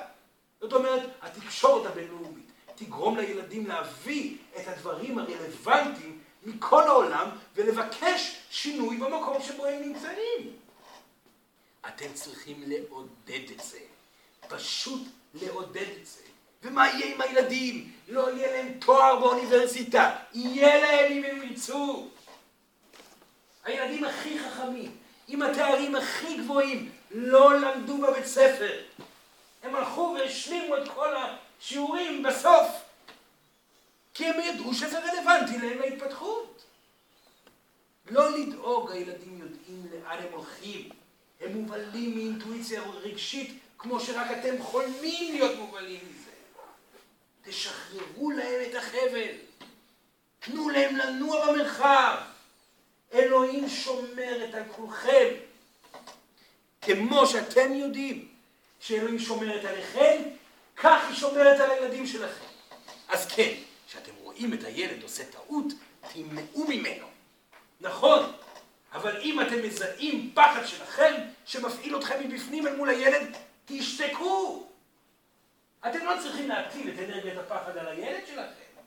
זאת 0.62 0.74
אומרת, 0.74 1.10
התקשורת 1.22 1.86
הבינלאומית 1.86 2.52
תגרום 2.76 3.18
לילדים 3.18 3.68
להביא 3.68 4.38
את 4.58 4.68
הדברים 4.68 5.20
הרלוונטיים 5.20 6.20
מכל 6.44 6.84
העולם 6.84 7.30
ולבקש 7.56 8.38
שינוי 8.50 8.98
במקום 8.98 9.42
שבו 9.42 9.66
הם 9.66 9.82
נמצאים. 9.82 10.54
אתם 11.88 12.14
צריכים 12.14 12.64
לעודד 12.68 13.52
את 13.56 13.64
זה. 13.64 13.80
פשוט 14.48 15.02
לעודד 15.34 15.88
את 16.02 16.06
זה. 16.06 16.22
ומה 16.64 16.88
יהיה 16.88 17.16
עם 17.16 17.22
הילדים? 17.22 17.92
לא 18.08 18.32
יהיה 18.32 18.52
להם 18.52 18.80
תואר 18.80 19.20
באוניברסיטה, 19.20 20.16
יהיה 20.34 20.82
להם 20.82 21.12
אם 21.12 21.24
הם 21.24 21.44
ירצו. 21.44 22.08
הילדים 23.64 24.04
הכי 24.04 24.40
חכמים, 24.40 24.92
עם 25.28 25.42
התארים 25.42 25.96
הכי 25.96 26.38
גבוהים, 26.38 26.92
לא 27.12 27.60
למדו 27.60 27.98
בבית 27.98 28.26
ספר. 28.26 28.82
הם 29.64 29.76
הלכו 29.76 30.16
והשלימו 30.20 30.78
את 30.78 30.88
כל 30.96 31.14
השיעורים 31.16 32.24
בסוף, 32.24 32.68
כי 34.14 34.26
הם 34.26 34.40
ידעו 34.42 34.74
שזה 34.74 35.00
רלוונטי 35.00 35.58
להם 35.58 35.80
להתפתחות. 35.80 36.64
לא 38.10 38.38
לדאוג, 38.38 38.92
הילדים 38.92 39.40
יודעים 39.40 39.86
לאן 39.92 40.18
הם 40.18 40.34
הולכים. 40.34 40.90
הם 41.42 41.54
מובלים 41.54 42.16
מאינטואיציה 42.16 42.82
רגשית, 42.82 43.60
כמו 43.78 44.00
שרק 44.00 44.28
אתם 44.40 44.64
חולמים 44.64 45.34
להיות 45.34 45.58
מובלים 45.60 46.00
מזה. 46.10 46.32
תשחררו 47.44 48.32
להם 48.32 48.62
את 48.70 48.76
החבל. 48.76 49.36
תנו 50.40 50.70
להם 50.70 50.96
לנוע 50.96 51.46
במרחב. 51.46 52.18
אלוהים 53.14 53.70
שומרת 53.70 54.54
על 54.54 54.64
כולכם. 54.76 55.28
כמו 56.82 57.28
שאתם 57.28 57.74
יודעים 57.74 58.28
שאלוהים 58.80 59.20
שומרת 59.20 59.66
עליכם, 59.66 60.22
כך 60.78 61.08
היא 61.08 61.16
שומרת 61.16 61.60
על 61.60 61.72
הילדים 61.72 62.08
שלכם. 62.08 62.46
אז 63.08 63.28
כן, 63.28 63.54
כשאתם 63.88 64.12
רואים 64.22 64.54
את 64.54 64.64
הילד 64.64 65.04
עושה 65.04 65.24
טעות, 65.26 65.66
תמנעו 66.14 66.68
ממנו. 66.68 67.08
נכון, 67.82 68.32
אבל 68.94 69.22
אם 69.22 69.42
אתם 69.42 69.64
מזהים 69.64 70.32
פחד 70.34 70.66
שלכם, 70.66 71.14
שמפעיל 71.46 71.98
אתכם 71.98 72.16
מבפנים 72.28 72.68
אל 72.68 72.76
מול 72.76 72.90
הילד, 72.90 73.38
תשתקו. 73.68 74.68
אתם 75.88 76.06
לא 76.06 76.14
צריכים 76.22 76.50
להטיל 76.50 76.90
את 76.90 77.00
אנרגיית 77.00 77.38
הפחד 77.38 77.78
על 77.78 77.88
הילד 77.88 78.28
שלכם. 78.28 78.82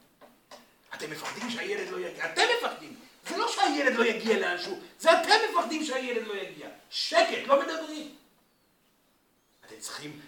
אתם 0.95 1.11
מפחדים 1.11 1.51
שהילד 1.51 1.91
לא 1.91 1.97
יגיע. 1.97 2.25
אתם 2.25 2.43
מפחדים. 2.59 2.97
זה 3.29 3.37
לא 3.37 3.49
שהילד 3.49 3.95
לא 3.95 4.05
יגיע 4.05 4.39
לאנשהו, 4.39 4.79
זה 4.99 5.23
אתם 5.23 5.33
מפחדים 5.51 5.85
שהילד 5.85 6.27
לא 6.27 6.35
יגיע. 6.35 6.69
שקט, 6.91 7.47
לא 7.47 7.63
מדברים. 7.63 8.15
אתם 9.67 9.75
צריכים 9.79 10.21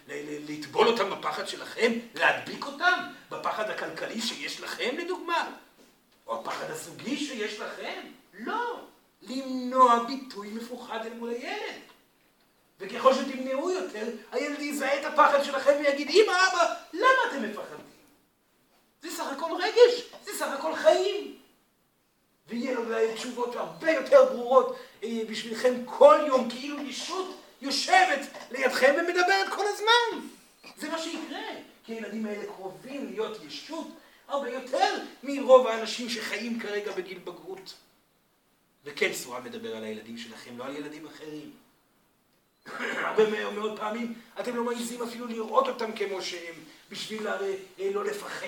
לטבול 0.49 0.89
אותם 0.89 1.11
בפחד 1.11 1.49
שלכם, 1.49 1.93
להדביק 2.15 2.67
אותם, 2.67 2.99
בפחד 3.31 3.71
הכלכלי 3.71 4.21
שיש 4.21 4.61
לכם 4.61 4.97
לדוגמה, 4.99 5.51
או 6.27 6.41
הפחד 6.41 6.71
הזוגי 6.71 7.17
שיש 7.17 7.61
לכם. 7.61 8.01
לא. 8.33 8.87
למנוע 9.23 10.05
ביטוי 10.05 10.49
מפוחד 10.49 11.07
אל 11.07 11.15
מול 11.15 11.31
הילד. 11.31 11.83
וככל 12.83 13.15
שתמנעו 13.15 13.71
יותר, 13.71 14.09
הילד 14.33 14.61
יזהה 14.61 15.01
את 15.01 15.05
הפחד 15.05 15.45
שלכם 15.45 15.73
ויגיד, 15.79 16.09
אמא, 16.09 16.33
אבא, 16.33 16.75
למה 16.93 17.07
אתם 17.31 17.51
מפחדים? 17.51 17.87
זה 19.03 19.11
סך 19.11 19.27
הכל 19.33 19.51
רגש, 19.59 20.03
זה 20.25 20.33
סך 20.39 20.49
הכל 20.59 20.75
חיים. 20.75 21.37
ויהיה 22.49 22.75
לו 22.75 22.83
תשובות 23.15 23.57
הרבה 23.57 23.91
יותר 23.91 24.25
ברורות 24.25 24.77
אה, 25.05 25.21
בשבילכם 25.31 25.75
כל 25.85 26.19
יום, 26.27 26.51
כאילו 26.51 26.83
ישות 26.83 27.41
יושבת 27.61 28.21
לידכם 28.51 28.95
ומדברת 28.99 29.49
כל 29.49 29.65
הזמן. 29.67 30.27
זה 30.77 30.89
מה 30.89 30.99
שיקרה, 30.99 31.41
כי 31.85 31.93
הילדים 31.93 32.27
האלה 32.27 32.47
קרובים 32.47 33.11
להיות 33.11 33.39
ישות 33.47 33.89
הרבה 34.29 34.51
יותר 34.51 34.99
מרוב 35.23 35.67
האנשים 35.67 36.09
שחיים 36.09 36.61
כרגע 36.61 36.93
בגיל 36.93 37.19
בגרות. 37.19 37.75
וכן 38.85 39.13
סורה 39.13 39.41
מדבר 39.41 39.77
על 39.77 39.85
הילדים 39.85 40.19
שלכם, 40.19 40.59
לא 40.59 40.65
על 40.65 40.77
ילדים 40.77 41.07
אחרים. 41.07 41.62
הרבה 42.67 43.51
מאוד 43.53 43.79
פעמים 43.79 44.15
אתם 44.41 44.57
לא 44.57 44.65
מעיזים 44.65 45.03
אפילו 45.03 45.27
לראות 45.27 45.69
אותם 45.69 45.93
כמו 45.93 46.23
שהם, 46.23 46.55
בשביל 46.91 47.27
הרי 47.27 47.57
אה, 47.81 47.91
לא 47.93 48.05
לפחד. 48.05 48.47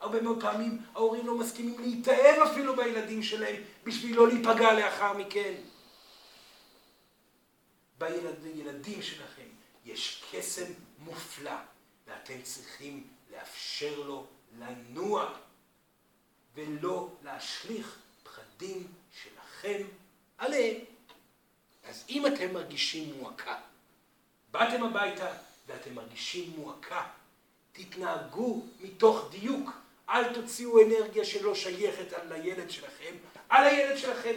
הרבה 0.00 0.20
מאוד 0.20 0.40
פעמים 0.40 0.78
ההורים 0.94 1.26
לא 1.26 1.38
מסכימים 1.38 1.80
להתאהב 1.80 2.42
אפילו 2.42 2.76
בילדים 2.76 3.22
שלהם, 3.22 3.56
בשביל 3.84 4.16
לא 4.16 4.28
להיפגע 4.28 4.72
לאחר 4.72 5.12
מכן. 5.12 5.54
בילדים 7.98 9.02
שלכם 9.02 9.48
יש 9.84 10.24
קסם 10.32 10.72
מופלא, 10.98 11.56
ואתם 12.06 12.42
צריכים 12.42 13.06
לאפשר 13.32 14.00
לו 14.06 14.26
לנוע, 14.58 15.34
ולא 16.54 17.08
להשליך 17.24 17.98
פחדים 18.22 18.86
שלכם 19.22 19.82
עליהם. 20.38 20.76
אז 21.88 22.04
אם 22.08 22.26
אתם 22.26 22.52
מרגישים 22.52 23.14
מועקה, 23.18 23.56
באתם 24.50 24.82
הביתה 24.82 25.32
ואתם 25.66 25.94
מרגישים 25.94 26.52
מועקה, 26.56 27.06
תתנהגו 27.72 28.62
מתוך 28.80 29.28
דיוק. 29.30 29.70
אל 30.08 30.34
תוציאו 30.34 30.86
אנרגיה 30.86 31.24
שלא 31.24 31.54
שייכת 31.54 32.12
על 32.12 32.32
הילד 32.32 32.70
שלכם, 32.70 33.14
על 33.48 33.64
הילד 33.64 33.98
שלכם. 33.98 34.34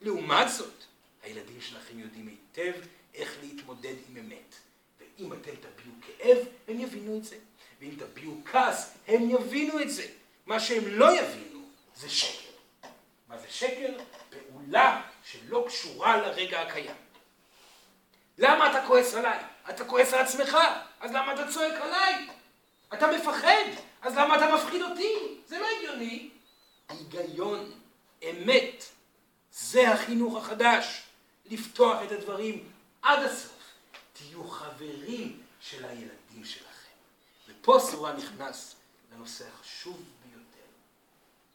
לעומת 0.00 0.48
זאת, 0.48 0.84
הילדים 1.22 1.60
שלכם 1.60 1.98
יודעים 1.98 2.26
היטב 2.28 2.72
איך 3.14 3.36
להתמודד 3.42 3.94
עם 4.08 4.16
אמת. 4.16 4.54
ואם 4.98 5.32
אתם 5.32 5.50
תביעו 5.50 5.94
כאב, 6.06 6.38
הם 6.68 6.80
יבינו 6.80 7.16
את 7.16 7.24
זה. 7.24 7.36
ואם 7.80 7.94
תביעו 7.98 8.40
כעס, 8.44 8.94
הם 9.08 9.30
יבינו 9.30 9.80
את 9.80 9.90
זה. 9.90 10.06
מה 10.46 10.60
שהם 10.60 10.84
לא 10.86 11.20
יבינו 11.20 11.60
זה 11.96 12.08
שקר. 12.08 12.50
מה 13.28 13.38
זה 13.38 13.46
שקר? 13.48 13.98
פעולה 14.30 15.02
שלא 15.30 15.64
קשורה 15.68 16.16
לרגע 16.16 16.62
הקיים. 16.62 16.96
למה 18.38 18.70
אתה 18.70 18.86
כועס 18.86 19.14
עליי? 19.14 19.38
אתה 19.70 19.84
כועס 19.84 20.12
על 20.14 20.20
עצמך, 20.20 20.56
אז 21.00 21.10
למה 21.10 21.34
אתה 21.34 21.52
צועק 21.52 21.80
עליי? 21.80 22.28
אתה 22.94 23.06
מפחד, 23.06 23.64
אז 24.02 24.16
למה 24.16 24.36
אתה 24.36 24.54
מפחיד 24.54 24.82
אותי? 24.82 25.40
זה 25.46 25.58
לא 25.58 25.66
הגיוני. 25.76 26.30
היגיון, 26.88 27.72
אמת, 28.30 28.84
זה 29.52 29.88
החינוך 29.88 30.36
החדש. 30.36 31.02
לפתוח 31.50 32.02
את 32.06 32.12
הדברים 32.12 32.68
עד 33.02 33.22
הסוף. 33.22 33.52
תהיו 34.12 34.48
חברים 34.48 35.42
של 35.60 35.84
הילדים 35.84 36.44
שלכם. 36.44 36.66
ופה 37.48 37.78
סורה 37.80 38.12
נכנס 38.12 38.76
לנושא 39.12 39.44
החשוב 39.48 40.02
ביותר. 40.22 40.66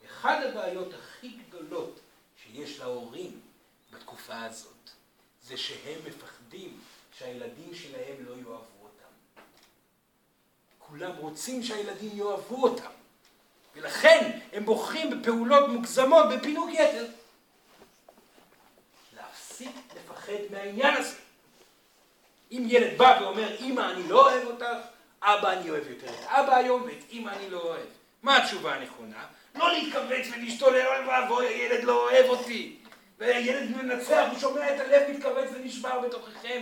אחד 0.06 0.44
הבעיות 0.44 0.94
הכי 0.94 1.28
גדולות 1.28 2.00
שיש 2.44 2.80
להורים 2.80 3.42
בתקופה 3.92 4.44
הזאת, 4.44 4.90
זה 5.44 5.58
שהם 5.58 6.00
מפחדים 6.06 6.80
שהילדים 7.18 7.76
שלהם 7.76 8.16
לא 8.26 8.32
יאהבו 8.32 8.84
אותם. 8.84 9.42
כולם 10.80 11.12
רוצים 11.18 11.64
שהילדים 11.64 12.12
יאהבו 12.14 12.64
אותם, 12.64 12.92
ולכן 13.76 14.40
הם 14.54 14.66
בוחרים 14.66 15.10
בפעולות 15.10 15.70
מוגזמות 15.70 16.26
בפינוק 16.34 16.70
יתר. 16.74 17.06
להפסיק 19.16 19.76
לפחד 19.96 20.34
מהעניין 20.52 20.96
הזה. 20.96 21.16
אם 22.52 22.66
ילד 22.68 22.98
בא 22.98 23.20
ואומר, 23.22 23.58
אמא, 23.60 23.92
אני 23.92 24.08
לא 24.08 24.32
אוהב 24.32 24.48
אותך, 24.48 24.66
אבא, 25.22 25.52
אני 25.52 25.70
אוהב 25.70 25.88
יותר 25.88 26.10
את 26.10 26.26
אבא 26.28 26.56
היום, 26.56 26.82
ואת 26.82 27.04
אמא 27.12 27.30
אני 27.30 27.50
לא 27.50 27.60
אוהב. 27.62 27.88
מה 28.24 28.38
התשובה 28.38 28.76
הנכונה? 28.76 29.26
לא 29.56 29.72
להתכווץ 29.72 30.28
ולהשתולל, 30.34 30.88
אוי 30.88 31.08
ואבוי, 31.08 31.48
הילד 31.48 31.84
לא 31.84 32.10
אוהב 32.10 32.26
אותי. 32.30 32.81
והילד 33.22 33.70
מנצח, 33.78 34.28
הוא 34.32 34.40
שומע 34.40 34.76
את 34.76 34.80
הלב 34.80 35.12
מתכווץ 35.12 35.50
ונשבר 35.54 36.00
בתוככם. 36.00 36.62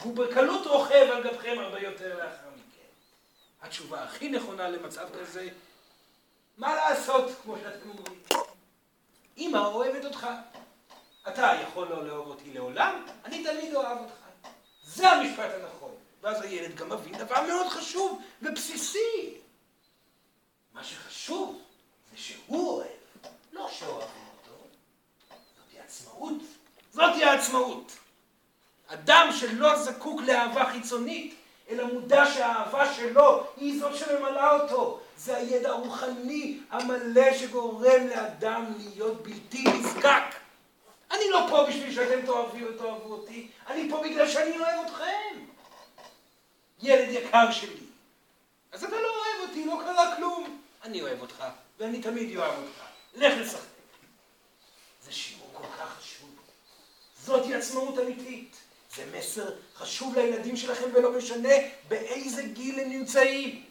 והוא 0.00 0.16
בקלות 0.16 0.66
רוכב 0.66 1.06
על 1.12 1.22
גבכם 1.22 1.56
הרבה 1.58 1.80
יותר 1.80 2.18
לאחר 2.18 2.48
מכן. 2.54 2.88
התשובה 3.62 4.02
הכי 4.02 4.28
נכונה 4.28 4.68
למצב 4.68 5.08
כזה, 5.20 5.48
מה 6.58 6.74
לעשות, 6.74 7.30
כמו 7.42 7.56
שאתם 7.62 7.88
אומרים? 7.88 8.22
אמא 9.38 9.58
אוהבת 9.58 10.04
אותך. 10.04 10.26
אתה 11.28 11.52
יכול 11.62 11.88
לא 11.88 12.06
לאהוב 12.06 12.26
אותי 12.26 12.52
לעולם, 12.52 13.06
אני 13.24 13.44
תמיד 13.44 13.74
אוהב 13.74 13.98
אותך. 13.98 14.50
זה 14.84 15.08
המשפט 15.08 15.50
הנכון. 15.54 15.94
ואז 16.22 16.42
הילד 16.42 16.74
גם 16.74 16.88
מבין 16.88 17.18
דבר 17.18 17.46
מאוד 17.46 17.68
חשוב 17.68 18.22
ובסיסי. 18.42 19.34
מה 20.72 20.84
שחשוב 20.84 21.62
זה 22.10 22.18
שהוא 22.18 22.70
אוהב, 22.70 23.32
לא 23.52 23.68
שאוהבים 23.70 24.23
אותו. 26.30 26.44
זאתי 26.92 27.04
עצמאות. 27.04 27.14
זאתי 27.14 27.24
העצמאות. 27.24 27.92
אדם 28.86 29.28
שלא 29.40 29.78
זקוק 29.78 30.20
לאהבה 30.20 30.70
חיצונית, 30.72 31.34
אלא 31.70 31.84
מודע 31.84 32.24
שהאהבה 32.34 32.94
שלו 32.94 33.46
היא 33.56 33.80
זאת 33.80 33.96
שממלאה 33.96 34.50
אותו. 34.50 35.00
זה 35.16 35.36
הידע 35.36 35.68
הרוחני 35.68 36.58
המלא 36.70 37.38
שגורם 37.38 38.06
לאדם 38.06 38.64
להיות 38.78 39.22
בלתי 39.22 39.64
נזקק. 39.64 40.24
אני 41.10 41.30
לא 41.30 41.46
פה 41.50 41.66
בשביל 41.68 41.94
שאתם 41.94 42.26
תאהבו, 42.26 42.72
תאהבו 42.78 43.12
אותי, 43.12 43.48
אני 43.66 43.90
פה 43.90 44.02
בגלל 44.04 44.28
שאני 44.28 44.58
אוהב 44.58 44.86
אתכם. 44.86 45.44
ילד 46.82 47.08
יקר 47.10 47.52
שלי. 47.52 47.86
אז 48.72 48.84
אתה 48.84 48.96
לא 49.00 49.08
אוהב 49.08 49.48
אותי, 49.48 49.66
לא 49.66 49.80
קרה 49.84 50.16
כלום. 50.16 50.60
אני 50.84 51.02
אוהב 51.02 51.20
אותך, 51.20 51.44
ואני 51.78 52.02
תמיד 52.02 52.36
אוהב 52.36 52.52
אותך. 52.58 52.84
לך 53.14 53.32
לשחק. 53.40 53.58
זה 55.04 55.12
שיעור 55.12 55.50
כל 55.52 55.66
כך. 55.78 56.03
זאתי 57.24 57.54
עצמאות 57.54 57.98
אמיתית. 57.98 58.56
זה 58.96 59.04
מסר 59.18 59.54
חשוב 59.76 60.14
לילדים 60.14 60.56
שלכם 60.56 60.84
ולא 60.94 61.18
משנה 61.18 61.54
באיזה 61.88 62.42
גיל 62.42 62.80
הם 62.80 62.88
נמצאים. 62.88 63.64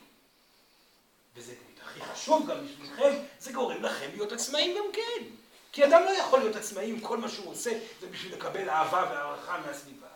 וזה 1.36 1.54
הכי 1.86 2.01
חשוב 2.01 2.47
גם 2.49 2.66
בשבילכם, 2.66 3.14
זה 3.39 3.51
גורם 3.51 3.84
לכם 3.84 4.10
להיות 4.14 4.32
עצמאים 4.32 4.78
גם 4.78 4.84
כן. 4.93 5.26
כי 5.72 5.86
אדם 5.86 6.01
לא 6.04 6.10
יכול 6.10 6.39
להיות 6.39 6.56
עצמאי 6.56 6.91
אם 6.91 6.99
כל 6.99 7.18
מה 7.18 7.30
שהוא 7.30 7.51
עושה 7.51 7.80
זה 8.01 8.08
בשביל 8.08 8.34
לקבל 8.34 8.70
אהבה 8.70 9.10
והערכה 9.10 9.58
מהסביבה. 9.66 10.08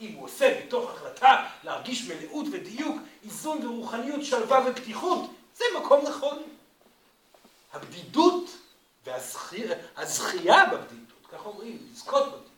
אם 0.00 0.12
הוא 0.12 0.24
עושה 0.24 0.64
מתוך 0.64 0.90
החלטה 0.90 1.46
להרגיש 1.64 2.08
מלאות 2.08 2.46
ודיוק, 2.52 2.96
איזון 3.24 3.66
ורוחניות, 3.66 4.24
שלווה 4.24 4.70
ופתיחות, 4.70 5.30
זה 5.56 5.64
מקום 5.80 6.04
נכון. 6.08 6.42
הבדידות 7.72 8.50
והזכייה 9.04 10.64
בבדידות, 10.64 11.05
כך 11.32 11.46
אומרים, 11.46 11.88
לזכות 11.92 12.22
בבדידות. 12.22 12.50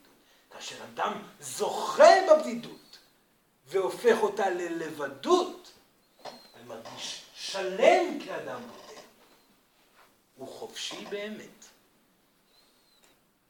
כאשר 0.51 0.85
אדם 0.85 1.23
זוכה 1.41 2.13
בבדידות 2.31 2.99
והופך 3.67 4.17
אותה 4.23 4.51
ללבדות, 4.51 5.73
ומרגיש 6.61 7.23
שלם 7.35 8.19
כאדם 8.25 8.61
בודד, 8.61 9.03
הוא 10.37 10.49
חופשי 10.49 11.05
באמת. 11.05 11.65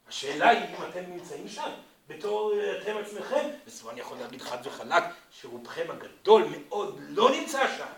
השאלה 0.08 0.48
היא 0.48 0.76
אם 0.76 0.84
אתם 0.90 1.00
נמצאים 1.00 1.48
שם. 1.48 1.70
בתור 2.08 2.52
אתם 2.82 2.96
עצמכם, 2.96 3.50
בסופו 3.66 3.90
אני 3.90 4.00
יכול 4.00 4.18
להגיד 4.18 4.42
חד 4.42 4.66
וחלק 4.66 5.04
שרובכם 5.30 5.90
הגדול 5.90 6.44
מאוד 6.50 7.00
לא 7.08 7.30
נמצא 7.30 7.76
שם. 7.76 7.92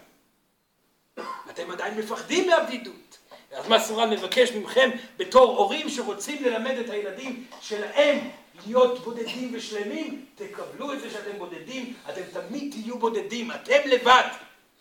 אתם 1.50 1.70
עדיין 1.70 1.98
מפחדים 1.98 2.48
מהבדידות. 2.48 3.18
אז 3.52 3.68
מה 3.68 3.80
סורן 3.80 4.10
מבקש 4.10 4.52
מכם 4.52 4.90
בתור 5.16 5.56
הורים 5.56 5.88
שרוצים 5.88 6.44
ללמד 6.44 6.78
את 6.78 6.90
הילדים 6.90 7.44
שלהם 7.60 8.18
להיות 8.66 8.98
בודדים 8.98 9.50
ושלמים, 9.54 10.26
תקבלו 10.34 10.92
את 10.92 11.00
זה 11.00 11.10
שאתם 11.10 11.38
בודדים, 11.38 11.94
אתם 12.08 12.22
תמיד 12.32 12.72
תהיו 12.72 12.98
בודדים, 12.98 13.50
אתם 13.50 13.78
לבד. 13.86 14.28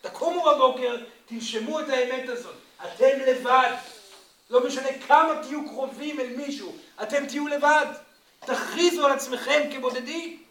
תקומו 0.00 0.42
בבוקר, 0.42 0.96
תנשמו 1.26 1.80
את 1.80 1.88
האמת 1.88 2.28
הזאת, 2.28 2.54
אתם 2.84 3.18
לבד. 3.26 3.70
לא 4.50 4.66
משנה 4.66 4.88
כמה 5.06 5.42
תהיו 5.42 5.68
קרובים 5.68 6.20
אל 6.20 6.36
מישהו, 6.36 6.76
אתם 7.02 7.26
תהיו 7.26 7.48
לבד. 7.48 7.86
תכריזו 8.40 9.06
על 9.06 9.12
עצמכם 9.12 9.60
כבודדים. 9.72 10.42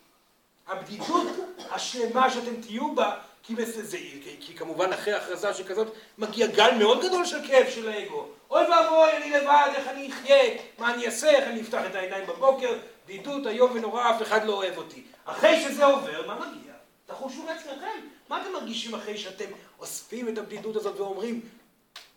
הבדידות 0.67 1.27
השלמה 1.71 2.29
שאתם 2.29 2.61
תהיו 2.61 2.95
בה, 2.95 3.15
כי, 3.43 3.55
זה, 3.65 3.97
כי, 3.97 4.35
כי 4.39 4.55
כמובן 4.55 4.93
אחרי 4.93 5.13
הכרזה 5.13 5.53
שכזאת 5.53 5.87
מגיע 6.17 6.47
גל 6.47 6.71
מאוד 6.79 7.03
גדול 7.03 7.25
של 7.25 7.47
כאב 7.47 7.69
של 7.69 7.89
האגו. 7.89 8.27
אוי 8.49 8.63
ואבוי, 8.65 9.17
אני 9.17 9.29
לבד, 9.29 9.71
איך 9.75 9.87
אני 9.87 10.09
אחיה, 10.11 10.57
מה 10.77 10.93
אני 10.93 11.05
אעשה, 11.05 11.29
איך 11.29 11.47
אני 11.47 11.61
אפתח 11.61 11.81
את 11.89 11.95
העיניים 11.95 12.27
בבוקר, 12.27 12.77
בדידות 13.05 13.47
איום 13.47 13.71
ונורא, 13.75 14.09
אף 14.09 14.21
אחד 14.21 14.45
לא 14.45 14.53
אוהב 14.53 14.77
אותי. 14.77 15.03
אחרי 15.25 15.61
שזה 15.61 15.85
עובר, 15.85 16.27
מה 16.27 16.35
מגיע? 16.35 16.73
תחושו 17.05 17.45
לעצמכם. 17.47 18.07
מה 18.29 18.41
אתם 18.41 18.53
מרגישים 18.53 18.95
אחרי 18.95 19.17
שאתם 19.17 19.45
אוספים 19.79 20.29
את 20.29 20.37
הבדידות 20.37 20.75
הזאת 20.75 20.99
ואומרים, 20.99 21.41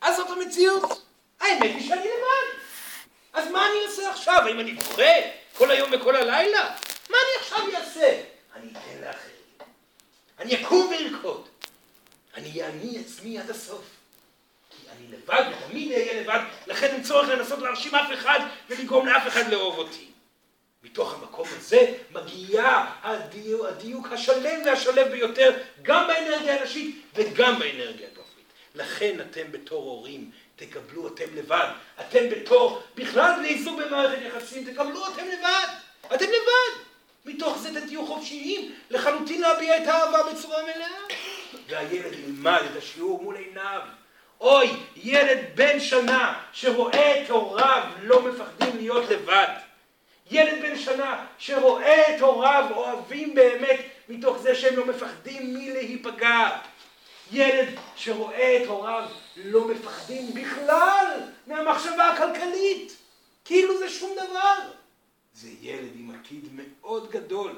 אז 0.01 0.17
זאת 0.17 0.31
המציאות? 0.31 1.03
האמת 1.41 1.71
היא 1.71 1.89
שאני 1.89 2.01
לבד. 2.01 2.63
אז 3.33 3.51
מה 3.51 3.67
אני 3.67 3.87
אעשה 3.87 4.11
עכשיו? 4.11 4.43
האם 4.47 4.61
אני 4.61 4.73
בוכה 4.73 5.13
כל 5.57 5.71
היום 5.71 5.91
וכל 5.93 6.17
הלילה? 6.17 6.77
מה 7.11 7.17
אני 7.17 7.41
עכשיו 7.41 7.59
אעשה? 7.75 8.21
אני 8.57 8.71
אתן 8.71 9.07
לאחרים. 9.07 9.32
אני 10.43 10.63
אקום 10.63 10.91
וארקוד. 10.91 11.49
אני 12.35 12.63
אעני 12.63 12.99
עצמי 12.99 13.39
עד 13.39 13.51
הסוף. 13.51 13.85
כי 14.71 14.87
אני 14.91 15.17
לבד 15.17 15.45
ותמיד 15.51 15.93
אהיה 15.93 16.21
לבד, 16.21 16.41
לכן 16.67 16.87
אין 16.87 17.03
צורך 17.03 17.29
לנסות 17.29 17.59
להרשים 17.59 17.95
אף 17.95 18.13
אחד 18.15 18.41
ולגרום 18.69 19.07
לאף 19.07 19.29
אחד 19.29 19.49
לאהוב 19.51 19.79
אותי. 19.79 20.07
מתוך 20.83 21.15
המקום 21.15 21.49
הזה 21.57 21.95
מגיע 22.11 22.85
הדיוק, 23.03 23.67
הדיוק 23.67 24.13
השלם 24.13 24.61
והשלב 24.67 25.09
ביותר 25.09 25.51
גם 25.83 26.07
באנרגיה 26.07 26.61
הנשית 26.61 27.03
וגם 27.15 27.59
באנרגיה 27.59 28.09
הגברית. 28.09 28.47
לכן 28.75 29.21
אתם 29.21 29.53
בתור 29.53 29.83
הורים 29.83 30.31
תקבלו 30.57 31.09
אתם 31.09 31.35
לבד. 31.35 31.69
אתם 32.01 32.31
בתור 32.31 32.83
בכלל 32.95 33.35
בני 33.39 33.63
זוג 33.63 33.81
במערכת 33.83 34.23
יחסים 34.23 34.73
תקבלו 34.73 35.07
אתם 35.09 35.25
לבד. 35.27 35.67
אתם 36.15 36.25
לבד. 36.25 36.92
מתוך 37.25 37.59
זה 37.59 37.87
תהיו 37.87 38.07
חופשיים 38.07 38.73
לחלוטין 38.91 39.41
להביע 39.41 39.83
את 39.83 39.87
האהבה 39.87 40.33
בצורה 40.33 40.63
מלאה. 40.63 40.89
והילד 41.69 42.13
ילמד 42.13 42.63
את 42.73 42.77
השיעור 42.77 43.23
מול 43.23 43.37
עיניו. 43.37 43.81
אוי, 44.41 44.71
ילד 44.97 45.39
בן 45.55 45.81
שנה 45.81 46.43
שרואה 46.53 47.23
את 47.23 47.31
הוריו 47.31 47.83
לא 48.03 48.23
מפחדים 48.23 48.77
להיות 48.77 49.11
לבד. 49.11 49.49
ילד 50.31 50.63
בן 50.63 50.79
שנה 50.79 51.27
שרואה 51.39 52.17
את 52.17 52.21
הוריו 52.21 52.65
אוהבים 52.77 53.35
באמת 53.35 53.81
מתוך 54.09 54.39
זה 54.39 54.55
שהם 54.55 54.77
לא 54.77 54.87
מפחדים 54.87 55.55
מלהיפגע. 55.55 56.49
ילד 57.33 57.69
שרואה 57.97 58.63
את 58.63 58.69
הוריו 58.69 59.09
לא 59.37 59.69
מפחדים 59.69 60.35
בכלל 60.35 61.07
מהמחשבה 61.47 62.09
הכלכלית, 62.09 62.97
כאילו 63.45 63.79
זה 63.79 63.91
שום 63.91 64.11
דבר. 64.15 64.82
זה 65.35 65.49
ילד 65.61 65.91
עם 65.95 66.11
עתיד 66.11 66.49
מאוד 66.53 67.11
גדול, 67.11 67.57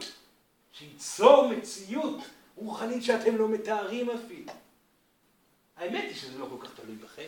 שייצור 0.72 1.48
מציאות 1.48 2.18
רוחנית 2.56 3.02
שאתם 3.02 3.36
לא 3.36 3.48
מתארים 3.48 4.10
אפילו. 4.10 4.52
האמת 5.76 6.04
היא 6.04 6.14
שזה 6.14 6.38
לא 6.38 6.46
כל 6.50 6.66
כך 6.66 6.74
תלוי 6.74 6.96
בכם, 6.96 7.26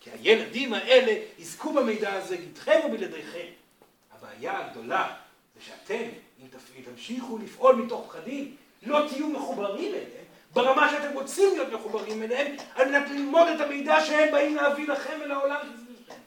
כי 0.00 0.10
הילדים 0.10 0.74
האלה 0.74 1.22
יזכו 1.38 1.72
במידע 1.72 2.12
הזה 2.12 2.34
איתכם 2.34 2.80
ובלעדיכם. 2.86 3.46
הבעיה 4.12 4.66
הגדולה 4.66 5.16
זה 5.54 5.60
שאתם, 5.60 6.04
אם 6.42 6.82
תמשיכו 6.84 7.38
לפעול 7.38 7.74
מתוך 7.76 8.06
פחדים, 8.06 8.56
לא 8.82 9.08
תהיו 9.08 9.28
מחוברים 9.28 9.94
אליהם, 9.94 10.24
ברמה 10.52 10.90
שאתם 10.90 11.14
רוצים 11.14 11.56
להיות 11.56 11.72
מחוברים 11.72 12.22
אליהם, 12.22 12.56
על 12.74 12.90
מנת 12.90 13.10
ללמוד 13.10 13.48
את 13.48 13.60
המידע 13.60 14.04
שהם 14.04 14.32
באים 14.32 14.56
להביא 14.56 14.88
לכם 14.88 15.18
ולעולם 15.24 15.60
שסביבכם. 15.62 16.20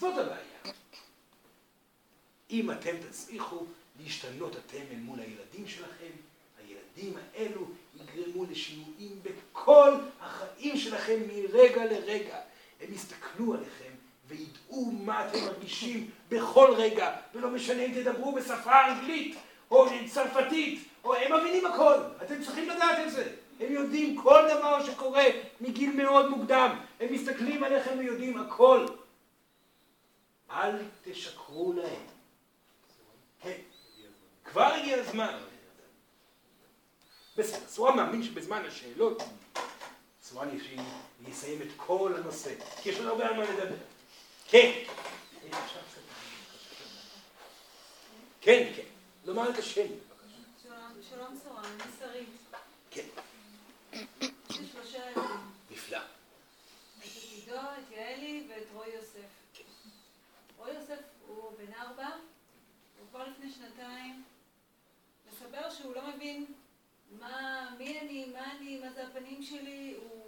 זאת 0.00 0.18
הבעיה. 0.18 0.49
אם 2.50 2.70
אתם 2.70 2.96
תצליחו 3.08 3.64
להשתנות 4.02 4.56
אתם 4.56 4.82
אל 4.90 4.96
מול 4.96 5.18
הילדים 5.20 5.66
שלכם, 5.66 6.10
הילדים 6.58 7.14
האלו 7.34 7.66
יגרמו 8.00 8.44
לשינויים 8.50 9.20
בכל 9.22 9.92
החיים 10.20 10.76
שלכם 10.76 11.20
מרגע 11.28 11.84
לרגע. 11.84 12.38
הם 12.80 12.94
יסתכלו 12.94 13.54
עליכם 13.54 13.90
וידעו 14.28 14.90
מה 14.90 15.28
אתם 15.28 15.38
מרגישים 15.44 16.10
בכל 16.28 16.74
רגע, 16.76 17.16
ולא 17.34 17.50
משנה 17.50 17.84
אם 17.84 17.92
תדברו 17.94 18.32
בשפה 18.32 18.88
אנגלית 18.88 19.36
או 19.70 19.86
צרפתית, 20.06 20.88
או 21.04 21.14
הם 21.14 21.32
מבינים 21.40 21.66
הכל, 21.66 21.94
אתם 22.24 22.42
צריכים 22.44 22.68
לדעת 22.68 22.98
את 23.06 23.12
זה. 23.12 23.32
הם 23.60 23.72
יודעים 23.72 24.22
כל 24.22 24.42
דבר 24.50 24.86
שקורה 24.86 25.24
מגיל 25.60 25.96
מאוד 25.96 26.28
מוקדם, 26.28 26.76
הם 27.00 27.12
מסתכלים 27.12 27.64
עליכם 27.64 27.98
ויודעים 27.98 28.40
הכל. 28.40 28.86
אל 30.50 30.76
תשקרו 31.04 31.72
להם. 31.72 32.19
כבר 34.50 34.72
הגיע 34.72 34.96
הזמן. 34.96 35.38
בסדר, 37.36 37.68
סורן 37.68 37.96
מאמין 37.96 38.22
שבזמן 38.22 38.64
השאלות, 38.66 39.22
סורן 40.22 40.48
יסיים 41.28 41.62
את 41.62 41.68
כל 41.76 42.14
הנושא, 42.16 42.54
כי 42.82 42.88
יש 42.88 42.98
לנו 42.98 43.10
הרבה 43.10 43.28
על 43.28 43.36
מה 43.36 43.42
לדבר. 43.42 43.76
כן. 44.48 44.82
כן, 48.40 48.72
כן. 48.76 48.82
לומר 49.24 49.50
את 49.50 49.58
השם. 49.58 49.86
שלום 51.10 51.38
סורן, 51.44 51.64
אני 51.64 51.92
שרית. 51.98 52.28
כן. 52.90 53.06
יש 54.50 54.58
לי 54.60 54.66
שלושה 54.72 55.10
ילדים. 55.10 55.24
נפלא. 55.70 55.98
את 56.98 57.04
עידו, 57.04 57.56
את 57.56 57.92
יעלי 57.92 58.48
ואת 58.48 58.66
רועי 58.74 58.90
יוסף. 58.90 59.64
רועי 60.56 60.74
יוסף 60.74 61.00
הוא 61.26 61.52
בן 61.58 61.72
ארבע, 61.74 62.08
הוא 62.98 63.06
כבר 63.10 63.26
לפני 63.28 63.52
שנתיים 63.52 64.24
מספר 65.40 65.70
שהוא 65.70 65.94
לא 65.94 66.02
מבין 66.08 66.46
מה, 67.10 67.66
מי 67.78 68.00
אני, 68.00 68.26
מה 68.32 68.52
אני, 68.52 68.78
מה 68.78 68.90
זה 68.92 69.06
הפנים 69.06 69.42
שלי, 69.42 69.96
הוא 70.00 70.20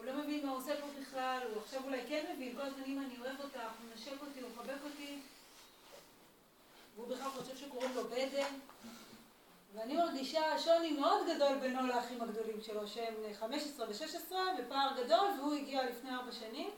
הוא 0.00 0.06
לא 0.06 0.12
מבין 0.12 0.46
מה 0.46 0.52
הוא 0.52 0.58
עושה 0.58 0.80
פה 0.80 0.86
בכלל, 1.00 1.38
הוא 1.52 1.62
עכשיו 1.62 1.84
אולי 1.84 2.00
כן 2.08 2.24
מבין, 2.34 2.54
כל 2.54 2.60
הזמנים 2.60 2.98
אני 2.98 3.14
אוהב 3.20 3.40
אותך, 3.40 3.56
הוא 3.56 3.90
מנשק 3.90 4.22
אותי, 4.26 4.40
הוא 4.40 4.50
מחבק 4.50 4.84
אותי, 4.84 5.18
והוא 6.96 7.08
בכלל 7.08 7.30
חושב 7.30 7.56
שקוראים 7.56 7.90
לו 7.94 8.04
בדן. 8.04 8.54
ואני 9.74 9.96
מרגישה 9.96 10.58
שוני 10.58 10.92
מאוד 10.92 11.26
גדול 11.34 11.58
בינו 11.58 11.86
לאחים 11.86 12.22
הגדולים 12.22 12.60
שלו, 12.62 12.88
שהם 12.88 13.14
15 13.38 13.86
ו-16, 13.88 14.32
בפער 14.58 15.02
גדול, 15.04 15.28
והוא 15.38 15.54
הגיע 15.54 15.90
לפני 15.90 16.10
ארבע 16.10 16.32
שנים, 16.32 16.70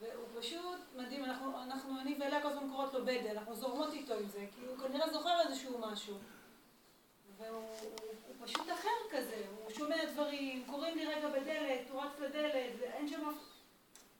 והוא 0.00 0.40
פשוט 0.40 0.80
מדהים, 0.96 1.24
אנחנו, 1.24 1.62
אנחנו 1.62 2.00
אני 2.00 2.16
ואליה 2.20 2.42
כל 2.42 2.48
הזמן 2.48 2.68
קוראות 2.70 2.94
לו 2.94 3.04
בדן, 3.04 3.30
אנחנו 3.30 3.54
זורמות 3.54 3.92
איתו 3.92 4.14
עם 4.14 4.28
זה, 4.28 4.46
כי 4.54 4.66
הוא 4.66 4.78
כנראה 4.78 5.12
זוכר 5.12 5.40
איזשהו 5.40 5.78
משהו. 5.78 6.14
והוא 7.38 7.48
הוא, 7.80 7.90
הוא 8.26 8.46
פשוט 8.46 8.72
אחר 8.72 8.88
כזה, 9.10 9.36
הוא 9.64 9.70
שומע 9.78 10.04
דברים, 10.12 10.64
קוראים 10.70 10.98
לי 10.98 11.06
רגע 11.06 11.28
בדלת, 11.28 11.90
הוא 11.90 12.02
רץ 12.02 12.10
לדלת, 12.20 12.72
ואין 12.80 13.08
שם 13.08 13.28
אף... 13.28 13.34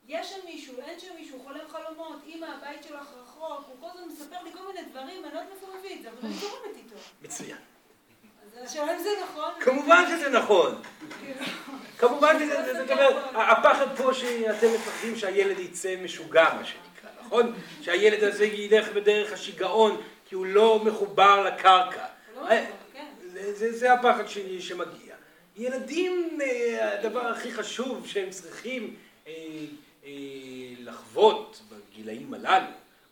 יש 0.08 0.30
שם 0.30 0.36
מישהו, 0.44 0.74
אין 0.80 1.00
שם 1.00 1.14
מישהו, 1.18 1.38
חולם 1.44 1.68
חלומות, 1.68 2.18
אמא, 2.26 2.46
הבית 2.46 2.82
שלך 2.82 3.08
רחוק, 3.22 3.66
הוא 3.68 3.76
כל 3.80 3.86
הזמן 3.94 4.12
מספר 4.12 4.42
לי 4.44 4.52
כל 4.52 4.66
מיני 4.66 4.88
דברים, 4.90 5.24
אני 5.24 5.34
לא 5.34 5.38
יודעת 5.38 5.52
מאיפה 5.52 5.66
הוא 5.66 5.76
מביא 5.78 5.96
את 5.96 6.02
זה, 6.02 6.08
אבל 6.08 6.18
אני 6.22 6.34
זורמת 6.34 6.76
איתו. 6.76 6.96
מצוין. 7.22 7.56
אז 8.46 8.70
השאלה 8.70 8.96
אם 8.96 9.02
זה 9.02 9.10
נכון. 9.24 9.52
כמובן 9.60 10.04
שזה 10.08 10.30
נכון. 10.30 10.82
כמובן 11.98 12.38
שזה, 12.38 12.74
זאת 12.80 12.90
אומרת, 12.90 13.16
הפחד 13.34 13.96
פה 13.96 14.14
שאתם 14.14 14.66
מפחדים 14.74 15.16
שהילד 15.16 15.58
יצא 15.58 15.96
משוגע, 16.02 16.54
מה 16.54 16.64
שנקרא, 16.64 17.10
נכון? 17.26 17.52
שהילד 17.80 18.24
הזה 18.24 18.44
ילך 18.44 18.88
בדרך 18.88 19.32
השיגעון, 19.32 20.02
כי 20.28 20.34
הוא 20.34 20.46
לא 20.46 20.80
מחובר 20.84 21.42
לקרקע. 21.42 22.06
זה, 23.44 23.54
זה, 23.54 23.78
זה 23.78 23.92
הפחד 23.92 24.28
שלי 24.28 24.62
שמגיע. 24.62 25.14
ילדים, 25.56 26.38
אה, 26.42 26.98
הדבר 26.98 27.26
הכי 27.26 27.52
חשוב 27.52 28.06
שהם 28.06 28.30
צריכים 28.30 28.94
אה, 29.26 29.32
אה, 30.04 30.10
לחוות 30.78 31.60
בגילאים 31.68 32.34
הללו, 32.34 32.66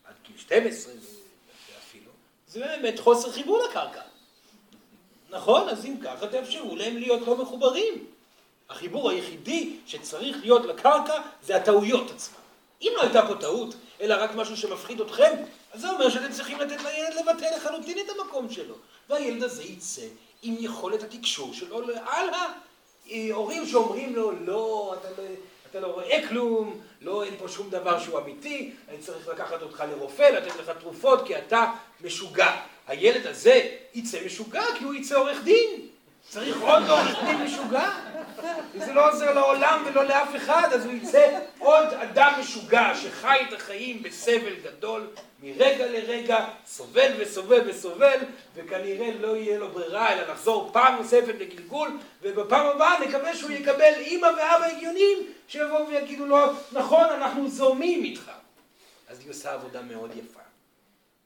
עד 0.04 0.14
גיל 0.26 0.38
12 0.38 0.92
אפילו, 1.78 2.10
זה 2.48 2.60
באמת 2.60 2.98
חוסר 2.98 3.32
חיבור 3.32 3.62
לקרקע. 3.70 4.00
נכון? 5.30 5.68
אז 5.68 5.86
אם 5.86 5.94
ככה 6.04 6.26
תאפשרו 6.26 6.76
להם 6.76 6.96
להיות 6.96 7.26
לא 7.26 7.42
מחוברים. 7.42 8.06
החיבור 8.70 9.10
היחידי 9.10 9.76
שצריך 9.86 10.36
להיות 10.40 10.64
לקרקע 10.64 11.22
זה 11.42 11.56
הטעויות 11.56 12.10
עצמן. 12.10 12.38
אם 12.82 12.92
לא 12.96 13.02
הייתה 13.02 13.26
פה 13.26 13.34
טעות, 13.40 13.74
אלא 14.02 14.14
רק 14.14 14.34
משהו 14.34 14.56
שמפחיד 14.56 15.00
אתכם, 15.00 15.32
אז 15.72 15.80
זה 15.80 15.90
אומר 15.90 16.10
שאתם 16.10 16.32
צריכים 16.32 16.58
לתת 16.58 16.82
לילד 16.82 17.14
לבטא 17.14 17.44
לחלוטין 17.56 17.98
את 17.98 18.10
המקום 18.18 18.50
שלו. 18.50 18.74
והילד 19.08 19.42
הזה 19.42 19.62
יצא 19.62 20.02
עם 20.42 20.56
יכולת 20.58 21.02
התקשור 21.02 21.54
שלו 21.54 21.82
על 22.06 22.28
ההורים 23.10 23.66
שאומרים 23.66 24.16
לו, 24.16 24.32
לא, 24.44 24.94
אתה 25.00 25.08
לא, 25.22 25.28
אתה 25.70 25.80
לא 25.80 25.86
רואה 25.86 26.28
כלום, 26.28 26.80
לא, 27.00 27.24
אין 27.24 27.34
פה 27.38 27.48
שום 27.48 27.70
דבר 27.70 28.00
שהוא 28.00 28.18
אמיתי, 28.18 28.72
אני 28.88 28.98
צריך 28.98 29.28
לקחת 29.28 29.62
אותך 29.62 29.84
לרופא, 29.90 30.22
לתת 30.22 30.56
לך 30.56 30.70
תרופות, 30.80 31.26
כי 31.26 31.38
אתה 31.38 31.72
משוגע. 32.00 32.50
הילד 32.86 33.26
הזה 33.26 33.76
יצא 33.94 34.18
משוגע 34.26 34.64
כי 34.78 34.84
הוא 34.84 34.94
יצא 34.94 35.18
עורך 35.18 35.38
דין. 35.44 35.88
צריך 36.32 36.60
עוד 36.60 36.82
עורך 36.88 37.24
דין 37.24 37.42
משוגע. 37.42 37.90
וזה 38.74 38.92
לא 38.92 39.10
עוזר 39.12 39.34
לעולם 39.34 39.82
ולא 39.86 40.04
לאף 40.04 40.36
אחד, 40.36 40.68
אז 40.72 40.84
הוא 40.84 40.92
יצא 40.92 41.38
עוד 41.58 41.86
אדם 41.86 42.32
משוגע 42.40 42.92
שחי 42.94 43.38
את 43.48 43.52
החיים 43.52 44.02
בסבל 44.02 44.54
גדול 44.64 45.06
מרגע 45.42 45.86
לרגע, 45.86 46.46
סובל 46.66 47.12
וסובל 47.18 47.70
וסובל, 47.70 48.18
וכנראה 48.54 49.10
לא 49.20 49.36
יהיה 49.36 49.58
לו 49.58 49.68
ברירה 49.68 50.12
אלא 50.12 50.32
לחזור 50.32 50.70
פעם 50.72 50.96
נוספת 50.96 51.34
לגלגול, 51.38 51.98
ובפעם 52.22 52.66
הבאה 52.66 53.00
נקווה 53.00 53.36
שהוא 53.36 53.50
יקבל 53.50 53.92
אימא 53.96 54.26
ואבא 54.26 54.64
הגיונים 54.64 55.18
שיבואו 55.48 55.88
ויגידו 55.88 56.26
לו, 56.26 56.38
נכון, 56.72 57.04
אנחנו 57.04 57.48
זורמים 57.48 58.04
איתך. 58.04 58.30
אז 59.08 59.20
היא 59.20 59.30
עושה 59.30 59.52
עבודה 59.52 59.82
מאוד 59.82 60.10
יפה. 60.16 60.41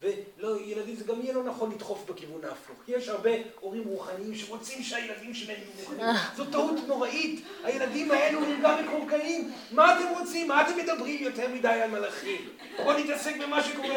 ולא, 0.03 0.61
ילדים, 0.61 0.97
זה 0.97 1.05
גם 1.05 1.21
יהיה 1.23 1.35
לא 1.35 1.45
נכון 1.45 1.71
לדחוף 1.71 2.11
בכיוון 2.11 2.45
ההפוך. 2.45 2.77
יש 2.89 3.09
הרבה 3.09 3.31
הורים 3.61 3.85
רוחניים 3.85 4.35
שרוצים 4.35 4.83
שהילדים 4.83 5.35
שלהם 5.35 5.57
יהיו 5.57 5.71
רוחניים. 5.81 6.17
זו 6.37 6.45
טעות 6.45 6.75
נוראית. 6.87 7.45
הילדים 7.65 8.11
האלו 8.11 8.45
הם 8.45 8.61
גם 8.63 8.85
מקורקעים. 8.85 9.53
מה 9.71 9.99
אתם 9.99 10.19
רוצים? 10.19 10.49
מה 10.49 10.63
אתם 10.63 10.79
מדברים 10.79 11.23
יותר 11.23 11.49
מדי 11.49 11.69
על 11.69 11.91
מלאכים? 11.91 12.49
בואו 12.77 12.99
נתעסק 12.99 13.35
במה 13.43 13.63
שקורה 13.63 13.95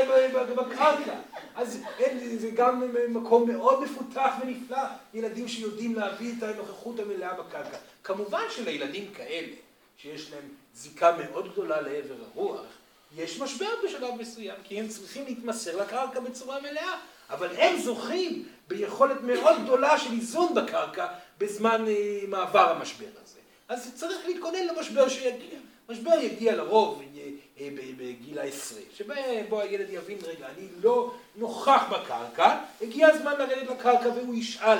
בקרקע. 0.55 1.19
אז 1.55 1.79
אין, 1.99 2.37
זה 2.37 2.49
גם 2.49 2.83
מקום 3.09 3.49
מאוד 3.49 3.83
מפותח 3.83 4.33
ונפלא, 4.41 4.83
ילדים 5.13 5.47
שיודעים 5.47 5.95
להביא 5.95 6.33
את 6.37 6.43
הנוכחות 6.43 6.99
המלאה 6.99 7.33
בקרקע. 7.33 7.77
כמובן 8.03 8.43
שלילדים 8.49 9.13
כאלה, 9.13 9.53
שיש 9.97 10.31
להם 10.31 10.43
זיקה 10.75 11.17
מאוד 11.17 11.51
גדולה 11.51 11.81
לעבר 11.81 12.15
הרוח, 12.33 12.65
יש 13.17 13.39
משבר 13.39 13.69
בשלב 13.85 14.15
מסוים, 14.19 14.55
כי 14.63 14.79
הם 14.79 14.87
צריכים 14.87 15.25
להתמסר 15.25 15.81
לקרקע 15.81 16.19
בצורה 16.19 16.59
מלאה, 16.61 16.97
אבל 17.29 17.55
הם 17.57 17.79
זוכים 17.79 18.47
ביכולת 18.67 19.21
מאוד 19.21 19.63
גדולה 19.63 19.97
של 19.97 20.11
איזון 20.11 20.55
בקרקע 20.55 21.07
בזמן 21.37 21.85
אה, 21.87 22.19
מעבר 22.27 22.69
המשבר 22.69 23.05
הזה. 23.23 23.39
אז 23.69 23.91
צריך 23.95 24.17
להתכונן 24.27 24.67
למשבר 24.67 25.09
שיגיע. 25.09 25.59
משבר 25.89 26.13
יגיע 26.21 26.55
לרוב 26.55 27.01
אה, 27.59 27.69
בגיל 27.97 28.39
העשרה, 28.39 28.81
שבו 28.97 29.61
הילד 29.61 29.89
יבין, 29.89 30.17
רגע, 30.23 30.47
אני 30.57 30.67
לא 30.81 31.13
נוכח 31.35 31.83
בקרקע, 31.91 32.57
הגיע 32.81 33.07
הזמן 33.07 33.33
לרדת 33.39 33.69
לקרקע 33.69 34.09
והוא 34.09 34.35
ישאל 34.35 34.77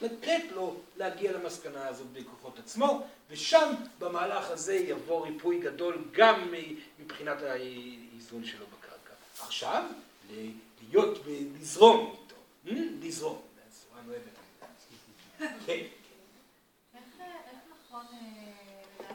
לתת 0.00 0.42
לו 0.54 0.76
להגיע 0.96 1.32
למסקנה 1.32 1.88
הזאת 1.88 2.06
בכוחות 2.06 2.58
עצמו, 2.58 3.06
ושם 3.30 3.74
במהלך 3.98 4.50
הזה 4.50 4.74
יבוא 4.74 5.26
ריפוי 5.26 5.60
גדול 5.60 6.04
גם 6.12 6.54
מבחינת 6.98 7.42
האיזון 7.42 8.44
שלו 8.44 8.66
בקרקע. 8.66 9.14
עכשיו, 9.40 9.84
להיות, 10.82 11.18
לזרום 11.26 12.16
איתו, 12.22 12.36
אה? 12.66 12.72
לזרום. 13.00 13.42
כן. 15.66 15.82
איך 16.94 17.02
נכון 17.80 18.06
אה, 18.12 19.08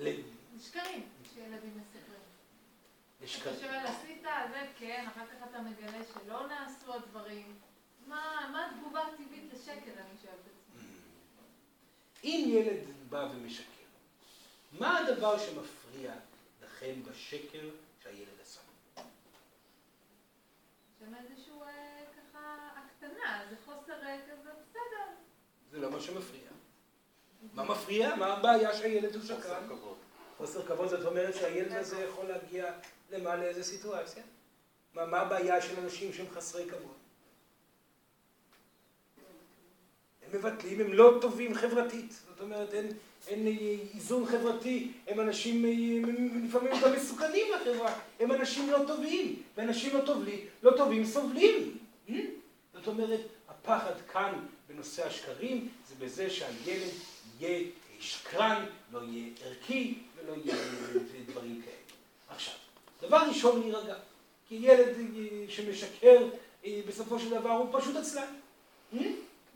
אה? 0.00 0.12
לשקרים 0.56 1.08
שילדים 1.34 1.80
מספרים. 1.80 2.20
לשקרים. 3.22 3.54
אתה 3.54 3.60
שואל, 3.60 3.86
עשית, 3.86 4.22
זה 4.22 4.66
כן, 4.78 5.06
אחר 5.08 5.26
כך 5.26 5.46
אתה 5.50 5.58
מגלה 5.60 5.98
שלא 6.14 6.46
נעשו 6.48 6.94
הדברים. 6.94 7.54
מה 8.10 8.66
התגובה 8.66 9.02
הטבעית 9.02 9.52
לשקר, 9.52 9.92
אני 9.96 10.16
שואלת 10.22 10.38
את 10.46 10.52
עצמי. 10.74 10.88
אם 12.24 12.44
ילד 12.48 12.84
בא 13.08 13.28
ומשקר, 13.34 13.64
מה 14.72 14.98
הדבר 14.98 15.38
שמפריע 15.38 16.12
לכם 16.62 17.02
בשקר 17.10 17.68
שהילד 18.02 18.40
עשה? 18.42 18.60
שם 20.98 21.14
איזשהו 21.14 21.62
אה, 21.62 22.04
ככה 22.16 22.68
הקטנה, 22.76 23.44
זה 23.50 23.56
חוסר 23.64 24.06
אה, 24.06 24.18
כזה, 24.30 24.50
בסדר. 24.50 25.14
זה 25.70 25.78
לא 25.78 25.90
מה 25.90 26.00
שמפריע. 26.00 26.50
מה 27.54 27.64
מפריע? 27.64 28.16
מה 28.16 28.26
הבעיה 28.26 28.74
שהילד 28.74 29.14
הוא 29.14 29.24
שקרן? 29.24 29.38
חוסר 29.40 29.66
כבוד. 29.68 29.96
חוסר 30.36 30.66
כבוד, 30.66 30.88
זאת 30.88 31.06
אומרת 31.06 31.34
שהילד 31.34 31.72
הזה 31.72 32.04
יכול 32.04 32.26
להגיע 32.26 32.72
למה, 33.10 33.36
לאיזה 33.36 33.64
סיטואציה? 33.64 34.22
מה 34.94 35.20
הבעיה 35.20 35.62
של 35.62 35.80
אנשים 35.80 36.12
שהם 36.12 36.26
חסרי 36.34 36.70
כבוד? 36.70 36.99
מבטלים, 40.34 40.80
הם 40.80 40.92
לא 40.92 41.18
טובים 41.20 41.54
חברתית. 41.54 42.12
זאת 42.28 42.40
אומרת, 42.40 42.74
אין, 42.74 42.86
אין 43.28 43.56
איזון 43.94 44.26
חברתי, 44.26 44.92
הם 45.06 45.20
אנשים 45.20 45.64
לפעמים 46.48 46.72
גם 46.82 46.92
מסוכנים 46.92 47.46
לחברה, 47.54 47.94
הם 48.20 48.32
אנשים 48.32 48.70
לא 48.70 48.78
טובים, 48.86 49.42
ואנשים 49.56 49.96
לא 49.96 50.00
טובים, 50.06 50.38
לא 50.62 50.70
טובים 50.76 51.04
סובלים. 51.04 51.78
Hmm? 52.08 52.12
זאת 52.74 52.86
אומרת, 52.86 53.20
הפחד 53.48 53.94
כאן 54.12 54.32
בנושא 54.68 55.06
השקרים, 55.06 55.68
זה 55.88 55.94
בזה 56.04 56.30
שהילד 56.30 56.92
יהיה 57.40 57.64
שקרן, 58.00 58.66
לא 58.92 59.00
יהיה 59.02 59.30
ערכי, 59.44 59.94
ולא 60.16 60.34
יהיה 60.44 60.56
דברים 61.26 61.62
כאלה. 61.62 61.76
עכשיו, 62.28 62.54
דבר 63.02 63.16
ראשון 63.28 63.60
להירגע, 63.60 63.94
כי 64.48 64.54
ילד 64.54 64.96
שמשקר 65.48 66.28
בסופו 66.88 67.18
של 67.18 67.30
דבר 67.30 67.50
הוא 67.50 67.80
פשוט 67.80 67.96
עצלן. 67.96 68.34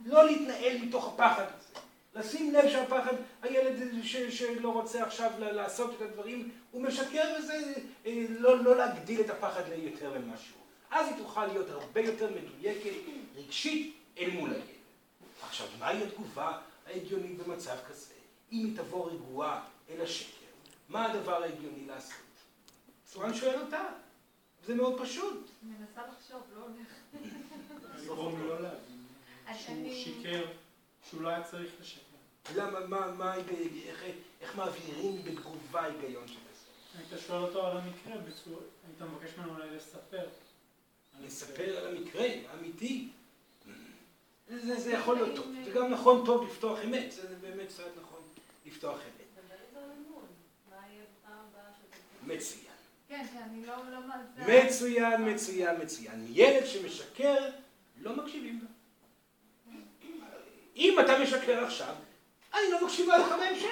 לא 0.04 0.24
להתנהל 0.26 0.78
מתוך 0.78 1.08
הפחד 1.08 1.44
הזה. 1.44 1.80
לשים 2.14 2.54
לב 2.54 2.68
שהפחד, 2.68 3.14
הילד 3.42 4.02
ש, 4.02 4.16
שלא 4.16 4.72
רוצה 4.72 5.04
עכשיו 5.04 5.30
לעשות 5.38 5.94
את 5.96 6.00
הדברים, 6.02 6.50
הוא 6.70 6.82
משקר 6.82 7.34
וזה, 7.38 7.74
אה, 8.06 8.24
לא, 8.28 8.64
לא 8.64 8.76
להגדיל 8.76 9.20
את 9.20 9.30
הפחד 9.30 9.68
ליותר 9.68 10.18
ממשהו. 10.18 10.56
אז 10.90 11.08
היא 11.08 11.16
תוכל 11.16 11.46
להיות 11.46 11.70
הרבה 11.70 12.00
יותר 12.00 12.30
מדויקת, 12.30 12.90
רגשית, 13.36 13.96
אל 14.18 14.30
מול 14.30 14.50
הילד. 14.50 14.64
עכשיו, 15.42 15.66
מהי 15.78 16.02
התגובה 16.02 16.58
ההגיונית 16.86 17.38
במצב 17.38 17.76
כזה? 17.88 18.14
אם 18.52 18.64
היא 18.64 18.76
תבוא 18.76 19.10
רגועה 19.10 19.64
אל 19.90 20.00
השקר, 20.00 20.46
מה 20.88 21.12
הדבר 21.12 21.42
ההגיוני 21.42 21.86
לעשות? 21.86 22.16
סורן 23.06 23.34
שואל 23.34 23.60
אותה, 23.60 23.84
זה 24.66 24.74
מאוד 24.74 25.00
פשוט. 25.02 25.48
מנסה 25.62 26.00
לחשוב, 26.12 26.42
לא 26.56 26.62
הולך. 26.62 26.88
שהוא 29.58 29.94
שיקר, 29.94 30.44
שהוא 31.10 31.22
לא 31.22 31.28
היה 31.28 31.42
צריך 31.42 31.70
לשקר. 31.80 32.00
למה, 32.54 32.86
מה, 32.86 33.12
מה, 33.12 33.34
איך, 33.34 34.04
איך 34.40 34.56
מעבירים 34.56 35.22
בתגובה 35.24 35.84
היגיון 35.84 36.28
של 36.28 36.34
זה? 36.34 36.98
היית 36.98 37.26
שואל 37.26 37.42
אותו 37.42 37.66
על 37.66 37.76
המקרה. 37.76 38.12
היית 38.12 39.02
מבקש 39.02 39.38
ממנו 39.38 39.54
אולי 39.54 39.76
לספר. 39.76 40.26
לספר 41.24 41.76
על 41.76 41.96
המקרה, 41.96 42.26
אמיתי. 42.58 43.08
זה, 44.48 44.80
זה 44.80 44.92
יכול 44.92 45.14
להיות 45.16 45.36
טוב. 45.36 45.46
זה 45.64 45.70
גם 45.70 45.90
נכון 45.90 46.26
טוב 46.26 46.46
לפתוח 46.50 46.78
אמת, 46.84 47.12
זה 47.12 47.36
באמת 47.40 47.68
קצת 47.68 47.84
נכון 48.02 48.20
לפתוח 48.66 48.98
אמת. 49.00 49.24
מצוין. 52.26 52.64
כן, 53.08 53.26
שאני 53.32 53.66
לא... 53.66 53.76
לא 53.90 53.98
מצוין, 54.38 55.34
מצוין, 55.34 55.82
מצוין. 55.82 56.26
ילד 56.28 56.66
שמשקר, 56.66 57.50
לא 58.00 58.16
מקשיבים 58.16 58.60
לו. 58.62 58.68
אם 60.76 61.00
אתה 61.00 61.18
משקר 61.18 61.64
עכשיו, 61.64 61.94
אני 62.54 62.70
לא 62.70 62.86
מקשיבה 62.86 63.18
לך 63.18 63.28
בהמשך. 63.28 63.68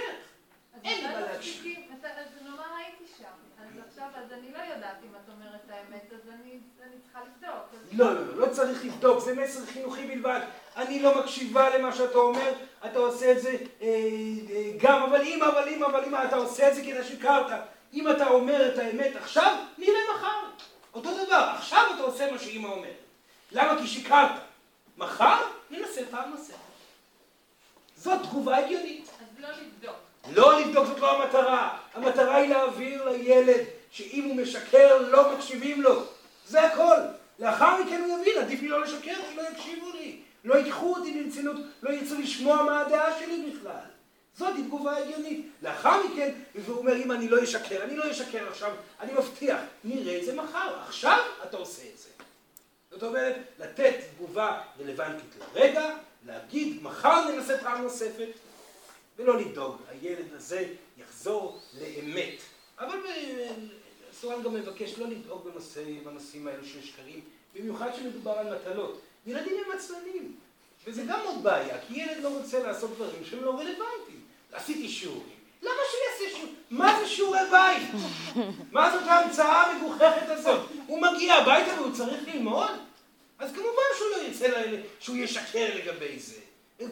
אין 0.85 1.05
לי 1.05 1.15
מה 1.15 1.21
להקשיב. 1.21 1.77
אז 2.03 2.45
נאמר 2.45 2.77
הייתי 2.77 3.05
שם, 3.19 3.25
אז 3.59 3.79
עכשיו, 3.89 4.09
אז 4.15 4.33
אני 4.33 4.53
לא 4.53 4.59
יודעת 4.75 4.97
אם 5.03 5.09
את 5.25 5.29
אומרת 5.29 5.61
האמת, 5.69 6.13
אז 6.15 6.29
אני 6.29 6.59
צריכה 7.03 7.21
לבדוק. 7.21 7.83
לא, 7.93 8.15
לא, 8.15 8.27
לא, 8.27 8.37
לא 8.37 8.53
צריך 8.53 8.85
לבדוק, 8.85 9.19
זה 9.19 9.35
מסר 9.35 9.67
חינוכי 9.67 10.07
בלבד. 10.07 10.41
אני 10.77 11.03
לא 11.03 11.21
מקשיבה 11.21 11.79
למה 11.79 11.93
שאתה 11.93 12.19
אומר, 12.19 12.53
אתה 12.87 12.99
עושה 12.99 13.33
את 13.33 13.43
זה 13.43 13.57
אה, 13.83 13.87
אה, 13.87 14.71
גם, 14.77 15.03
אבל 15.03 15.23
אם, 15.23 15.43
אבל 15.43 15.69
אם, 15.69 15.85
אבל 15.85 16.05
אם, 16.05 16.15
אתה 16.29 16.37
עושה 16.37 16.69
את 16.69 16.75
זה 16.75 16.83
כי 16.83 16.93
אתה 16.93 17.05
שיקרת. 17.05 17.61
אם 17.93 18.11
אתה 18.11 18.29
אומר 18.29 18.75
את 18.75 18.79
האמת 18.79 19.17
עכשיו, 19.17 19.57
נראה 19.79 20.01
מחר. 20.15 20.67
אותו 20.95 21.25
דבר, 21.27 21.53
עכשיו 21.57 21.87
אתה 21.95 22.03
עושה 22.03 22.33
מה 22.33 22.39
שאימא 22.39 22.69
אומרת. 22.69 23.03
למה? 23.53 23.79
כי 23.81 23.87
שיקרת. 23.87 24.31
מחר 24.97 25.43
ננסה 25.71 26.01
פעם 26.11 26.31
נוספת. 26.31 26.72
זאת 28.03 28.23
תגובה 28.23 28.57
הגיונית. 28.57 29.09
אז 29.21 29.43
לא 29.43 29.49
לבדוק. 29.49 29.97
לא 30.33 30.61
לבדוק 30.61 30.87
זאת 30.87 30.99
לא 30.99 31.23
המטרה. 31.23 31.79
המטרה 31.95 32.37
היא 32.37 32.49
להעביר 32.49 33.09
לילד 33.09 33.65
שאם 33.91 34.25
הוא 34.25 34.37
משקר 34.37 35.09
לא 35.09 35.35
מקשיבים 35.35 35.83
לו. 35.83 36.05
זה 36.47 36.63
הכל. 36.63 36.97
לאחר 37.39 37.83
מכן 37.83 38.03
הוא 38.07 38.19
יבין, 38.21 38.43
עדיף 38.43 38.61
לי 38.61 38.69
לא 38.69 38.83
לשקר 38.83 39.15
כי 39.31 39.37
לא 39.37 39.43
יקשיבו 39.53 39.91
לי. 39.93 40.21
לא 40.45 40.55
ייקחו 40.55 40.95
אותי 40.95 41.23
ברצינות, 41.23 41.57
לא 41.83 41.91
ירצו 41.91 42.15
לשמוע 42.19 42.63
מה 42.63 42.81
הדעה 42.81 43.19
שלי 43.19 43.51
בכלל. 43.51 43.87
זאת 44.39 44.55
תגובה 44.67 44.97
הגיונית. 44.97 45.47
לאחר 45.63 46.07
מכן, 46.07 46.31
והוא 46.55 46.79
אומר, 46.79 46.97
אם 46.97 47.13
אני 47.13 47.29
לא 47.29 47.45
אשקר, 47.45 47.83
אני 47.83 47.97
לא 47.97 48.11
אשקר 48.11 48.49
עכשיו, 48.49 48.71
אני 49.01 49.13
מבטיח, 49.13 49.61
נראה 49.85 50.19
את 50.19 50.25
זה 50.25 50.35
מחר. 50.35 50.81
עכשיו 50.89 51.19
אתה 51.43 51.57
עושה 51.57 51.83
את 51.93 51.99
זה. 51.99 52.09
זאת 52.91 53.03
אומרת, 53.03 53.37
לתת 53.59 53.95
תגובה 54.15 54.61
רלוונטית 54.81 55.35
לרגע, 55.55 55.95
להגיד, 56.27 56.83
מחר 56.83 57.31
ננסה 57.31 57.59
פעם 57.59 57.83
נוספת, 57.83 58.29
ולא 59.17 59.41
לדאוג, 59.41 59.77
הילד 59.89 60.33
הזה 60.33 60.69
יחזור 60.99 61.61
לאמת. 61.81 62.35
אבל 62.79 62.99
סורן 64.21 64.43
גם 64.43 64.55
מבקש 64.55 64.99
לא 64.99 65.07
לדאוג 65.07 65.49
בנושא, 65.49 65.83
בנושאים 66.05 66.49
האלו 66.49 66.65
של 66.65 66.83
שקרים, 66.83 67.21
במיוחד 67.55 67.91
כשמדובר 67.93 68.33
על 68.33 68.55
מטלות. 68.55 69.01
ילדים 69.27 69.55
הם 69.65 69.77
עצלנים, 69.77 70.37
וזה 70.87 71.03
גם 71.09 71.21
עוד 71.25 71.43
בעיה, 71.43 71.77
כי 71.89 72.01
ילד 72.01 72.23
לא 72.23 72.29
רוצה 72.29 72.63
לעשות 72.63 72.91
דברים 72.91 73.25
שהם 73.25 73.45
לא 73.45 73.51
רלוונטיים. 73.51 74.21
עשיתי 74.53 74.89
שיעורים. 74.89 75.43
למה 75.63 75.73
שהוא 75.91 76.01
יעשה 76.11 76.37
שיעורים? 76.37 76.57
מה 76.71 77.01
זה 77.01 77.09
שיעורי 77.09 77.39
בית? 77.51 77.89
מה 78.73 78.91
זאת 78.93 79.03
ההמצאה 79.09 79.63
המגוחכת 79.63 80.29
הזאת? 80.29 80.61
הוא 80.87 81.03
מגיע 81.03 81.35
הביתה 81.35 81.81
והוא 81.81 81.93
צריך 81.95 82.23
ללמוד? 82.27 82.71
אז 83.43 83.51
כמובן 83.53 83.83
שהוא 83.97 84.09
לא 84.11 84.23
ירצה 84.23 84.49
לאלה, 84.49 84.79
שהוא 85.01 85.17
ישקר 85.17 85.75
לגבי 85.75 86.19
זה. 86.19 86.37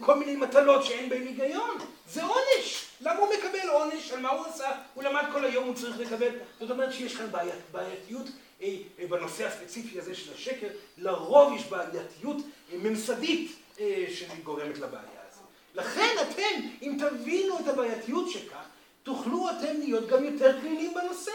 כל 0.00 0.14
מיני 0.14 0.36
מטלות 0.36 0.84
שאין 0.84 1.08
בהן 1.08 1.26
היגיון. 1.26 1.78
זה 2.08 2.22
עונש. 2.22 2.84
למה 3.00 3.18
הוא 3.18 3.28
מקבל 3.38 3.68
עונש? 3.68 4.10
על 4.10 4.20
מה 4.20 4.30
הוא 4.30 4.46
עשה? 4.46 4.70
הוא 4.94 5.04
למד 5.04 5.24
כל 5.32 5.44
היום, 5.44 5.66
הוא 5.66 5.74
צריך 5.74 5.98
לקבל. 5.98 6.28
זאת 6.60 6.70
אומרת 6.70 6.92
שיש 6.92 7.16
כאן 7.16 7.30
בעיית, 7.30 7.54
בעייתיות 7.72 8.26
אה, 8.62 8.76
אה, 8.98 9.06
בנושא 9.06 9.46
הספציפי 9.46 9.98
הזה 9.98 10.14
של 10.14 10.32
השקר. 10.34 10.66
לרוב 10.98 11.56
יש 11.56 11.64
בעייתיות 11.64 12.36
אה, 12.36 12.78
ממסדית 12.78 13.52
אה, 13.80 14.04
שגורמת 14.14 14.78
לבעיה 14.78 15.20
הזאת. 15.30 15.44
לכן 15.74 16.16
אתם, 16.22 16.68
אם 16.82 16.96
תבינו 16.98 17.58
את 17.58 17.68
הבעייתיות 17.68 18.30
שכך, 18.30 18.64
תוכלו 19.02 19.50
אתם 19.50 19.80
להיות 19.80 20.08
גם 20.08 20.24
יותר 20.24 20.60
כלילים 20.60 20.94
בנושא. 20.94 21.32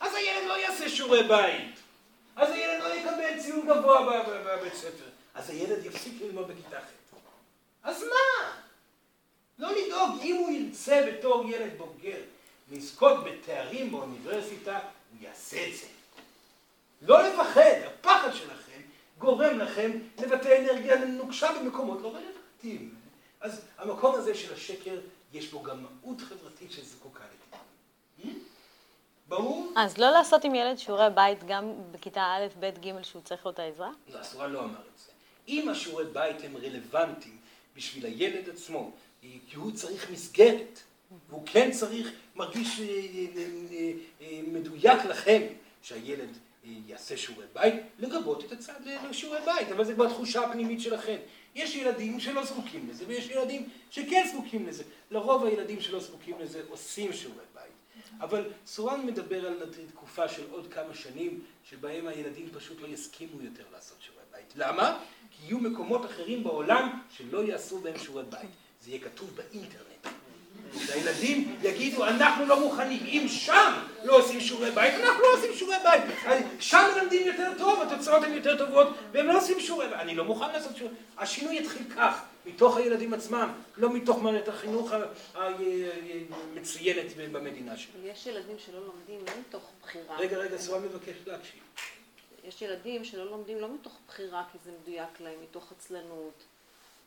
אז 0.00 0.14
הילד 0.14 0.48
לא 0.48 0.58
יעשה 0.58 0.88
שיעורי 0.88 1.22
בית. 1.22 1.81
אז 2.36 2.50
הילד 2.50 2.82
לא 2.82 2.94
יקבל 2.94 3.42
ציון 3.42 3.66
גבוה 3.66 4.22
בבית 4.44 4.74
ספר. 4.74 5.04
אז 5.34 5.50
הילד 5.50 5.86
יפסיק 5.86 6.22
ללמוד 6.22 6.48
בכיתה 6.48 6.80
ח'. 6.80 7.02
אז 7.82 8.02
מה? 8.02 8.50
לא 9.58 9.72
לדאוג, 9.72 10.20
אם 10.22 10.36
הוא 10.36 10.50
ירצה 10.50 11.06
בתור 11.12 11.50
ילד 11.50 11.78
בוגר 11.78 12.18
לזכות 12.70 13.24
בתארים 13.24 13.90
באוניברסיטה, 13.90 14.78
הוא 14.78 15.28
יעשה 15.28 15.68
את 15.68 15.74
זה. 15.74 15.86
לא 17.02 17.22
לפחד, 17.22 17.70
הפחד 17.86 18.34
שלכם 18.34 18.80
גורם 19.18 19.58
לכם 19.58 19.90
לבטא 20.18 20.58
אנרגיה 20.58 21.04
נוקשה 21.04 21.48
במקומות 21.60 22.02
לא 22.02 22.08
רלוונטיים. 22.08 22.94
אז 23.40 23.60
המקום 23.78 24.14
הזה 24.14 24.34
של 24.34 24.54
השקר, 24.54 25.00
יש 25.32 25.50
בו 25.50 25.62
גם 25.62 25.82
מהות 25.82 26.20
חברתית 26.20 26.72
שזקוקה 26.72 27.24
לתיקון. 27.24 27.41
ברור? 29.32 29.72
אז 29.76 29.98
לא 29.98 30.10
לעשות 30.10 30.44
עם 30.44 30.54
ילד 30.54 30.78
שיעורי 30.78 31.10
בית 31.14 31.44
גם 31.44 31.72
בכיתה 31.90 32.20
א', 32.20 32.46
ב', 32.60 32.86
ג', 32.86 33.02
שהוא 33.02 33.22
צריך 33.22 33.46
לו 33.46 33.50
את 33.50 33.58
העזרה? 33.58 33.90
לא, 34.12 34.18
הסורה 34.18 34.46
לא 34.46 34.60
אמר 34.60 34.80
את 34.94 34.98
זה. 34.98 35.12
אם 35.48 35.68
השיעורי 35.68 36.04
בית 36.12 36.36
הם 36.44 36.56
רלוונטיים 36.56 37.36
בשביל 37.76 38.06
הילד 38.06 38.48
עצמו, 38.48 38.90
כי 39.20 39.56
הוא 39.56 39.72
צריך 39.72 40.10
מסגרת, 40.10 40.80
והוא 41.28 41.42
כן 41.46 41.70
צריך, 41.70 42.12
מרגיש 42.36 42.80
אה, 42.80 42.86
אה, 42.86 43.92
אה, 44.22 44.40
מדויק 44.46 45.04
לכם 45.04 45.42
שהילד 45.82 46.36
יעשה 46.64 47.16
שיעורי 47.16 47.46
בית, 47.52 47.74
לגבות 47.98 48.44
את 48.44 48.52
הצד 48.52 48.72
לשיעורי 49.10 49.40
בית, 49.44 49.68
אבל 49.68 49.84
זה 49.84 49.94
בתחושה 49.94 50.40
הפנימית 50.40 50.80
שלכם. 50.80 51.16
יש 51.54 51.76
ילדים 51.76 52.20
שלא 52.20 52.44
זקוקים 52.44 52.88
לזה, 52.90 53.04
ויש 53.06 53.26
ילדים 53.30 53.68
שכן 53.90 54.26
זקוקים 54.32 54.66
לזה. 54.66 54.84
לרוב 55.10 55.44
הילדים 55.44 55.80
שלא 55.80 56.00
זקוקים 56.00 56.38
לזה 56.40 56.62
עושים 56.70 57.12
שיעורי 57.12 57.38
בית. 57.38 57.51
אבל 58.20 58.44
סורן 58.66 59.06
מדבר 59.06 59.46
על 59.46 59.54
תקופה 59.90 60.28
של 60.28 60.42
עוד 60.50 60.72
כמה 60.72 60.94
שנים, 60.94 61.40
שבהם 61.70 62.06
הילדים 62.06 62.48
פשוט 62.54 62.80
לא 62.80 62.86
יסכימו 62.86 63.42
יותר 63.42 63.64
לעשות 63.72 63.96
שיעורי 64.00 64.22
בית. 64.32 64.52
למה? 64.56 64.98
כי 65.30 65.46
יהיו 65.46 65.58
מקומות 65.58 66.06
אחרים 66.06 66.44
בעולם 66.44 67.00
שלא 67.16 67.44
יעשו 67.44 67.78
בהם 67.78 67.98
שיעורי 67.98 68.24
בית. 68.30 68.50
זה 68.80 68.90
יהיה 68.90 69.00
כתוב 69.00 69.30
באינטרנט. 69.36 70.06
שהילדים 70.86 71.56
יגידו, 71.62 72.04
אנחנו 72.06 72.46
לא 72.46 72.60
מוכנים, 72.60 73.00
אם 73.06 73.26
שם 73.28 73.72
לא 74.04 74.18
עושים 74.18 74.40
שיעורי 74.40 74.70
בית, 74.70 74.94
אנחנו 74.94 75.22
לא 75.22 75.38
עושים 75.38 75.54
שיעורי 75.54 75.76
בית. 75.84 76.02
שם 76.60 76.88
מלמדים 76.96 77.26
יותר 77.26 77.52
טוב, 77.58 77.82
התוצאות 77.82 78.24
הן 78.24 78.32
יותר 78.32 78.66
טובות, 78.66 78.88
והם 79.12 79.26
לא 79.26 79.38
עושים 79.38 79.60
שיעורי 79.60 79.88
בית. 79.88 79.98
אני 79.98 80.14
לא 80.14 80.24
מוכן 80.24 80.52
לעשות 80.52 80.76
שיעורי 80.76 80.94
בית. 80.94 81.04
השינוי 81.18 81.58
יתחיל 81.58 81.82
כך, 81.96 82.22
מתוך 82.46 82.76
הילדים 82.76 83.14
עצמם, 83.14 83.52
לא 83.76 83.92
מתוך 83.92 84.18
מערכת 84.18 84.48
החינוך 84.48 84.90
המצוינת 85.34 87.16
במדינה 87.16 87.76
שלנו. 87.76 88.06
יש 88.06 88.26
ילדים 88.26 88.56
שלא 88.58 88.80
לומדים 88.86 89.20
לא 89.26 89.32
מתוך 89.48 89.70
בחירה. 89.82 90.18
רגע, 90.18 90.38
רגע, 90.38 90.58
סורה 90.58 90.78
מבקש 90.78 91.16
להקשיב. 91.26 91.60
יש 92.44 92.62
ילדים 92.62 93.04
שלא 93.04 93.30
לומדים 93.30 93.60
לא 93.60 93.74
מתוך 93.74 93.98
בחירה, 94.08 94.44
כי 94.52 94.58
זה 94.64 94.70
מדויק 94.82 95.20
להם, 95.20 95.42
מתוך 95.42 95.72
עצלנות. 95.72 96.44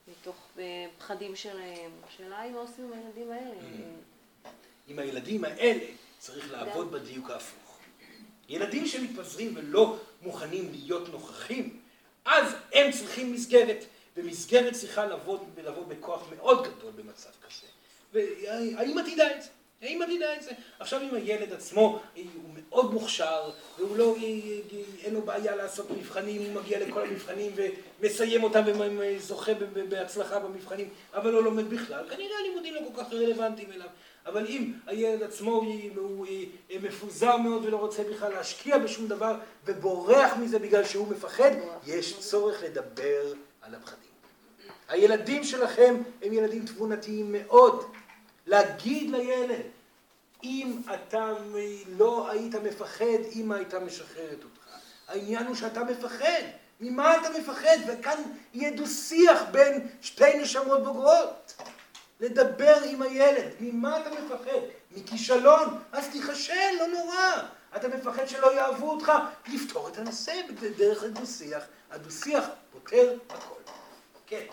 מתוך 0.08 0.36
אה, 0.60 0.88
פחדים 0.98 1.36
שלהם. 1.36 1.92
השאלה 2.08 2.40
היא 2.40 2.52
מה 2.52 2.60
עושים 2.60 2.86
עם 2.86 2.94
הילדים 2.94 3.32
האלה. 3.32 3.56
עם 4.88 5.00
הילדים 5.00 5.44
האלה 5.44 5.86
צריך 6.20 6.52
לעבוד 6.52 6.92
בדיוק 6.92 7.30
ההפוך. 7.30 7.78
ילדים 8.50 8.88
שמתפזרים 8.88 9.54
ולא 9.56 9.98
מוכנים 10.22 10.72
להיות 10.72 11.10
נוכחים, 11.10 11.80
אז 12.26 12.54
הם 12.74 12.92
צריכים 12.92 13.34
מסגרת, 13.34 13.86
ומסגרת 14.18 14.74
צריכה 14.74 15.06
לעבוד, 15.06 15.44
לעבוד 15.64 15.90
בכוח 15.90 16.24
מאוד 16.36 16.68
גדול 16.68 16.92
במצב 16.96 17.30
כזה. 17.48 17.68
והאמא 18.14 19.02
תדע 19.02 19.36
את 19.36 19.42
זה. 19.42 19.50
האמא 19.82 20.06
תדע 20.06 20.36
את 20.36 20.44
זה. 20.44 20.52
עכשיו 20.80 21.02
אם 21.02 21.16
הילד 21.16 21.54
עצמו 21.54 22.00
הוא 22.16 22.24
מאוד 22.56 22.94
מוכשר, 22.94 23.50
והוא 23.78 23.98
לא, 23.98 24.16
אין 25.04 25.14
לו 25.14 25.22
בעיה 25.22 25.56
לעשות 25.56 25.92
מבחנים, 25.92 26.42
הוא 26.42 26.62
מגיע 26.62 26.88
לכל 26.88 27.02
המבחנים 27.02 27.52
ומסיים 28.02 28.44
אותם 28.44 28.62
וזוכה 29.00 29.52
בהצלחה 29.90 30.40
במבחנים, 30.40 30.90
אבל 31.14 31.32
לא 31.32 31.44
לומד 31.44 31.70
בכלל, 31.70 32.10
כנראה 32.10 32.38
הלימודים 32.40 32.74
לא 32.74 32.80
כל 32.94 33.04
כך 33.04 33.14
רלוונטיים 33.14 33.72
אליו. 33.72 33.88
אבל 34.26 34.48
אם 34.48 34.74
הילד 34.88 35.24
עצמו 35.24 35.64
הוא 35.96 36.26
מפוזר 36.82 37.38
מאוד 37.38 37.66
ולא 37.66 37.78
רוצה 37.78 38.04
בכלל 38.04 38.32
להשקיע 38.32 38.78
בשום 38.78 39.08
דבר 39.08 39.36
ובורח 39.66 40.38
מזה 40.38 40.60
בגלל 40.60 40.86
שהוא 40.86 41.08
מפחד, 41.08 41.52
יש 41.88 42.20
צורך 42.20 42.64
לדבר 42.64 43.34
על 43.62 43.76
הפחדים. 43.76 44.05
הילדים 44.90 45.44
שלכם 45.44 45.96
הם 46.22 46.34
ילדים 46.34 46.66
תבונתיים 46.66 47.32
מאוד. 47.32 47.86
להגיד 48.48 49.12
לילד, 49.12 49.62
אם 50.44 50.78
אתה 50.94 51.34
לא 51.98 52.30
היית 52.30 52.56
מפחד, 52.56 53.06
אמא 53.36 53.54
הייתה 53.54 53.80
משחררת 53.80 54.44
אותך. 54.44 54.66
העניין 55.08 55.46
הוא 55.46 55.56
שאתה 55.56 55.84
מפחד. 55.84 56.42
ממה 56.80 57.18
אתה 57.18 57.30
מפחד? 57.40 57.78
וכאן 57.88 58.22
יהיה 58.54 58.72
דו-שיח 58.72 59.42
בין 59.52 59.88
שתי 60.02 60.38
נשמות 60.38 60.84
בוגרות. 60.84 61.54
לדבר 62.20 62.78
עם 62.86 63.02
הילד, 63.02 63.52
ממה 63.60 64.00
אתה 64.02 64.10
מפחד? 64.10 64.60
מכישלון? 64.92 65.80
אז 65.92 66.08
תיכשל, 66.12 66.72
לא 66.80 66.88
נורא. 66.88 67.32
אתה 67.76 67.88
מפחד 67.88 68.28
שלא 68.28 68.56
יאהבו 68.56 68.92
אותך? 68.92 69.12
לפתור 69.54 69.88
את 69.88 69.98
הנושא 69.98 70.34
בדרך 70.62 71.04
הדו-שיח. 71.04 71.64
הדו-שיח 71.92 72.46
פותר 72.72 73.18
הכל. 73.30 73.62
כן. 74.28 74.46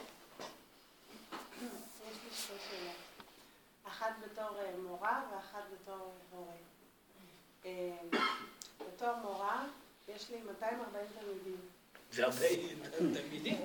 אחת 4.02 4.14
בתור 4.24 4.58
אה, 4.58 4.76
מורה 4.82 5.22
ואחת 5.32 5.62
בתור 5.72 6.12
הורה. 6.30 6.52
אה, 7.64 7.96
בתור 8.78 9.14
מורה 9.22 9.66
יש 10.08 10.30
לי 10.30 10.42
240 10.42 11.06
תלמידים. 11.20 11.60
זה 12.12 12.24
הרבה 12.24 12.46
תלמידים? 13.14 13.62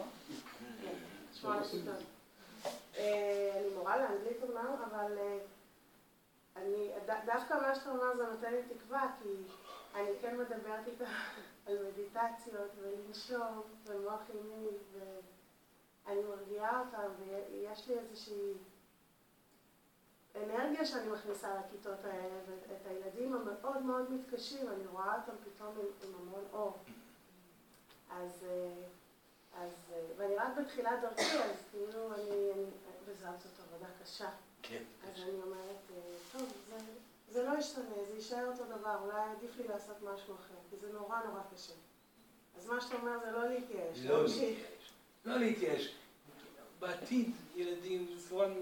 אה, 2.98 3.52
אני 3.60 3.70
מורה 3.76 3.98
לאנגלית 3.98 4.38
אומנם, 4.44 4.76
אבל 4.92 5.18
אני, 6.56 6.90
דווקא 7.26 7.54
מה 7.54 7.76
שאתה 7.76 7.90
אומר 7.90 8.18
זה 8.18 8.24
נותן 8.24 8.52
לי 8.52 8.62
תקווה, 8.76 9.12
כי 9.24 9.30
אני 9.96 10.10
כן 10.22 10.38
מדברת 10.38 10.88
איתה 10.88 11.06
על 11.66 11.78
מדיטציות 11.88 12.72
ולנשום 12.82 13.62
ומוח 13.86 14.22
ימי, 14.30 14.68
ואני 14.94 16.22
מרגיעה 16.22 16.80
אותם, 16.80 17.12
ויש 17.20 17.88
לי 17.88 18.00
איזושהי 18.00 18.54
אנרגיה 20.44 20.86
שאני 20.86 21.10
מכניסה 21.10 21.48
לכיתות 21.56 22.06
האלה, 22.06 22.36
ואת 22.48 22.86
הילדים 22.86 23.34
המאוד 23.34 23.82
מאוד 23.82 24.12
מתקשים, 24.12 24.68
אני 24.68 24.86
רואה 24.86 25.16
אותם 25.16 25.32
פתאום 25.44 25.76
עם, 25.80 26.10
עם 26.10 26.16
המון 26.20 26.44
אור. 26.54 26.78
אז, 28.12 28.46
אז, 29.58 29.72
ואני 30.18 30.36
רק 30.36 30.58
בתחילת 30.58 31.02
דרכי, 31.02 31.38
אז 31.38 31.56
כאילו 31.72 32.14
אני, 32.14 32.52
אני 32.52 32.66
וזאת 33.06 33.42
זאת 33.42 33.52
עבודה 33.68 33.88
קשה. 34.04 34.30
כן. 34.62 34.84
אז 35.04 35.22
אני 35.24 35.42
אומרת, 35.46 35.78
טוב, 36.32 36.52
זה, 36.70 36.78
זה 37.30 37.44
לא 37.44 37.58
ישתנה, 37.58 37.96
זה 38.08 38.16
יישאר 38.16 38.52
אותו 38.52 38.64
דבר, 38.66 38.98
אולי 39.02 39.22
עדיף 39.38 39.58
לי 39.58 39.68
לעשות 39.68 39.98
משהו 40.02 40.36
אחר, 40.36 40.54
כי 40.70 40.78
זה 40.78 40.94
נורא 40.94 41.20
נורא 41.26 41.42
קשה. 41.56 41.74
אז 42.58 42.68
מה 42.68 42.82
שאתה 42.82 42.96
אומר 42.96 43.20
זה 43.26 43.32
לא 43.32 43.50
להתייאש. 43.50 44.00
לא 44.06 44.24
להתייאש. 44.24 44.92
לא 45.26 45.38
להתייאש. 45.38 45.96
בעתיד 46.80 47.32
ילדים, 47.56 48.16
סורן 48.30 48.54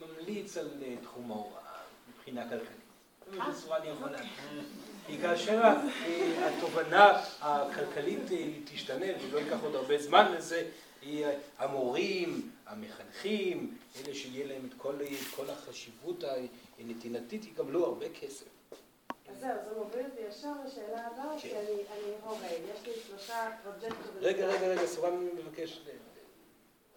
ממליץ 0.00 0.56
על 0.56 0.68
אה, 0.82 0.94
תחום 1.02 1.30
ההוראה 1.30 1.80
מבחינה 2.08 2.48
כלכלית. 2.48 3.50
בצורה 3.50 3.78
אני 3.78 3.88
יכול 3.88 4.10
להגיד. 4.10 4.30
כי 5.06 5.18
כאשר 5.18 5.62
התובנה 6.38 7.22
הכלכלית 7.40 8.32
אה, 8.32 8.48
תשתנה, 8.64 9.06
ולא 9.22 9.38
ייקח 9.38 9.58
עוד 9.62 9.74
הרבה 9.74 9.98
זמן 9.98 10.32
לזה, 10.32 10.68
המורים, 11.58 12.50
המחנכים, 12.66 13.76
אלה 13.96 14.14
שיהיה 14.14 14.46
להם 14.46 14.68
את 14.68 14.74
כל, 14.76 14.94
את 14.94 15.34
כל 15.36 15.50
החשיבות 15.50 16.24
הנתינתית, 16.78 17.44
יקבלו 17.44 17.86
הרבה 17.86 18.06
כסף. 18.08 18.46
אז 19.28 19.40
זהו, 19.40 19.50
זה 19.64 19.78
מוביל 19.78 20.06
אותי 20.06 20.20
ישר 20.30 20.52
לשאלה 20.66 21.06
הבאה, 21.06 21.40
כי 21.40 21.56
אני 21.56 22.12
הורה, 22.24 22.46
יש 22.46 22.86
לי 22.86 22.92
שלושה 23.06 23.50
פרוג'קטורים. 23.62 24.18
רגע, 24.20 24.46
רגע, 24.46 24.66
רגע, 24.68 24.86
סורן 24.86 25.28
מבקש... 25.36 25.80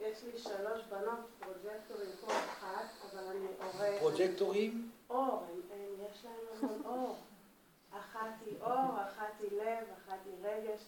יש 0.01 0.23
לי 0.23 0.39
שלוש 0.39 0.81
בנות 0.89 1.19
פרוג'קטורים 1.39 2.09
כל 2.21 2.31
אחת, 2.31 2.85
אבל 3.11 3.23
אני 3.27 3.45
הורה... 3.57 3.99
פרוג'קטורים? 3.99 4.91
אור, 5.09 5.45
יש 6.11 6.25
להם 6.25 6.35
המון 6.61 6.81
אור. 6.85 7.17
אחת 7.91 8.31
היא 8.45 8.55
אור, 8.61 9.01
אחת 9.01 9.33
היא 9.39 9.51
לב, 9.51 9.87
אחת 9.97 10.17
היא 10.25 10.33
רגש. 10.41 10.85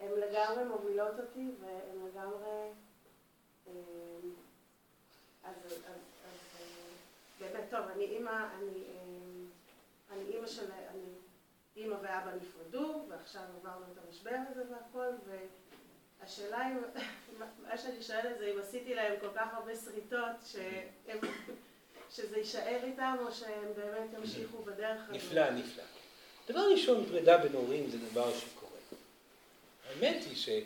הן 0.00 0.10
לגמרי 0.10 0.64
מובילות 0.64 1.20
אותי, 1.20 1.50
והן 1.60 2.06
לגמרי... 2.06 2.72
אז, 5.44 5.54
אז, 5.66 5.72
אז 6.24 6.58
באמת, 7.40 7.64
טוב, 7.70 7.80
אני 7.80 8.04
אימא, 8.04 8.48
אני, 8.58 8.84
אני 10.10 10.22
אימא 10.22 10.46
של, 10.46 10.72
אני 10.72 11.04
אימא 11.76 11.94
ואבא 12.02 12.34
נפרדו, 12.34 13.02
ועכשיו 13.08 13.42
עברנו 13.56 13.84
את 13.92 13.98
המשבר 14.06 14.36
הזה 14.50 14.62
והכל, 14.70 15.08
והשאלה 16.20 16.66
היא, 16.66 16.76
מה 17.38 17.78
שאני 17.78 18.02
שואלת 18.02 18.38
זה 18.38 18.52
אם 18.54 18.60
עשיתי 18.60 18.94
להם 18.94 19.14
כל 19.20 19.28
כך 19.34 19.48
הרבה 19.54 19.76
שריטות, 19.76 20.36
שהם, 20.52 21.18
שזה 22.10 22.38
יישאר 22.38 22.84
איתם, 22.84 23.16
או 23.26 23.32
שהם 23.32 23.72
באמת 23.76 24.10
ימשיכו 24.18 24.62
בדרך 24.62 25.02
הזאת. 25.02 25.16
נפלא, 25.16 25.50
נפלא. 25.50 25.84
דבר 26.48 26.72
ראשון, 26.72 27.06
פרידה 27.06 27.38
בין 27.38 27.52
הורים 27.52 27.90
זה 27.90 27.98
דבר 27.98 28.38
שקורה. 28.38 28.78
האמת 29.88 30.24
היא 30.24 30.60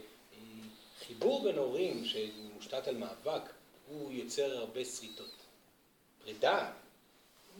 שחיבור 1.00 1.44
בין 1.44 1.59
הורים 1.59 2.05
שמושתת 2.05 2.88
על 2.88 2.96
מאבק, 2.96 3.42
הוא 3.88 4.12
יוצר 4.12 4.57
הרבה 4.57 4.84
שריטות. 4.84 5.30
פרידה 6.22 6.72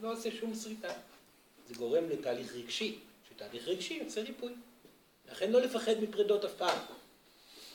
לא 0.01 0.13
עושה 0.13 0.31
שום 0.31 0.55
שריטה. 0.55 0.93
זה 1.67 1.75
גורם 1.75 2.09
לתהליך 2.09 2.55
רגשי, 2.55 2.99
שתהליך 3.29 3.67
רגשי 3.67 3.93
יוצר 3.93 4.21
ריפוי. 4.21 4.53
לכן 5.31 5.51
לא 5.51 5.61
לפחד 5.61 5.93
מפרידות 6.01 6.45
אף 6.45 6.53
פעם. 6.57 6.77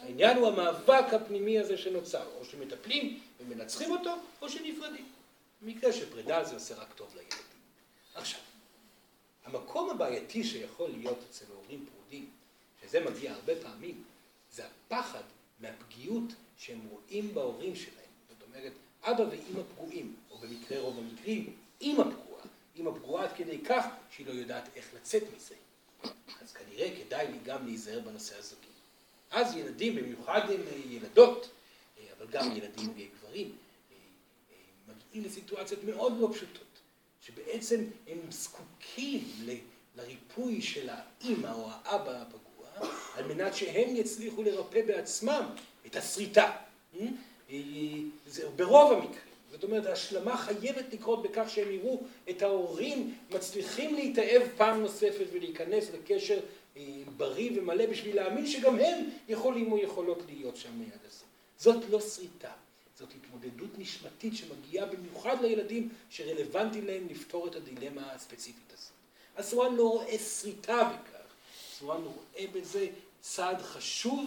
העניין 0.00 0.36
הוא 0.36 0.48
המאבק 0.48 1.14
הפנימי 1.14 1.58
הזה 1.58 1.78
שנוצר, 1.78 2.26
או 2.38 2.44
שמטפלים 2.44 3.20
ומנצחים 3.40 3.90
אותו, 3.90 4.10
או 4.42 4.48
שנפרדים. 4.48 5.08
במקרה 5.62 5.92
של 5.92 6.10
פרידה 6.10 6.44
זה 6.44 6.54
עושה 6.54 6.74
רק 6.74 6.92
טוב 6.92 7.08
לילדים. 7.16 7.38
עכשיו, 8.14 8.40
המקום 9.44 9.90
הבעייתי 9.90 10.44
שיכול 10.44 10.90
להיות 10.90 11.18
אצל 11.30 11.44
הורים 11.54 11.86
פרודים, 11.92 12.30
שזה 12.82 13.00
מגיע 13.00 13.32
הרבה 13.32 13.52
פעמים, 13.62 14.04
זה 14.52 14.62
הפחד 14.66 15.22
מהפגיעות 15.60 16.32
שהם 16.58 16.80
רואים 16.90 17.34
בהורים 17.34 17.76
שלהם. 17.76 17.94
זאת 18.28 18.42
אומרת, 18.48 18.72
אבא 19.02 19.22
ואימא 19.22 19.62
פגועים, 19.74 20.16
או 20.30 20.38
במקרה 20.38 20.80
רוב 20.80 20.98
המקרים, 20.98 21.56
אימא 21.80 22.04
פגועה. 22.04 22.42
אימא 22.76 22.90
פגועה 22.90 23.24
עד 23.24 23.32
כדי 23.36 23.58
כך 23.58 23.86
שהיא 24.10 24.26
לא 24.26 24.32
יודעת 24.32 24.68
איך 24.76 24.94
לצאת 24.94 25.22
מזה. 25.36 25.54
אז 26.42 26.52
כנראה 26.52 26.90
כדאי 26.96 27.26
לי 27.26 27.38
גם 27.44 27.66
להיזהר 27.66 28.00
בנושא 28.00 28.38
הזוגי. 28.38 28.68
אז 29.30 29.56
ילדים, 29.56 29.96
במיוחד 29.96 30.40
הם 30.50 30.60
ילדות, 30.88 31.48
אבל 32.18 32.26
גם 32.30 32.52
ילדים 32.56 32.90
וגברים, 32.90 33.52
מגיעים 34.88 35.24
לסיטואציות 35.24 35.84
מאוד 35.84 36.20
לא 36.20 36.28
פשוטות. 36.32 36.62
שבעצם 37.22 37.84
הם 38.06 38.18
זקוקים 38.30 39.28
לריפוי 39.96 40.62
של 40.62 40.88
האימא 40.88 41.52
או 41.52 41.68
האבא 41.70 42.22
הפגוע, 42.22 42.90
על 43.14 43.34
מנת 43.34 43.54
שהם 43.54 43.96
יצליחו 43.96 44.42
לרפא 44.42 44.82
בעצמם 44.86 45.46
את 45.86 45.96
הסריטה. 45.96 46.56
זה 48.26 48.48
ברוב 48.56 48.92
המקרים. 48.92 49.28
זאת 49.50 49.64
אומרת, 49.64 49.86
ההשלמה 49.86 50.36
חייבת 50.36 50.92
לקרות 50.92 51.22
בכך 51.22 51.44
שהם 51.48 51.70
יראו 51.70 52.02
את 52.30 52.42
ההורים 52.42 53.14
מצליחים 53.30 53.94
להתאהב 53.94 54.42
פעם 54.56 54.80
נוספת 54.80 55.24
ולהיכנס 55.32 55.90
לקשר 55.90 56.40
בריא 57.16 57.60
ומלא 57.60 57.86
בשביל 57.86 58.16
להאמין 58.16 58.46
שגם 58.46 58.78
הם 58.78 59.10
יכולים 59.28 59.72
או 59.72 59.78
יכולות 59.78 60.22
להיות 60.28 60.56
שם 60.56 60.78
מיד 60.78 60.90
הסוף. 61.08 61.28
זאת 61.58 61.84
לא 61.90 62.00
שריטה. 62.00 62.52
זאת 62.98 63.08
התמודדות 63.14 63.78
נשמתית 63.78 64.36
שמגיעה 64.36 64.86
במיוחד 64.86 65.36
לילדים 65.42 65.88
שרלוונטי 66.10 66.82
להם 66.82 67.06
לפתור 67.10 67.46
את 67.46 67.54
הדילמה 67.54 68.12
הספציפית 68.12 68.72
הזאת. 68.72 68.92
אז 69.36 69.48
סורן 69.48 69.74
לא 69.74 69.88
רואה 69.88 70.18
שריטה 70.18 70.84
בכך, 70.84 71.32
סורן 71.78 72.02
רואה 72.02 72.46
בזה 72.52 72.86
צעד 73.20 73.62
חשוב 73.62 74.26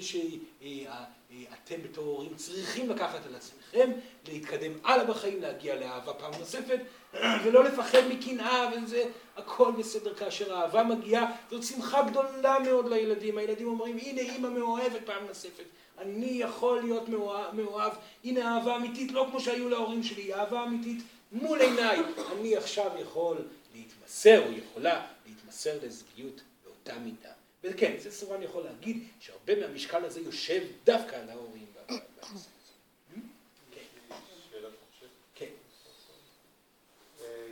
שאתם 0.00 1.82
בתור 1.82 2.04
הורים 2.04 2.34
צריכים 2.34 2.90
לקחת 2.90 3.26
על 3.26 3.34
עצמכם, 3.34 3.90
להתקדם 4.28 4.72
הלאה 4.84 5.04
בחיים, 5.04 5.42
להגיע 5.42 5.76
לאהבה 5.76 6.14
פעם 6.14 6.32
נוספת, 6.38 6.78
ולא 7.44 7.64
לפחד 7.64 7.98
מקנאה 8.08 8.70
וזה, 8.84 9.04
הכל 9.36 9.72
בסדר 9.78 10.14
כאשר 10.14 10.54
האהבה 10.54 10.84
מגיעה, 10.84 11.36
זאת 11.50 11.62
שמחה 11.62 12.02
גדולה 12.02 12.58
מאוד 12.58 12.88
לילדים, 12.88 13.38
הילדים 13.38 13.68
אומרים 13.68 13.98
הנה 14.02 14.20
אימא 14.20 14.48
מאוהבת 14.48 15.00
פעם 15.04 15.26
נוספת. 15.26 15.64
אני 15.98 16.26
יכול 16.26 16.80
להיות 16.80 17.08
מאוהב, 17.52 17.92
הנה 18.24 18.56
אהבה 18.56 18.76
אמיתית, 18.76 19.12
לא 19.12 19.26
כמו 19.30 19.40
שהיו 19.40 19.68
להורים 19.68 20.02
שלי, 20.02 20.34
אהבה 20.34 20.64
אמיתית 20.64 21.02
מול 21.32 21.60
עיניי. 21.60 22.00
אני 22.32 22.56
עכשיו 22.56 22.90
יכול 23.00 23.36
להתמסר, 23.74 24.46
או 24.46 24.52
יכולה 24.52 25.06
להתמסר 25.26 25.78
לזוגיות 25.82 26.40
באותה 26.64 26.98
מידה. 26.98 27.41
וכן, 27.62 27.94
זה 27.98 28.10
סורן 28.10 28.42
יכול 28.42 28.62
להגיד 28.64 29.08
שהרבה 29.20 29.60
מהמשקל 29.60 30.04
הזה 30.04 30.20
יושב 30.20 30.62
דווקא 30.84 31.16
על 31.16 31.30
ההורים. 31.30 31.66
כן. 35.34 35.50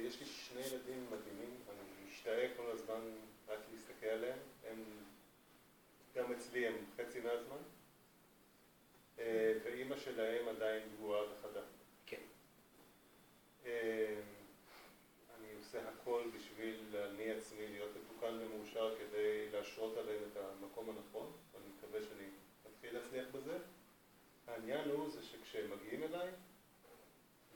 יש 0.07 0.21
לי 0.21 0.27
שני 0.27 0.61
ילדים 0.61 1.07
מדהימים, 1.07 1.55
אני 1.69 2.11
משתאה 2.11 2.49
כל 2.57 2.71
הזמן 2.71 3.01
רק 3.49 3.59
להסתכל 3.73 4.07
עליהם, 4.07 4.39
הם 4.71 4.85
גם 6.17 6.33
אצלי 6.33 6.67
הם 6.67 6.75
חצי 6.97 7.21
מהזמן. 7.21 7.63
ואימא 9.65 9.97
שלהם 9.99 10.49
עדיין 10.49 10.83
פגועה 10.97 11.23
וחדה. 11.23 11.61
כן. 12.07 12.21
אני 15.39 15.49
עושה 15.59 15.79
הכל 15.89 16.23
בשביל 16.37 16.97
אני 16.97 17.31
עצמי 17.31 17.69
להיות 17.69 17.91
מתוקן 18.21 18.39
ומאושר 18.41 18.95
כדי 18.99 19.51
להשרות 19.53 19.97
עליהם 19.97 20.21
את 20.33 20.37
המקום 20.37 20.91
הנכון, 20.91 21.33
ואני 21.53 21.65
מקווה 21.79 22.01
שאני 22.03 22.29
אתחיל 22.71 22.99
להצליח 22.99 23.27
בזה. 23.33 23.59
העניין 24.47 24.89
הוא 24.89 25.11
זה 25.11 25.23
שכשהם 25.23 25.71
מגיעים 25.71 26.03
אליי, 26.03 26.29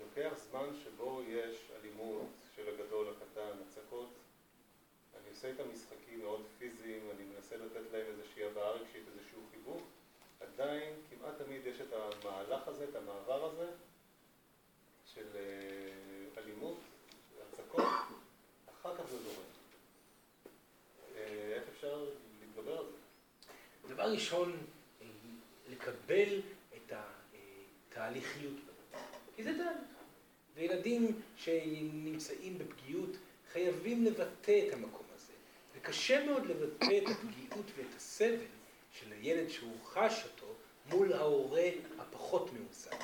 לוקח 0.00 0.32
זמן 0.50 0.68
שבו 0.84 1.22
יש 1.28 1.70
אלימות 1.76 2.26
של 2.56 2.68
הגדול, 2.68 3.06
הקטן, 3.08 3.50
הצקות. 3.68 4.08
אני 5.20 5.30
עושה 5.30 5.48
איתם 5.48 5.72
משחקים 5.72 6.20
מאוד 6.22 6.42
פיזיים, 6.58 7.10
אני 7.16 7.24
מנסה 7.24 7.56
לתת 7.56 7.92
להם 7.92 8.06
איזושהי 8.06 8.44
הבעה 8.44 8.70
רגשית, 8.70 9.02
איזשהו 9.08 9.40
חיבוק. 9.50 9.82
עדיין 10.40 10.94
כמעט 11.10 11.34
תמיד 11.38 11.66
יש 11.66 11.80
את 11.80 11.92
המהלך 11.92 12.68
הזה, 12.68 12.84
את 12.84 12.96
המעבר 12.96 13.44
הזה 13.44 13.70
של 15.14 15.28
אלימות, 16.38 16.78
של 17.30 17.42
הצקות, 17.42 17.84
אחר 18.80 18.96
כך 18.96 19.06
זה 19.06 19.18
זורם. 19.18 19.54
איך 21.54 21.68
אפשר 21.85 22.05
להתגבר 22.41 22.78
על 22.78 22.87
זה? 22.87 23.95
דבר 23.95 24.12
ראשון, 24.12 24.66
לקבל 25.68 26.41
את 26.76 26.93
התהליכיות. 26.93 28.57
כי 29.37 29.45
זה 29.45 29.51
תהליך. 29.53 29.95
וילדים 30.55 31.20
שנמצאים 31.37 32.59
בפגיעות 32.59 33.11
חייבים 33.53 34.05
לבטא 34.05 34.61
את 34.68 34.72
המקום 34.72 35.07
הזה. 35.14 35.32
וקשה 35.76 36.26
מאוד 36.26 36.47
לבטא 36.47 36.99
את 36.99 37.09
הפגיעות 37.09 37.66
ואת 37.76 37.97
הסבל 37.97 38.37
של 38.93 39.12
הילד 39.12 39.49
שהוא 39.49 39.76
חש 39.85 40.24
אותו 40.24 40.55
מול 40.91 41.12
ההורה 41.12 41.68
הפחות 41.99 42.51
מאוזן. 42.53 42.97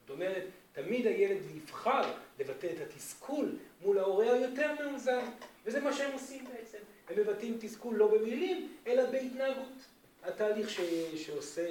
זאת 0.00 0.10
אומרת, 0.10 0.44
תמיד 0.72 1.06
הילד 1.06 1.42
יבחר 1.56 2.14
לבטא 2.38 2.66
את 2.66 2.80
התסכול 2.80 3.56
מול 3.82 3.98
ההורה 3.98 4.32
היותר 4.32 4.74
מאוזן, 4.80 5.30
וזה 5.64 5.80
מה 5.80 5.92
שהם 5.92 6.12
עושים 6.12 6.44
בעצם. 6.44 6.78
הם 7.08 7.20
מבטאים 7.20 7.56
תסכול 7.60 7.96
לא 7.96 8.06
במילים, 8.06 8.72
אלא 8.86 9.10
בהתנהגות. 9.10 9.78
התהליך 10.22 10.70
ש... 10.70 10.80
שעושה, 11.16 11.70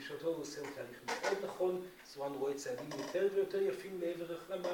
שאותו 0.00 0.26
הוא 0.26 0.42
עושה 0.42 0.60
הוא 0.60 0.68
תהליך 0.74 1.00
מאוד 1.06 1.44
נכון, 1.44 1.86
סורן 2.06 2.32
רואה 2.32 2.54
צעדים 2.54 2.88
יותר 2.98 3.28
ויותר 3.34 3.62
יפים 3.62 4.00
לעבר 4.00 4.34
החלמה 4.34 4.68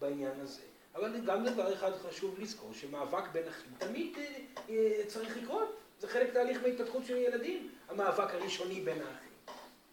בעניין 0.00 0.40
הזה. 0.40 0.62
אבל 0.94 1.20
גם 1.26 1.44
דבר 1.44 1.74
אחד 1.74 1.92
חשוב 1.94 2.40
לזכור, 2.40 2.72
שמאבק 2.72 3.28
בין 3.32 3.48
אחים 3.48 3.72
תמיד 3.78 4.16
אה, 4.18 4.24
אה, 4.70 5.02
צריך 5.06 5.36
לקרות. 5.36 5.76
זה 6.00 6.08
חלק 6.08 6.32
תהליך 6.32 6.62
בהתפתחות 6.62 7.04
של 7.06 7.16
ילדים, 7.16 7.70
המאבק 7.88 8.34
הראשוני 8.34 8.80
בין 8.80 8.98
האחים. 8.98 9.30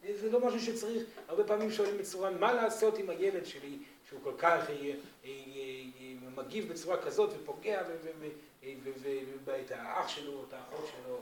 אה, 0.06 0.12
זה 0.22 0.32
לא 0.32 0.48
משהו 0.48 0.60
שצריך, 0.60 1.04
הרבה 1.28 1.44
פעמים 1.44 1.72
שואלים 1.72 2.00
את 2.00 2.06
סורן, 2.06 2.38
מה 2.40 2.54
לעשות 2.54 2.98
עם 2.98 3.10
הילד 3.10 3.46
שלי, 3.46 3.78
שהוא 4.10 4.20
כל 4.24 4.34
כך 4.38 4.70
מגיב 6.36 6.74
בצורה 6.74 7.02
כזאת 7.02 7.30
ופוגע 7.40 7.82
ואת 9.46 9.72
האח 9.72 10.08
שלו, 10.08 10.44
את 10.48 10.54
האחות 10.54 10.90
שלו. 10.92 11.20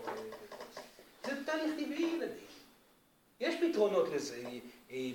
זה 1.25 1.45
תהליך 1.45 1.71
טבעי 1.73 2.01
ילדים. 2.01 2.45
יש 3.39 3.55
פתרונות 3.61 4.09
לזה 4.09 4.43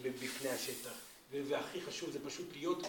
בפני 0.02 0.48
השטח. 0.48 1.06
והכי 1.30 1.80
חשוב 1.80 2.10
זה 2.10 2.18
פשוט 2.24 2.46
להיות 2.52 2.86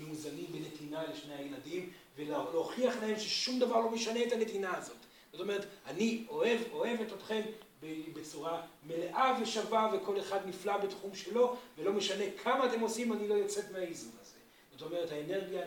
מאוזנים 0.00 0.46
בנתינה 0.52 1.04
לשני 1.06 1.34
הילדים 1.34 1.90
ולהוכיח 2.16 2.94
להם 3.02 3.18
ששום 3.18 3.58
דבר 3.58 3.80
לא 3.80 3.90
משנה 3.90 4.22
את 4.22 4.32
הנתינה 4.32 4.76
הזאת. 4.76 4.96
זאת 5.32 5.40
אומרת, 5.40 5.66
אני 5.86 6.24
אוהב, 6.28 6.60
אוהבת 6.72 7.12
אתכם 7.12 7.40
בצורה 8.14 8.62
מלאה 8.86 9.38
ושווה 9.42 9.90
וכל 9.94 10.20
אחד 10.20 10.46
נפלא 10.46 10.76
בתחום 10.76 11.14
שלו 11.14 11.56
ולא 11.78 11.92
משנה 11.92 12.24
כמה 12.42 12.66
אתם 12.66 12.80
עושים, 12.80 13.12
אני 13.12 13.28
לא 13.28 13.34
יוצאת 13.34 13.70
מהאיזון 13.70 14.12
הזה. 14.20 14.38
זאת 14.72 14.82
אומרת, 14.82 15.12
האנרגיה 15.12 15.66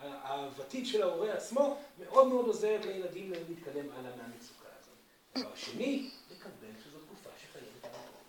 האהבתית 0.00 0.86
של 0.86 1.02
ההורה 1.02 1.32
עצמו 1.32 1.78
מאוד 1.98 2.28
מאוד 2.28 2.46
עוזרת 2.46 2.84
לילדים 2.84 3.32
להתקדם 3.32 3.86
הלאה 3.90 4.16
מהמצוקה 4.16 4.68
הזאת. 4.80 4.94
דבר 5.34 5.56
שני, 5.56 6.10
לקבל 6.30 6.72
שזו 6.84 6.98
תקופה 6.98 7.30
שחייבת 7.42 7.84
לעבור. 7.84 8.20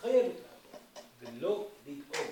חייבת 0.00 0.34
לעבור, 0.34 0.80
ולא 1.20 1.68
לדאוג. 1.86 2.26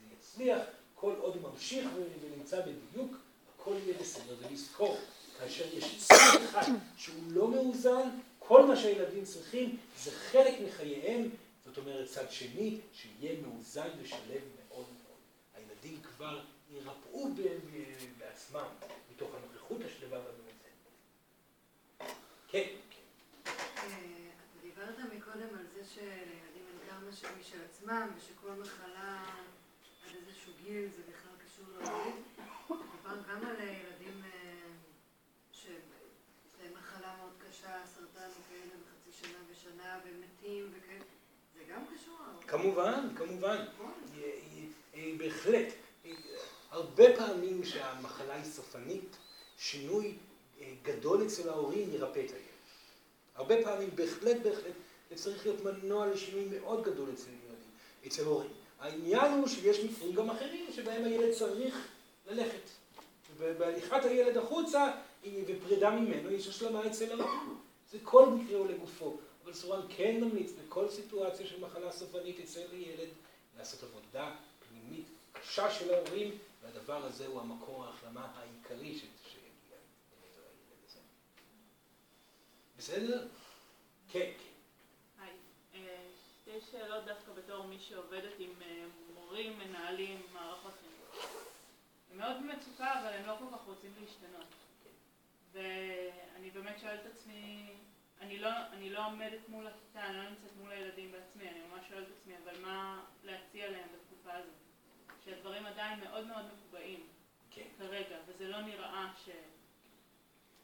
זה 0.00 0.14
יצליח 0.18 0.62
כל 0.94 1.14
עוד 1.18 1.34
הוא 1.34 1.50
ממשיך 1.52 1.88
ונמצא 2.22 2.60
בדיוק, 2.60 3.16
הכל 3.54 3.74
יהיה 3.84 3.98
בסדר. 3.98 4.34
ולזכור, 4.38 4.98
כאשר 5.38 5.64
יש 5.74 5.98
צד 6.08 6.40
אחד 6.44 6.72
שהוא 6.96 7.22
לא 7.30 7.48
מאוזן, 7.48 8.08
כל 8.38 8.66
מה 8.66 8.76
שהילדים 8.76 9.24
צריכים 9.24 9.76
זה 10.02 10.10
חלק 10.10 10.54
מחייהם, 10.66 11.30
זאת 11.64 11.78
אומרת 11.78 12.08
צד 12.08 12.30
שני, 12.30 12.80
שיהיה 12.92 13.40
מאוזן 13.40 13.88
ושלב 14.02 14.42
מאוד 14.58 14.86
מאוד. 14.86 15.18
הילדים 15.54 16.02
כבר 16.02 16.40
ירפאו 16.74 17.28
בעצמם 18.18 18.66
מתוך 19.12 19.30
הנוכחות 19.34 19.80
השלווה 19.84 20.18
והמאוזנת. 20.18 20.54
כן. 22.48 22.68
אתה 23.42 23.82
דיברת 24.62 24.98
מקודם 24.98 25.48
על 25.58 25.66
זה 25.74 25.84
שלילדים 25.94 26.64
אין 26.68 26.88
גם 26.90 27.08
משאבים 27.08 27.40
משל 27.40 27.64
עצמם 27.64 28.08
ושכל 28.16 28.50
מחלה 28.50 29.24
עד 30.06 30.14
איזשהו 30.14 30.52
גיל 30.64 30.88
זה 30.96 31.02
בכלל 31.02 31.32
קשור 31.44 31.66
להורים. 31.68 32.24
מדובר 32.70 33.32
גם 33.32 33.46
על 33.46 33.56
ילדים 33.60 34.22
שיש 35.52 35.68
להם 36.62 36.72
מחלה 36.72 37.16
מאוד 37.16 37.32
קשה, 37.48 37.86
סרטן 37.86 38.28
וכאלה 38.30 38.74
בחצי 38.82 39.12
שנה 39.12 39.38
ושנה 39.50 40.00
ומתים 40.04 40.72
וכאלה. 40.72 41.04
זה 41.54 41.64
גם 41.68 41.82
קשור? 41.94 42.18
כמובן, 42.46 43.08
כמובן. 43.16 43.64
בהחלט. 45.18 45.83
הרבה 46.74 47.16
פעמים 47.16 47.64
שהמחלה 47.64 48.34
היא 48.34 48.44
סופנית, 48.44 49.16
שינוי 49.58 50.14
גדול 50.82 51.26
אצל 51.26 51.48
ההורים 51.48 51.94
ירפא 51.94 52.18
את 52.18 52.30
הילד. 52.30 52.54
הרבה 53.34 53.54
פעמים, 53.64 53.90
בהחלט, 53.94 54.36
בהחלט, 54.42 54.74
זה 55.10 55.16
צריך 55.16 55.46
להיות 55.46 55.64
מנוע 55.64 56.06
לשינוי 56.06 56.44
מאוד 56.44 56.84
גדול 56.84 57.08
אצל 57.14 57.28
ילדים, 57.28 57.70
אצל 58.06 58.24
הורים. 58.24 58.50
העניין 58.80 59.32
הוא 59.32 59.48
שיש 59.48 59.80
מקרים 59.80 60.12
גם 60.12 60.30
אחרים 60.30 60.66
שבהם 60.72 61.04
הילד 61.04 61.32
צריך 61.32 61.88
ללכת. 62.26 62.70
ובהליכת 63.36 64.04
הילד 64.04 64.36
החוצה 64.36 64.92
ופרידה 65.46 65.90
ממנו 65.90 66.30
יש 66.30 66.48
השלמה 66.48 66.86
אצל 66.86 67.20
ההורים. 67.20 67.58
זה 67.90 67.98
כל 68.02 68.28
מקרה 68.28 68.58
הוא 68.58 68.66
לגופו. 68.66 69.16
אבל 69.44 69.54
סורן 69.54 69.80
כן 69.96 70.20
ממליץ 70.20 70.50
בכל 70.52 70.88
סיטואציה 70.88 71.46
של 71.46 71.60
מחלה 71.60 71.92
סופנית 71.92 72.40
אצל 72.40 72.60
הילד 72.72 73.08
לעשות 73.58 73.82
עבודה 73.82 74.34
פנימית 74.68 75.04
קשה 75.32 75.70
של 75.70 75.94
ההורים 75.94 76.38
והדבר 76.64 77.04
הזה 77.04 77.26
הוא 77.26 77.40
המקור 77.40 77.84
ההחלמה 77.84 78.32
העיקרי 78.36 78.98
שיגיע 78.98 79.76
לעבר 80.10 80.42
הילד 80.42 80.84
הזה. 80.84 81.00
בסדר? 82.76 83.28
כן. 84.08 84.30
היי, 85.18 85.36
שתי 86.42 86.60
שאלות 86.70 87.04
דווקא 87.04 87.32
בתור 87.32 87.66
מי 87.66 87.78
שעובדת 87.80 88.32
עם 88.38 88.50
מורים, 89.14 89.58
מנהלים, 89.58 90.22
מערכות 90.32 90.72
חינוך. 90.80 91.26
הם 92.10 92.18
מאוד 92.18 92.36
במצוקה, 92.42 93.00
אבל 93.00 93.12
הם 93.12 93.26
לא 93.26 93.36
כל 93.38 93.56
כך 93.56 93.64
רוצים 93.66 93.94
להשתנות. 94.00 94.46
ואני 95.52 96.50
באמת 96.50 96.80
שואלת 96.80 97.00
את 97.00 97.12
עצמי, 97.12 97.72
אני 98.20 98.38
לא, 98.38 98.50
אני 98.72 98.90
לא 98.90 99.06
עומדת 99.06 99.48
מול 99.48 99.66
הכיתה, 99.66 100.06
אני 100.06 100.16
לא 100.16 100.30
נמצאת 100.30 100.56
מול 100.60 100.70
הילדים 100.70 101.12
בעצמי, 101.12 101.48
אני 101.48 101.60
ממש 101.60 101.88
שואלת 101.88 102.08
את 102.08 102.12
עצמי, 102.20 102.34
אבל 102.44 102.60
מה 102.60 103.04
להציע 103.24 103.70
להם 103.70 103.88
בתקופה 103.94 104.32
הזאת? 104.32 104.54
שהדברים 105.24 105.63
עדיין 105.74 106.00
מאוד 106.00 106.26
מאוד 106.26 106.44
מקובעים 106.44 107.00
כן. 107.50 107.66
כרגע, 107.78 108.16
וזה 108.26 108.48
לא 108.48 108.60
נראה 108.60 109.12
ש... 109.24 109.28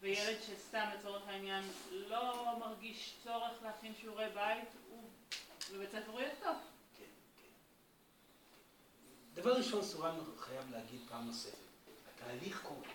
וילד 0.00 0.36
שסתם 0.42 0.88
לצורך 0.98 1.22
העניין 1.26 1.64
לא 1.92 2.56
מרגיש 2.61 3.14
צורך 3.24 3.52
להכין 3.62 3.94
שיעורי 4.00 4.26
בית, 4.34 4.68
הוא 4.90 5.02
בבית 5.72 5.90
ספר 5.90 6.11
הוא 6.11 6.20
יהיה 6.20 6.34
טוב. 6.42 6.56
כן, 6.98 7.04
כן. 7.36 7.48
דבר 9.34 9.56
ראשון, 9.56 9.82
סורן 9.82 10.14
חייב 10.38 10.70
להגיד 10.70 11.00
פעם 11.08 11.26
נוספת, 11.26 11.54
התהליך 12.14 12.62
קורה. 12.62 12.88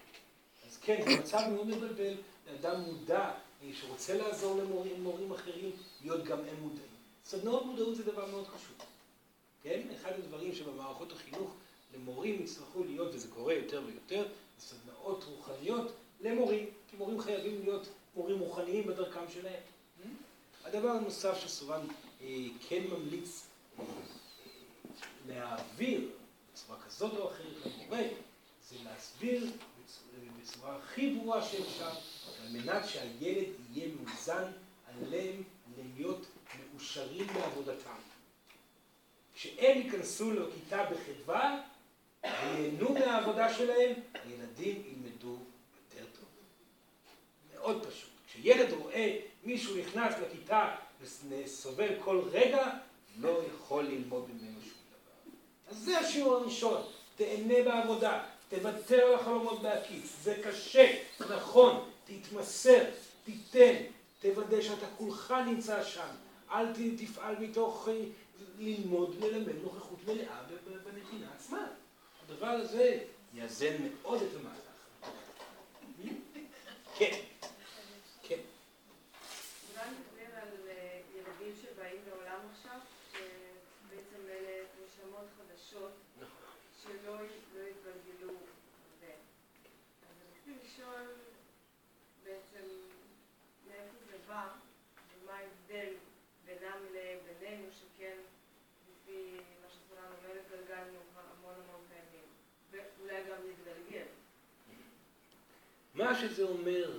אז 0.68 0.78
כן, 0.78 1.02
זה 1.06 1.20
מצב 1.20 1.42
מאוד 1.50 1.68
מבלבל, 1.68 2.14
לאדם 2.48 2.82
מודע 2.82 3.32
שרוצה 3.74 4.18
לעזור 4.18 4.62
למורים 4.62 5.32
אחרים, 5.32 5.72
להיות 6.02 6.24
גם 6.24 6.40
הם 6.40 6.60
מודעים. 6.62 6.90
סדנאות 7.26 7.66
מודעות 7.66 7.96
זה 7.96 8.04
דבר 8.04 8.26
מאוד 8.26 8.48
חשוב. 8.48 8.78
כן? 9.64 9.82
אחד 9.96 10.12
הדברים 10.12 10.56
שבמערכות 10.56 11.12
החינוך 11.12 11.56
למורים 11.96 12.42
יצטרכו 12.42 12.84
להיות, 12.84 13.16
וזה 13.16 13.28
קורה 13.28 13.54
יותר 13.54 13.82
ויותר, 13.86 14.28
סדנאות 14.60 15.24
רוחניות 15.24 15.92
למורים, 16.22 16.66
כי 16.90 16.98
מורים 16.98 17.22
חייבים 17.22 17.62
להיות 17.64 17.88
מורים 18.16 18.40
רוחניים 18.40 18.88
בדרכם 18.88 19.32
שלהם. 19.34 19.62
הדבר 20.66 20.90
הנוסף 20.90 21.38
שסורן 21.40 21.82
אה, 22.22 22.28
כן 22.70 22.84
ממליץ 22.90 23.48
אה, 23.80 23.86
להעביר 25.28 26.10
בצורה 26.54 26.78
כזאת 26.88 27.14
או 27.18 27.32
אחרת 27.32 27.66
למורה, 27.66 28.04
זה 28.70 28.76
להסביר 28.84 29.52
בצורה 30.42 30.78
הכי 30.78 31.14
ברורה 31.14 31.44
שאפשר, 31.44 31.90
על 32.42 32.52
מנת 32.52 32.88
שהילד 32.88 33.48
יהיה 33.74 33.90
מאוזן, 33.96 34.52
עליהם 34.88 35.44
להיות 35.96 36.26
מאושרים 36.74 37.28
בעבודתם. 37.28 37.96
כשהם 39.36 39.82
ייכנסו 39.82 40.32
לכיתה 40.32 40.84
בחדווה 40.92 41.62
וייהנו 42.26 42.94
מהעבודה 42.94 43.54
שלהם, 43.54 43.94
הילדים 44.26 44.84
ילמדו 44.86 45.38
יותר 45.76 46.06
טוב. 46.20 46.30
מאוד 47.54 47.86
פשוט. 47.86 48.10
כשילד 48.28 48.74
רואה 48.74 49.18
מישהו 49.44 49.76
נכנס 49.78 50.14
לכיתה 50.22 50.76
וסובל 51.02 51.90
כל 52.04 52.22
רגע, 52.32 52.70
לא 53.20 53.42
יכול 53.54 53.84
ללמוד 53.84 54.30
ממנו 54.30 54.62
שום 54.62 54.80
דבר. 54.90 55.32
אז 55.72 55.78
זה 55.78 56.00
השיעור 56.00 56.36
הראשון, 56.36 56.82
תהנה 57.16 57.64
בעבודה, 57.66 58.24
תוותר 58.50 59.06
על 59.06 59.14
החלומות 59.14 59.62
בהקיץ, 59.62 60.16
זה 60.24 60.36
קשה, 60.44 60.98
נכון, 61.20 61.90
תתמסר, 62.06 62.84
תיתן, 63.26 63.76
תוודא 64.22 64.62
שאתה 64.62 64.86
כולך 64.98 65.34
נמצא 65.46 65.84
שם, 65.84 66.08
אל 66.52 66.66
תפעל 66.98 67.36
מתוך 67.40 67.90
ללמוד, 68.60 69.16
ללמד 69.20 69.56
נוכחות 69.64 70.00
מלאה 70.08 70.44
בנתינה 70.84 71.28
עצמה. 71.36 71.68
הדבר 72.30 72.48
הזה 72.48 73.04
יאזן 73.34 73.76
מאוד 73.84 74.22
את 74.22 74.30
המהלך. 74.40 74.66
כן. 76.98 78.40
אולי 79.72 79.90
נדבר 79.90 80.38
על 80.38 80.48
ילדים 81.16 81.54
שבאים 81.62 82.02
לעולם 82.08 82.40
עכשיו, 82.52 82.80
שבעצם 83.12 84.30
אלה 84.30 84.64
נשמות 84.86 85.28
חדשות, 85.38 85.92
שלא 86.84 87.16
מה 105.96 106.20
שזה 106.20 106.44
אומר, 106.44 106.92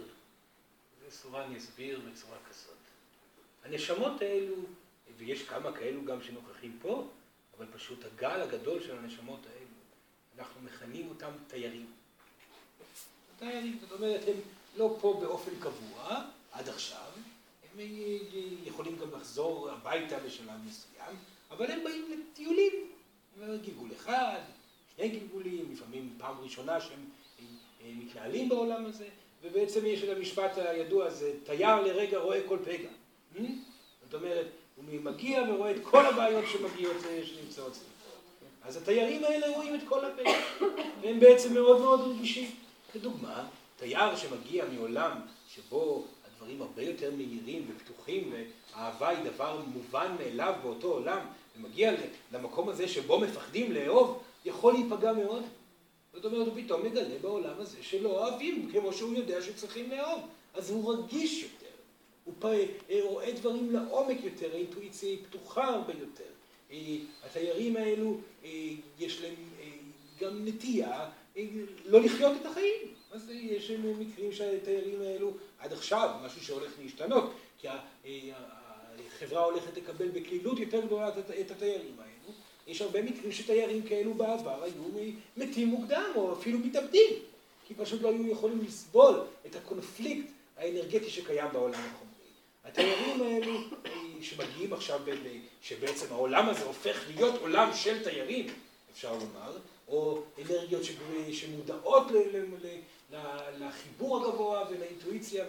זה 1.04 1.10
סורן 1.10 1.56
יסביר 1.56 2.00
בצורה 2.00 2.36
כזאת. 2.50 2.76
הנשמות 3.64 4.22
האלו, 4.22 4.54
ויש 5.16 5.42
כמה 5.42 5.72
כאלו 5.72 6.04
גם 6.04 6.22
שנוכחים 6.22 6.78
פה, 6.82 7.08
אבל 7.58 7.66
פשוט 7.74 8.04
הגל 8.04 8.40
הגדול 8.40 8.82
של 8.82 8.98
הנשמות 8.98 9.40
האלו, 9.46 9.66
אנחנו 10.38 10.60
מכנים 10.62 11.08
אותם 11.08 11.30
תיירים. 11.46 11.86
תיירים, 13.38 13.78
זאת 13.80 13.92
אומרת, 13.92 14.20
הם 14.28 14.34
לא 14.76 14.96
פה 15.00 15.18
באופן 15.20 15.50
קבוע, 15.60 16.22
עד 16.52 16.68
עכשיו, 16.68 17.10
הם 17.72 17.80
יכולים 18.64 18.98
גם 18.98 19.10
לחזור 19.10 19.70
הביתה 19.70 20.18
בשלב 20.18 20.60
מסוים, 20.66 21.16
אבל 21.50 21.70
הם 21.70 21.84
באים 21.84 22.04
לטיולים, 22.10 22.92
גלגול 23.38 23.90
אחד, 23.96 24.40
שני 24.96 25.08
גלגולים, 25.08 25.72
לפעמים 25.72 26.14
פעם 26.18 26.40
ראשונה 26.40 26.80
שהם 26.80 27.04
מתנהלים 27.98 28.48
בעולם 28.48 28.86
הזה, 28.86 29.06
ובעצם 29.42 29.86
יש 29.86 30.04
את 30.04 30.16
המשפט 30.16 30.58
הידוע 30.58 31.06
הזה, 31.06 31.32
תייר 31.44 31.80
לרגע 31.80 32.18
רואה 32.18 32.40
כל 32.48 32.58
פגע. 32.64 32.88
זאת 34.04 34.14
אומרת, 34.14 34.46
הוא 34.76 34.84
מגיע 35.02 35.42
ורואה 35.48 35.70
את 35.70 35.76
כל 35.82 36.06
הבעיות 36.06 36.44
שמגיעות, 36.52 36.96
שנמצאות 37.24 37.74
סביב. 37.74 37.88
אז 38.62 38.76
התיירים 38.76 39.24
האלה 39.24 39.56
רואים 39.56 39.74
את 39.74 39.80
כל 39.88 40.04
הפגע, 40.04 40.30
והם 41.00 41.20
בעצם 41.20 41.54
מאוד 41.54 41.80
מאוד 41.80 42.00
רגישים. 42.00 42.50
כדוגמה, 42.92 43.46
תייר 43.76 44.16
שמגיע 44.16 44.64
מעולם 44.74 45.20
שבו 45.48 46.04
הדברים 46.26 46.62
הרבה 46.62 46.82
יותר 46.82 47.10
מהירים 47.16 47.70
ופתוחים, 47.76 48.32
ואהבה 48.32 49.08
היא 49.08 49.18
דבר 49.30 49.60
מובן 49.66 50.16
מאליו 50.18 50.54
באותו 50.62 50.88
עולם, 50.88 51.18
ומגיע 51.56 51.92
למקום 52.32 52.68
הזה 52.68 52.88
שבו 52.88 53.20
מפחדים 53.20 53.72
לאהוב, 53.72 54.22
יכול 54.44 54.72
להיפגע 54.72 55.12
מאוד. 55.12 55.42
זאת 56.16 56.24
אומרת, 56.24 56.46
הוא 56.46 56.54
פתאום 56.64 56.84
מגלה 56.84 57.18
בעולם 57.20 57.54
הזה 57.58 57.76
שלא 57.82 58.08
אוהבים, 58.08 58.68
כמו 58.72 58.92
שהוא 58.92 59.14
יודע 59.14 59.42
שצריכים 59.42 59.90
לאהוב. 59.90 60.20
אז 60.54 60.70
הוא 60.70 60.94
רגיש 60.94 61.42
יותר, 61.42 61.66
הוא 62.24 62.34
רואה 63.02 63.32
דברים 63.32 63.70
לעומק 63.70 64.16
יותר, 64.24 64.52
האינטואיציה 64.52 65.08
היא 65.08 65.18
פתוחה 65.30 65.64
הרבה 65.64 65.92
יותר. 65.92 66.24
התיירים 67.26 67.76
האלו, 67.76 68.16
יש 68.98 69.20
להם 69.20 69.34
גם 70.20 70.44
נטייה 70.44 71.10
לא 71.84 72.00
לחיות 72.00 72.36
את 72.40 72.46
החיים. 72.46 72.94
אז 73.10 73.30
יש 73.30 73.70
מקרים 73.70 74.32
שהתיירים 74.32 75.02
האלו, 75.02 75.32
עד 75.58 75.72
עכשיו, 75.72 76.10
משהו 76.24 76.44
שהולך 76.44 76.72
להשתנות, 76.82 77.32
כי 77.58 77.68
החברה 79.14 79.44
הולכת 79.44 79.76
לקבל 79.76 80.08
בקלילות 80.08 80.58
יותר 80.58 80.80
גדולה 80.80 81.08
את 81.40 81.50
התיירים 81.50 81.94
האלו. 81.98 82.05
יש 82.66 82.82
הרבה 82.82 83.02
מקרים 83.02 83.32
שתיירים 83.32 83.82
כאלו 83.82 84.14
בעבר 84.14 84.64
היו 84.64 85.08
מתים 85.36 85.68
מוקדם, 85.68 86.10
או 86.14 86.32
אפילו 86.32 86.58
מתאבדים, 86.58 87.12
כי 87.66 87.74
פשוט 87.74 88.02
לא 88.02 88.08
היו 88.08 88.26
יכולים 88.30 88.64
לסבול 88.64 89.20
את 89.46 89.56
הקונפליקט 89.56 90.28
האנרגטי 90.56 91.10
שקיים 91.10 91.52
בעולם 91.52 91.80
החומרי. 91.80 92.16
התיירים 92.64 93.22
האלו 93.22 93.58
שמגיעים 94.22 94.72
עכשיו, 94.72 95.00
שבעצם 95.62 96.06
העולם 96.10 96.48
הזה 96.48 96.64
הופך 96.64 97.04
להיות 97.14 97.40
עולם 97.40 97.70
של 97.74 98.04
תיירים, 98.04 98.46
אפשר 98.92 99.12
לומר, 99.12 99.58
או 99.88 100.22
אנרגיות 100.38 100.82
שמודעות 101.32 102.06
לחיבור 103.58 104.24
הגבוה 104.24 104.64
ולאינטואיציה 104.70 105.44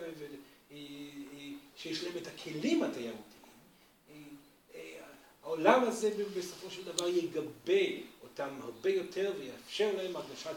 שיש 1.77 2.03
להם 2.03 2.13
את 2.17 2.27
הכלים 2.27 2.83
התיירותיים. 2.83 3.26
העולם 5.47 5.83
הזה 5.83 6.11
בסופו 6.37 6.71
של 6.71 6.83
דבר 6.83 7.07
יגבה 7.07 7.83
אותם 8.23 8.49
הרבה 8.61 8.89
יותר 8.89 9.31
ויאפשר 9.39 9.89
להם 9.97 10.15
הרגשת 10.15 10.55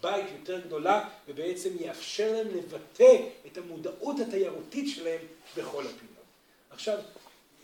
בית 0.00 0.26
יותר 0.38 0.60
גדולה 0.66 1.08
ובעצם 1.28 1.70
יאפשר 1.80 2.32
להם 2.32 2.48
לבטא 2.48 3.16
את 3.46 3.58
המודעות 3.58 4.20
התיירותית 4.20 4.94
שלהם 4.94 5.20
בכל 5.56 5.86
הפינות. 5.86 6.24
עכשיו, 6.70 6.98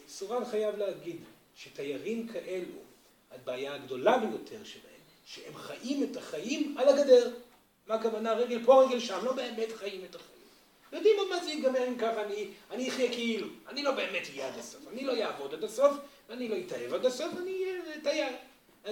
סורן 0.09 0.45
חייב 0.45 0.77
להגיד 0.77 1.17
שתיירים 1.57 2.29
כאלו, 2.29 2.79
הבעיה 3.31 3.75
הגדולה 3.75 4.19
ביותר 4.19 4.65
שלהם, 4.65 5.01
שהם 5.27 5.55
חיים 5.55 6.03
את 6.03 6.17
החיים 6.17 6.79
על 6.79 6.89
הגדר. 6.89 7.31
מה 7.87 7.95
הכוונה? 7.95 8.33
רגל 8.33 8.65
פה, 8.65 8.85
רגל 8.85 9.01
שם, 9.01 9.25
לא 9.25 9.33
באמת 9.33 9.73
חיים 9.73 10.05
את 10.11 10.15
החיים. 10.15 10.37
יודעים 10.93 11.17
מה 11.31 11.45
זה 11.45 11.51
ייגמר 11.51 11.89
אם 11.89 11.99
ככה, 11.99 12.23
אני, 12.23 12.49
אני 12.71 12.89
אחיה 12.89 13.09
כאילו, 13.09 13.49
אני 13.69 13.83
לא 13.83 13.91
באמת 13.91 14.23
אהיה 14.31 14.49
עד 14.49 14.59
הסוף, 14.59 14.81
אני 14.93 15.05
לא 15.05 15.23
אעבוד 15.23 15.55
עד 15.55 15.65
הסוף, 15.65 15.93
ואני 16.29 16.49
לא 16.49 16.57
אתאהב 16.67 16.95
עד 16.95 17.07
הסוף, 17.07 17.33
אני 17.43 17.65
אהיה 17.65 18.01
תייר. 18.03 18.37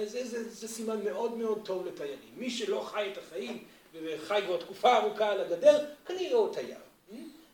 זה, 0.03 0.27
זה, 0.27 0.49
זה 0.49 0.67
סימן 0.67 1.03
מאוד 1.03 1.37
מאוד 1.37 1.61
טוב 1.65 1.87
לתיירים. 1.87 2.29
מי 2.37 2.49
שלא 2.49 2.87
חי 2.91 3.09
את 3.11 3.17
החיים, 3.17 3.63
וחי 3.93 4.41
כבר 4.45 4.57
תקופה 4.57 4.97
ארוכה 4.97 5.31
על 5.31 5.41
הגדר, 5.41 5.85
כנראה 6.05 6.33
הוא 6.33 6.53
תייר. 6.53 6.77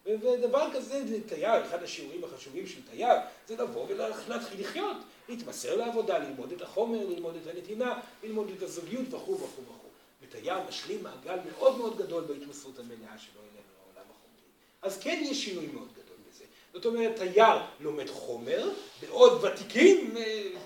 ודבר 0.05 0.67
כזה, 0.73 1.19
תייר, 1.27 1.65
אחד 1.65 1.83
השיעורים 1.83 2.23
החשובים 2.23 2.67
של 2.67 2.79
תייר, 2.91 3.15
זה 3.47 3.55
לבוא 3.55 3.85
ולהתחיל 3.89 4.61
לחיות, 4.61 4.97
להתמסר 5.29 5.75
לעבודה, 5.75 6.17
ללמוד 6.17 6.51
את 6.51 6.61
החומר, 6.61 7.05
ללמוד 7.05 7.35
את 7.35 7.55
הנתינה, 7.55 7.99
ללמוד 8.23 8.49
את 8.57 8.61
הזוגיות 8.61 9.13
וכו' 9.13 9.35
וכו' 9.35 9.61
וכו'. 9.61 9.87
ותייר 10.21 10.59
משלים 10.69 11.03
מעגל 11.03 11.39
מאוד 11.51 11.77
מאוד 11.77 11.97
גדול 11.97 12.23
בהתמסרות 12.23 12.79
המלאה 12.79 13.17
שלו 13.17 13.41
אלינו 13.41 13.67
לעולם 13.77 14.07
החומרי. 14.09 14.47
אז 14.81 14.99
כן 14.99 15.23
יש 15.23 15.45
שינוי 15.45 15.67
מאוד 15.67 15.87
גדול. 15.91 16.01
זאת 16.73 16.85
אומרת, 16.85 17.15
תייר 17.15 17.57
לומד 17.80 18.10
חומר, 18.10 18.69
בעוד 19.02 19.43
ותיקים 19.43 20.14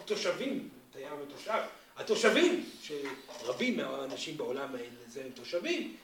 תושבים, 0.05 0.69
תייר 0.91 1.13
ותושב, 1.23 1.61
התושבים, 1.97 2.65
שרבים 2.81 3.77
מהאנשים 3.77 4.37
בעולם 4.37 4.75
האלה 4.75 4.87
זה 5.07 5.23
תושבים, 5.33 5.95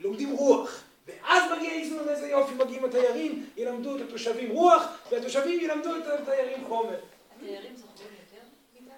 לומדים 0.00 0.32
רוח. 0.32 0.82
ואז 1.06 1.52
מגיע 1.56 1.72
איזון, 1.72 2.08
איזה 2.08 2.28
יופי, 2.28 2.54
מגיעים 2.54 2.84
התיירים, 2.84 3.46
ילמדו 3.56 3.96
את 3.96 4.00
התושבים 4.00 4.50
רוח, 4.50 4.82
והתושבים 5.10 5.60
ילמדו 5.60 5.96
את 5.96 6.06
התיירים 6.06 6.64
חומר. 6.64 6.98
התיירים 7.36 7.76
זוכרים 7.76 8.08
יותר 8.20 8.42
מאיתנו? 8.74 8.94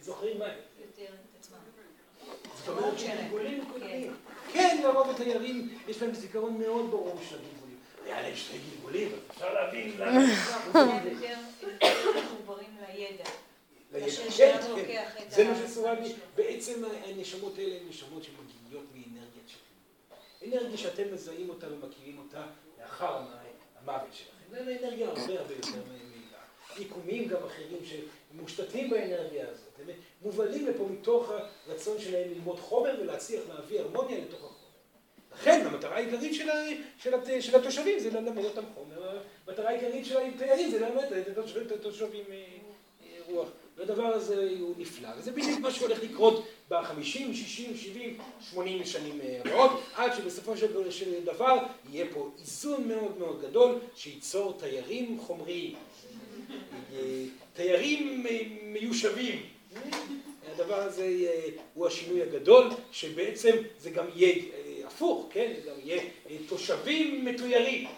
זוכרים 0.00 0.38
מה? 0.38 0.48
יותר 0.80 1.04
את 1.04 1.40
עצמם. 1.40 1.56
זאת 2.58 2.68
אומרת 2.68 2.98
שגלגולים 2.98 3.64
קודמים. 3.72 4.14
כן, 4.52 4.80
לרוב 4.82 5.10
התיירים, 5.10 5.78
יש 5.88 6.02
להם 6.02 6.14
זיכרון 6.14 6.58
מאוד 6.58 6.90
ברור 6.90 7.18
של 7.28 7.34
הגלגולים. 7.34 7.55
היה 8.06 8.22
להם 8.22 8.36
שני 8.36 8.58
גלגולים, 8.70 9.12
אפשר 9.30 9.54
להבין 9.54 9.92
למה. 9.98 10.20
הם 10.74 11.06
יותר 11.06 11.36
מחוברים 12.20 12.76
לידע. 12.94 13.24
כן, 14.36 14.58
כן. 14.86 15.24
זה 15.28 15.44
מה 15.44 15.54
שסורן 15.66 16.02
לי. 16.02 16.12
בעצם 16.34 16.82
הנשמות 17.04 17.58
האלה 17.58 17.74
הן 17.76 17.88
נשמות 17.88 18.22
שמגיעות 18.24 18.84
מאנרגיית 18.94 19.48
שכנות. 19.48 20.62
אנרגיה 20.62 20.78
שאתם 20.78 21.14
מזהים 21.14 21.48
אותה 21.48 21.66
ומכירים 21.72 22.18
אותה 22.18 22.46
לאחר 22.80 23.22
המוות 23.80 24.08
שלכם. 24.12 24.30
זו 24.50 24.56
אנרגיה 24.56 25.08
הרבה 25.08 25.40
הרבה 25.40 25.54
יותר 25.54 25.68
מהירה. 25.88 26.40
יקומים 26.78 27.28
גם 27.28 27.44
אחרים 27.46 27.78
שמושתתים 27.84 28.90
באנרגיה 28.90 29.48
הזאת. 29.48 29.72
הם 29.80 29.94
מובלים 30.22 30.66
לפה 30.66 30.84
מתוך 30.84 31.30
הרצון 31.66 32.00
שלהם 32.00 32.30
ללמוד 32.30 32.60
חומר 32.60 32.96
ולהצליח 33.00 33.42
להביא 33.48 33.80
הרמוניה 33.80 34.18
לתוך 34.18 34.38
החומר. 34.38 34.55
לכן 35.40 35.66
המטרה 35.66 35.96
העיקרית 35.96 36.34
של, 36.34 36.48
של, 36.98 37.40
של 37.40 37.56
התושבים 37.56 37.98
זה 37.98 38.10
ללמד 38.10 38.44
אותם 38.44 38.62
חומר. 38.74 39.18
המטרה 39.46 39.68
העיקרית 39.68 40.06
של 40.06 40.16
התיירים 40.18 40.70
זה 40.70 40.80
ללמד 40.80 41.12
את 41.66 41.72
התושבים 41.72 42.24
רוח. 43.28 43.48
והדבר 43.76 44.06
הזה 44.06 44.50
הוא 44.60 44.74
נפלא, 44.78 45.08
וזה 45.18 45.32
בדיוק 45.32 45.60
מה 45.60 45.70
שהולך 45.70 46.02
לקרות 46.02 46.46
בחמישים, 46.68 47.34
שישים, 47.34 47.76
שבעים, 47.76 48.18
שמונים 48.50 48.84
שנים 48.84 49.20
הבאות, 49.22 49.70
עד 49.94 50.14
שבסופו 50.16 50.56
של 50.56 51.24
דבר 51.24 51.58
יהיה 51.92 52.06
פה 52.14 52.30
איזון 52.38 52.88
מאוד 52.88 53.18
מאוד 53.18 53.42
גדול 53.42 53.78
שייצור 53.96 54.58
תיירים 54.58 55.18
חומריים, 55.20 55.74
תיירים 57.54 58.26
מיושבים. 58.62 59.42
הדבר 60.54 60.80
הזה 60.80 61.08
הוא 61.74 61.86
השינוי 61.86 62.22
הגדול, 62.22 62.70
שבעצם 62.92 63.56
זה 63.78 63.90
גם 63.90 64.04
יהיה 64.14 64.34
הפוך, 64.96 65.28
כן? 65.30 65.52
זה 65.56 65.70
גם 65.70 65.76
יהיה 65.84 66.02
תושבים 66.48 67.24
מתוירים. 67.24 67.88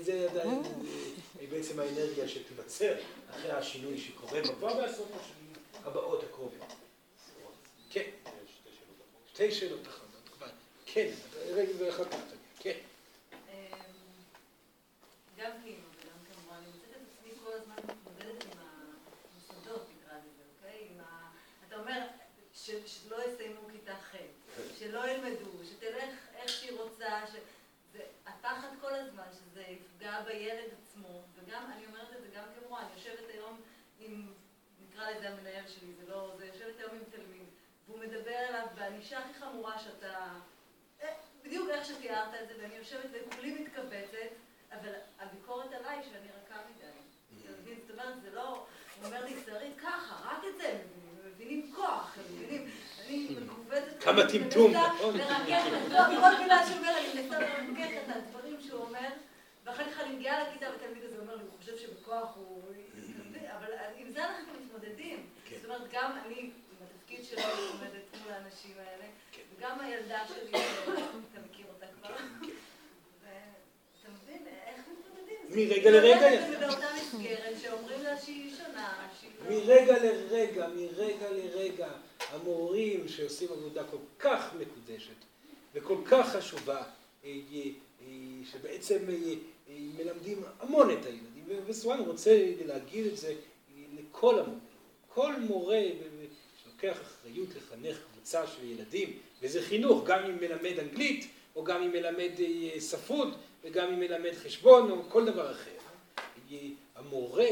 זה 0.00 0.28
בעצם 1.50 1.80
האנרגיה 1.80 2.28
שתיווצר 2.28 2.94
אחרי 3.30 3.52
השינוי 3.52 3.98
שקורה 3.98 4.42
כבר 4.42 4.74
בעשרות 4.74 5.08
השנים 5.20 5.52
הבאות 5.84 6.22
הקרובות. 6.22 6.72
כן. 7.90 8.10
שתי 9.32 9.52
שאלות 9.52 9.86
אחרונות. 9.86 10.52
כן, 10.86 11.10
רגע 11.46 11.72
ואחר 11.78 12.04
כך 12.04 12.16
תגיד. 12.16 12.38
כן. 12.60 12.78
גם 15.38 15.50
כאימא 15.64 15.78
וגם 15.78 16.18
כמובן, 16.32 16.56
אני 16.56 16.66
מוצאת 16.66 16.90
את 16.90 16.96
עצמי 17.08 17.30
כל 17.44 17.52
הזמן 17.52 17.74
מתמודדת 17.74 18.44
עם 18.44 18.58
המוסדות, 18.58 19.86
נקרא 19.96 20.16
לזה, 20.18 20.42
אוקיי? 20.56 20.88
אתה 21.68 21.76
אומר 21.76 22.00
שלא 22.86 23.16
יסיימו 23.16 23.60
כיתה 23.72 23.94
ח', 23.94 24.16
שלא 24.78 25.08
ילמדו, 25.10 25.57
שהיא 27.10 27.20
רוצה, 27.20 27.38
הפחד 28.26 28.68
כל 28.80 28.94
הזמן 28.94 29.24
שזה 29.32 29.62
יפגע 29.62 30.20
בילד 30.20 30.70
עצמו, 30.82 31.22
וגם, 31.34 31.72
אני 31.72 31.86
אומרת 31.86 32.12
את 32.16 32.22
זה 32.22 32.28
גם 32.36 32.44
כמורה, 32.54 32.80
אני 32.82 32.90
יושבת 32.94 33.28
היום 33.28 33.60
עם, 33.98 34.32
נקרא 34.80 35.10
לזה 35.10 35.28
המנהל 35.28 35.68
שלי, 35.68 35.92
זה 36.00 36.12
לא, 36.12 36.34
זה 36.38 36.46
יושבת 36.46 36.78
היום 36.78 36.90
עם 36.92 37.04
תלמיד, 37.10 37.46
והוא 37.86 38.00
מדבר 38.00 38.38
אליו 38.48 38.66
בענישה 38.74 39.18
הכי 39.18 39.34
חמורה 39.34 39.78
שאתה, 39.78 40.34
בדיוק 41.44 41.68
איך 41.70 41.86
שתיארת 41.86 42.34
את 42.42 42.48
זה, 42.48 42.54
ואני 42.62 42.74
יושבת 42.74 43.10
וכולי 43.12 43.62
מתכווצת, 43.62 44.30
אבל 44.72 44.92
הביקורת 45.18 45.72
עליי 45.72 46.02
שאני 46.02 46.28
רכה 46.28 46.60
מדי. 46.70 47.08
מבין? 47.62 47.78
זאת 47.86 47.90
אומרת, 47.90 48.22
זה 48.22 48.30
לא... 48.30 48.66
הוא 48.96 49.06
אומר 49.06 49.24
לי, 49.24 49.34
שרית, 49.46 49.76
ככה, 49.78 50.16
רק 50.24 50.44
את 50.48 50.56
זה 50.56 50.68
הם 50.68 50.76
מבינים, 50.76 51.34
מבינים 51.34 51.72
כוח, 51.74 52.16
הם 52.18 52.24
מבינים, 52.34 52.68
אני 53.06 53.38
מכווצת... 54.18 54.38
כמה 54.38 54.48
טמטום, 54.48 54.72
נכון. 54.72 55.16
מרככת, 55.16 55.70
לא, 55.90 55.98
כל 56.20 56.42
מילה 56.42 56.66
שהוא 56.66 56.78
אומר, 56.78 56.92
אני 56.98 57.22
מנסה 57.22 57.38
לרככת 57.40 57.98
את 58.06 58.16
הדברים 58.16 58.56
שהוא 58.60 58.80
אומר, 58.80 59.08
ואחר 59.64 59.84
כך 59.84 60.00
אני 60.00 60.16
מגיעה 60.16 60.42
לכיתה 60.42 60.66
והתלמיד 60.70 61.04
הזה 61.04 61.18
אומר 61.18 61.36
לי, 61.36 61.42
הוא 61.42 61.50
חושב 61.60 61.78
שבכוח 61.78 62.28
הוא... 62.36 62.62
אבל 63.56 63.72
עם 63.96 64.12
זה 64.12 64.24
אנחנו 64.24 64.52
מתמודדים. 64.64 65.26
כן. 65.48 65.56
זאת 65.56 65.64
אומרת, 65.64 65.92
גם 65.92 66.12
אני, 66.26 66.50
התפקיד 66.84 67.24
שלי, 67.24 67.42
עומדת 67.42 68.22
מול 68.24 68.32
האנשים 68.32 68.74
האלה, 68.78 69.04
וגם 69.56 69.80
הילדה 69.80 70.20
שלי, 70.28 70.50
אתה 70.50 71.40
מכיר 71.50 71.66
אותה 71.68 71.86
כבר. 72.00 72.14
ואתה 73.22 74.08
מבין, 74.22 74.46
איך 74.66 74.80
מתמודדים? 74.88 75.70
מרגע 75.70 75.90
לרגע. 75.90 76.26
היא 76.26 76.58
באותה 76.58 76.86
מסגרת 76.96 77.60
שאומרים 77.62 78.02
לה 78.02 78.16
שהיא 78.16 78.54
שונה, 78.56 78.92
לא... 79.50 79.56
מרגע 79.56 79.98
לרגע, 79.98 80.68
מרגע 80.68 81.30
לרגע, 81.30 81.88
המורים 82.30 83.08
שעושים 83.08 83.48
עבודה 83.52 83.84
כל 83.84 83.96
כך 84.18 84.54
מקודשת 84.54 85.28
וכל 85.74 85.96
כך 86.04 86.36
חשובה, 86.36 86.76
אה, 86.76 86.82
אה, 87.24 87.60
אה, 88.02 88.06
שבעצם 88.52 88.98
מלמדים 89.68 90.42
המון 90.60 90.90
את 90.90 91.06
הילדים, 91.06 91.62
וסואן 91.66 92.00
רוצה 92.00 92.52
להגיד 92.66 93.06
את 93.06 93.16
זה 93.16 93.34
לכל 93.98 94.38
המורים. 94.38 94.60
כל 95.08 95.40
מורה 95.40 95.82
שלוקח 96.62 96.98
אחריות 97.02 97.48
לחנך 97.56 97.96
קבוצה 98.12 98.46
של 98.46 98.64
ילדים, 98.64 99.18
וזה 99.42 99.62
חינוך, 99.62 100.04
גם 100.06 100.24
אם 100.24 100.36
מלמד 100.36 100.78
אנגלית, 100.78 101.28
או 101.56 101.64
גם 101.64 101.82
אם 101.82 101.90
מלמד 101.90 102.30
ספרות, 102.78 103.28
וגם 103.64 103.92
אם 103.92 104.00
מלמד 104.00 104.32
חשבון, 104.34 104.90
או 104.90 105.02
כל 105.08 105.24
דבר 105.24 105.52
אחר. 105.52 105.70
המורה, 106.94 107.48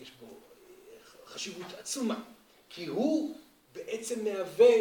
יש 0.00 0.12
בו 0.20 0.26
חשיבות 1.26 1.66
עצומה, 1.78 2.22
כי 2.70 2.86
הוא 2.86 3.36
בעצם 3.74 4.24
מהווה 4.24 4.74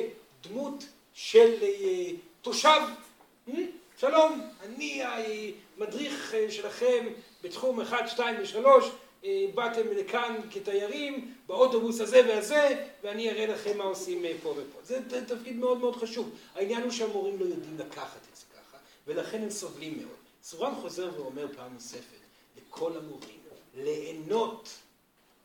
דמות 0.43 0.83
של 1.13 1.55
תושב. 2.41 2.81
שלום, 3.97 4.49
אני 4.61 5.01
המדריך 5.03 6.35
שלכם 6.49 7.07
בתחום 7.43 7.81
1, 7.81 8.09
2 8.09 8.35
ו-3, 8.35 9.27
באתם 9.55 9.87
לכאן 9.91 10.35
כתיירים 10.51 11.33
באוטובוס 11.47 12.01
הזה 12.01 12.21
והזה, 12.27 12.85
ואני 13.03 13.29
אראה 13.29 13.45
לכם 13.45 13.77
מה 13.77 13.83
עושים 13.83 14.23
פה 14.43 14.49
ופה. 14.49 14.79
זה 14.83 15.25
תפקיד 15.27 15.55
מאוד 15.55 15.77
מאוד 15.77 15.95
חשוב. 15.95 16.29
העניין 16.55 16.83
הוא 16.83 16.91
שהמורים 16.91 17.39
לא 17.39 17.45
יודעים 17.45 17.77
לקחת 17.77 18.19
את 18.31 18.35
זה 18.35 18.43
ככה, 18.53 18.77
ולכן 19.07 19.43
הם 19.43 19.49
סובלים 19.49 19.97
מאוד. 19.97 20.15
סורן 20.43 20.75
חוזר 20.75 21.11
ואומר 21.17 21.47
פעם 21.55 21.73
נוספת 21.73 22.19
לכל 22.57 22.97
המורים, 22.97 23.39
ליהנות, 23.75 24.69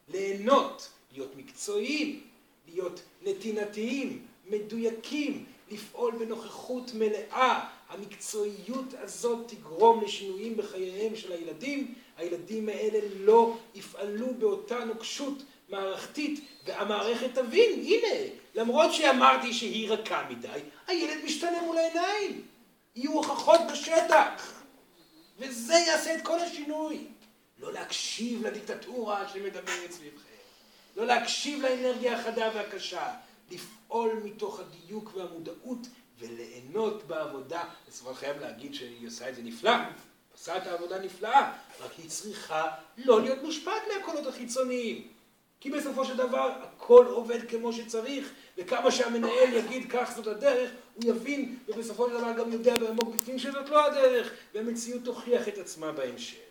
ליהנות, 0.09 0.89
להיות 1.13 1.37
מקצועיים, 1.37 2.23
להיות 2.69 3.01
נתינתיים, 3.23 4.27
מדויקים, 4.47 5.45
לפעול 5.71 6.13
בנוכחות 6.19 6.91
מלאה. 6.95 7.69
המקצועיות 7.89 8.95
הזאת 9.03 9.49
תגרום 9.49 10.05
לשינויים 10.05 10.57
בחייהם 10.57 11.17
של 11.17 11.33
הילדים. 11.33 11.95
הילדים 12.17 12.69
האלה 12.69 12.99
לא 13.17 13.57
יפעלו 13.75 14.35
באותה 14.39 14.85
נוקשות 14.85 15.43
מערכתית, 15.69 16.41
והמערכת 16.67 17.35
תבין, 17.35 17.81
הנה, 17.81 18.31
למרות 18.55 18.93
שאמרתי 18.93 19.53
שהיא 19.53 19.91
רכה 19.91 20.27
מדי, 20.31 20.61
הילד 20.87 21.25
משתנה 21.25 21.63
מול 21.63 21.79
העיניים. 21.79 22.43
יהיו 22.97 23.13
הוכחות 23.13 23.61
בשטח. 23.73 24.63
וזה 25.39 25.75
יעשה 25.75 26.15
את 26.15 26.23
כל 26.23 26.41
השינוי. 26.41 27.07
לא 27.59 27.73
להקשיב 27.73 28.47
לדיקטטורה 28.47 29.29
שמדברת 29.29 29.91
סביבכם. 29.91 30.34
לא 30.97 31.07
להקשיב 31.07 31.63
לאנרגיה 31.63 32.19
החדה 32.19 32.51
והקשה. 32.55 33.15
לפעול 33.51 34.21
מתוך 34.25 34.61
הדיוק 34.61 35.11
והמודעות 35.15 35.79
וליהנות 36.19 37.05
בעבודה. 37.07 37.65
בסופו 37.89 38.15
חייב 38.15 38.41
להגיד 38.41 38.75
שהיא 38.75 39.07
עושה 39.07 39.29
את 39.29 39.35
זה 39.35 39.43
נפלא. 39.43 39.73
עושה 40.33 40.57
את 40.57 40.67
העבודה 40.67 40.99
נפלאה, 40.99 41.53
רק 41.81 41.91
היא 41.99 42.11
צריכה 42.11 42.71
לא 42.99 43.21
להיות 43.21 43.43
מושפעת 43.43 43.83
מהקולות 43.95 44.27
החיצוניים. 44.27 45.09
כי 45.61 45.71
בסופו 45.71 46.05
של 46.05 46.17
דבר 46.17 46.53
הכל 46.63 47.07
עובד 47.07 47.51
כמו 47.51 47.73
שצריך, 47.73 48.33
וכמה 48.59 48.91
שהמנהל 48.91 49.53
יגיד 49.53 49.87
כך 49.91 50.13
זאת 50.17 50.27
הדרך, 50.27 50.71
הוא 50.95 51.05
יבין, 51.05 51.59
ובסופו 51.69 52.09
של 52.09 52.19
דבר 52.19 52.33
גם 52.33 52.53
יודע 52.53 52.79
בעמוק 52.79 53.15
בפנים 53.15 53.39
שזאת 53.39 53.69
לא 53.69 53.87
הדרך, 53.87 54.31
והמציאות 54.55 55.05
תוכיח 55.05 55.49
את 55.49 55.59
עצמה 55.59 55.93
בהמשך. 55.93 56.44